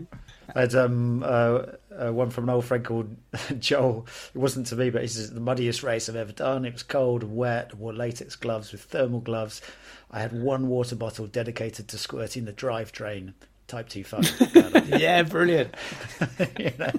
I 0.55 0.61
had 0.61 0.75
um, 0.75 1.23
uh, 1.23 1.61
uh, 1.95 2.11
one 2.11 2.29
from 2.29 2.45
an 2.45 2.49
old 2.49 2.65
friend 2.65 2.83
called 2.83 3.15
Joel. 3.59 4.07
It 4.33 4.37
wasn't 4.37 4.67
to 4.67 4.75
me, 4.75 4.89
but 4.89 5.01
he 5.01 5.07
says 5.07 5.31
the 5.31 5.39
muddiest 5.39 5.83
race 5.83 6.09
I've 6.09 6.15
ever 6.15 6.31
done. 6.31 6.65
It 6.65 6.73
was 6.73 6.83
cold 6.83 7.23
and 7.23 7.35
wet. 7.35 7.71
I 7.73 7.75
wore 7.75 7.93
latex 7.93 8.35
gloves 8.35 8.71
with 8.71 8.81
thermal 8.81 9.19
gloves. 9.19 9.61
I 10.11 10.19
had 10.19 10.41
one 10.41 10.67
water 10.67 10.95
bottle 10.95 11.27
dedicated 11.27 11.87
to 11.89 11.97
squirting 11.97 12.45
the 12.45 12.53
drivetrain 12.53 13.33
type 13.69 13.89
2 13.89 14.03
fun. 14.03 14.23
yeah, 14.99 15.23
brilliant. 15.23 15.73
you 16.59 16.71
know, 16.77 16.91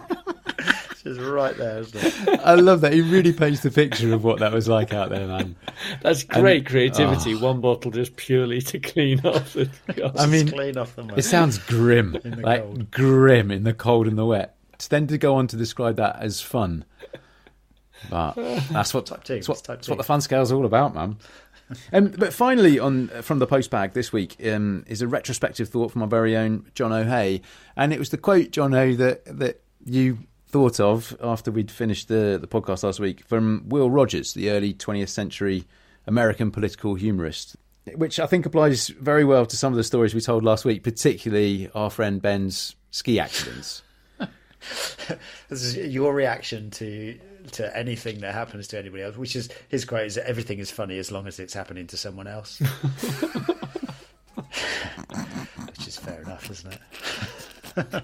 it's 0.90 1.02
just 1.02 1.20
right 1.20 1.56
there, 1.56 1.80
isn't 1.80 2.02
it? 2.02 2.40
I 2.40 2.54
love 2.54 2.80
that. 2.80 2.92
He 2.92 3.00
really 3.00 3.32
paints 3.32 3.60
the 3.60 3.70
picture 3.70 4.14
of 4.14 4.24
what 4.24 4.38
that 4.38 4.52
was 4.52 4.68
like 4.68 4.94
out 4.94 5.10
there, 5.10 5.26
man. 5.26 5.56
That's 6.02 6.22
great 6.22 6.58
and, 6.58 6.66
creativity. 6.66 7.34
Oh. 7.34 7.40
One 7.40 7.60
bottle 7.60 7.90
just 7.90 8.16
purely 8.16 8.60
to 8.62 8.78
clean 8.78 9.20
off 9.26 9.52
the 9.52 9.68
I 10.18 10.26
mean, 10.26 10.48
clean 10.48 10.78
off 10.78 10.96
the 10.96 11.12
it 11.16 11.22
sounds 11.22 11.58
grim, 11.58 12.18
like 12.24 12.62
cold. 12.62 12.90
grim 12.90 13.50
in 13.50 13.64
the 13.64 13.74
cold 13.74 14.06
and 14.06 14.16
the 14.16 14.26
wet. 14.26 14.56
To 14.78 14.88
then 14.88 15.06
to 15.08 15.18
go 15.18 15.34
on 15.34 15.46
to 15.48 15.56
describe 15.56 15.96
that 15.96 16.16
as 16.20 16.40
fun. 16.40 16.84
But 18.08 18.34
that's 18.70 18.94
what 18.94 19.06
type 19.06 19.24
two. 19.24 19.34
That's 19.34 19.48
what, 19.48 19.58
type 19.58 19.78
that's 19.78 19.88
what 19.88 19.98
the 19.98 20.04
fun 20.04 20.22
scale 20.22 20.40
is 20.40 20.52
all 20.52 20.64
about, 20.64 20.94
man. 20.94 21.18
Um, 21.92 22.08
but 22.08 22.32
finally, 22.32 22.78
on 22.78 23.08
from 23.22 23.38
the 23.38 23.46
postbag 23.46 23.92
this 23.92 24.12
week 24.12 24.36
um, 24.46 24.84
is 24.86 25.02
a 25.02 25.08
retrospective 25.08 25.68
thought 25.68 25.92
from 25.92 26.02
our 26.02 26.08
very 26.08 26.36
own 26.36 26.66
Jono 26.74 27.06
Hey, 27.06 27.42
and 27.76 27.92
it 27.92 27.98
was 27.98 28.10
the 28.10 28.18
quote, 28.18 28.50
John 28.50 28.74
O, 28.74 28.94
that 28.94 29.24
that 29.26 29.62
you 29.84 30.18
thought 30.48 30.80
of 30.80 31.16
after 31.22 31.50
we'd 31.50 31.70
finished 31.70 32.08
the 32.08 32.38
the 32.40 32.48
podcast 32.48 32.82
last 32.82 33.00
week 33.00 33.24
from 33.24 33.64
Will 33.68 33.90
Rogers, 33.90 34.34
the 34.34 34.50
early 34.50 34.74
20th 34.74 35.08
century 35.08 35.64
American 36.06 36.50
political 36.50 36.94
humorist, 36.94 37.56
which 37.94 38.18
I 38.18 38.26
think 38.26 38.46
applies 38.46 38.88
very 38.88 39.24
well 39.24 39.46
to 39.46 39.56
some 39.56 39.72
of 39.72 39.76
the 39.76 39.84
stories 39.84 40.14
we 40.14 40.20
told 40.20 40.44
last 40.44 40.64
week, 40.64 40.82
particularly 40.82 41.70
our 41.74 41.90
friend 41.90 42.20
Ben's 42.20 42.74
ski 42.90 43.20
accidents. 43.20 43.82
this 45.48 45.62
is 45.62 45.76
your 45.76 46.12
reaction 46.14 46.70
to 46.72 47.18
to 47.53 47.76
anything 47.76 48.20
that 48.20 48.34
happens 48.34 48.68
to 48.68 48.78
anybody 48.78 49.03
else. 49.03 49.16
Which 49.16 49.36
is 49.36 49.49
his 49.68 49.84
quote 49.84 50.07
is 50.07 50.14
that 50.16 50.28
everything 50.28 50.59
is 50.59 50.70
funny 50.70 50.99
as 50.99 51.11
long 51.11 51.26
as 51.26 51.38
it's 51.41 51.55
happening 51.55 51.86
to 51.88 51.97
someone 51.97 52.26
else. 52.26 52.61
which 55.66 55.86
is 55.86 55.97
fair 55.97 56.22
enough, 56.22 56.51
isn't 56.51 56.78
it? 57.76 58.03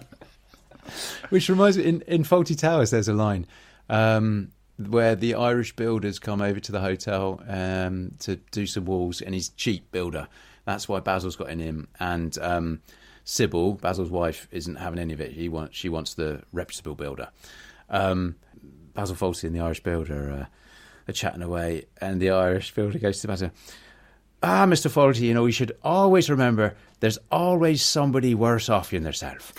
which 1.31 1.49
reminds 1.49 1.79
me, 1.79 1.85
in, 1.85 2.03
in 2.03 2.23
Fawlty 2.25 2.59
Towers, 2.59 2.91
there's 2.91 3.09
a 3.09 3.15
line 3.15 3.47
um, 3.89 4.51
where 4.79 5.15
the 5.15 5.35
Irish 5.35 5.75
builders 5.75 6.19
come 6.19 6.41
over 6.43 6.61
to 6.61 6.73
the 6.73 6.81
hotel 6.81 7.43
um, 7.49 8.13
to 8.21 8.37
do 8.51 8.67
some 8.67 8.85
walls, 8.85 9.21
and 9.21 9.35
he's 9.35 9.49
cheap 9.51 9.91
builder. 9.93 10.29
That's 10.65 10.89
why 10.89 11.01
Basil's 11.01 11.37
got 11.37 11.51
in 11.51 11.61
him, 11.61 11.89
and 12.01 12.37
um, 12.39 12.81
Sybil, 13.25 13.75
Basil's 13.75 14.11
wife, 14.11 14.49
isn't 14.51 14.77
having 14.77 14.99
any 14.99 15.15
of 15.15 15.21
it. 15.21 15.35
She 15.35 15.49
wants 15.49 15.77
she 15.77 15.89
wants 15.89 16.15
the 16.15 16.43
reputable 16.53 16.95
builder. 16.95 17.29
Um, 17.89 18.37
Basil 18.97 19.15
Fawlty 19.15 19.45
and 19.45 19.55
the 19.55 19.61
Irish 19.61 19.83
builder 19.83 20.31
uh, 20.49 21.11
are 21.11 21.13
chatting 21.13 21.43
away, 21.43 21.85
and 22.01 22.21
the 22.21 22.31
Irish 22.31 22.75
builder 22.75 22.99
goes 22.99 23.21
to 23.21 23.29
Basil, 23.29 23.51
Ah, 24.43 24.67
Mr. 24.67 24.91
Fawlty, 24.91 25.21
you 25.21 25.35
know, 25.35 25.47
you 25.47 25.53
should 25.53 25.73
always 25.85 26.29
remember 26.29 26.75
there's 27.01 27.19
always 27.31 27.83
somebody 27.83 28.35
worse 28.35 28.69
off 28.69 28.91
than 28.91 29.05
yourself. 29.05 29.53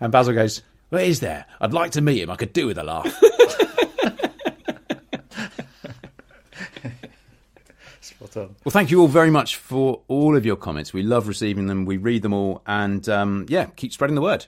and 0.00 0.10
Basil 0.10 0.34
goes, 0.34 0.62
Where 0.88 1.04
is 1.04 1.20
there? 1.20 1.44
I'd 1.60 1.72
like 1.72 1.92
to 1.92 2.00
meet 2.00 2.22
him. 2.22 2.30
I 2.30 2.36
could 2.36 2.52
do 2.52 2.66
with 2.66 2.78
a 2.78 2.82
laugh. 2.84 3.20
Well, 8.34 8.48
thank 8.70 8.90
you 8.90 9.00
all 9.02 9.08
very 9.08 9.30
much 9.30 9.56
for 9.56 10.00
all 10.08 10.36
of 10.36 10.46
your 10.46 10.56
comments. 10.56 10.94
We 10.94 11.02
love 11.02 11.28
receiving 11.28 11.66
them. 11.66 11.84
We 11.84 11.98
read 11.98 12.22
them 12.22 12.32
all. 12.32 12.62
And 12.66 13.06
um, 13.08 13.44
yeah, 13.48 13.66
keep 13.76 13.92
spreading 13.92 14.14
the 14.14 14.22
word. 14.22 14.46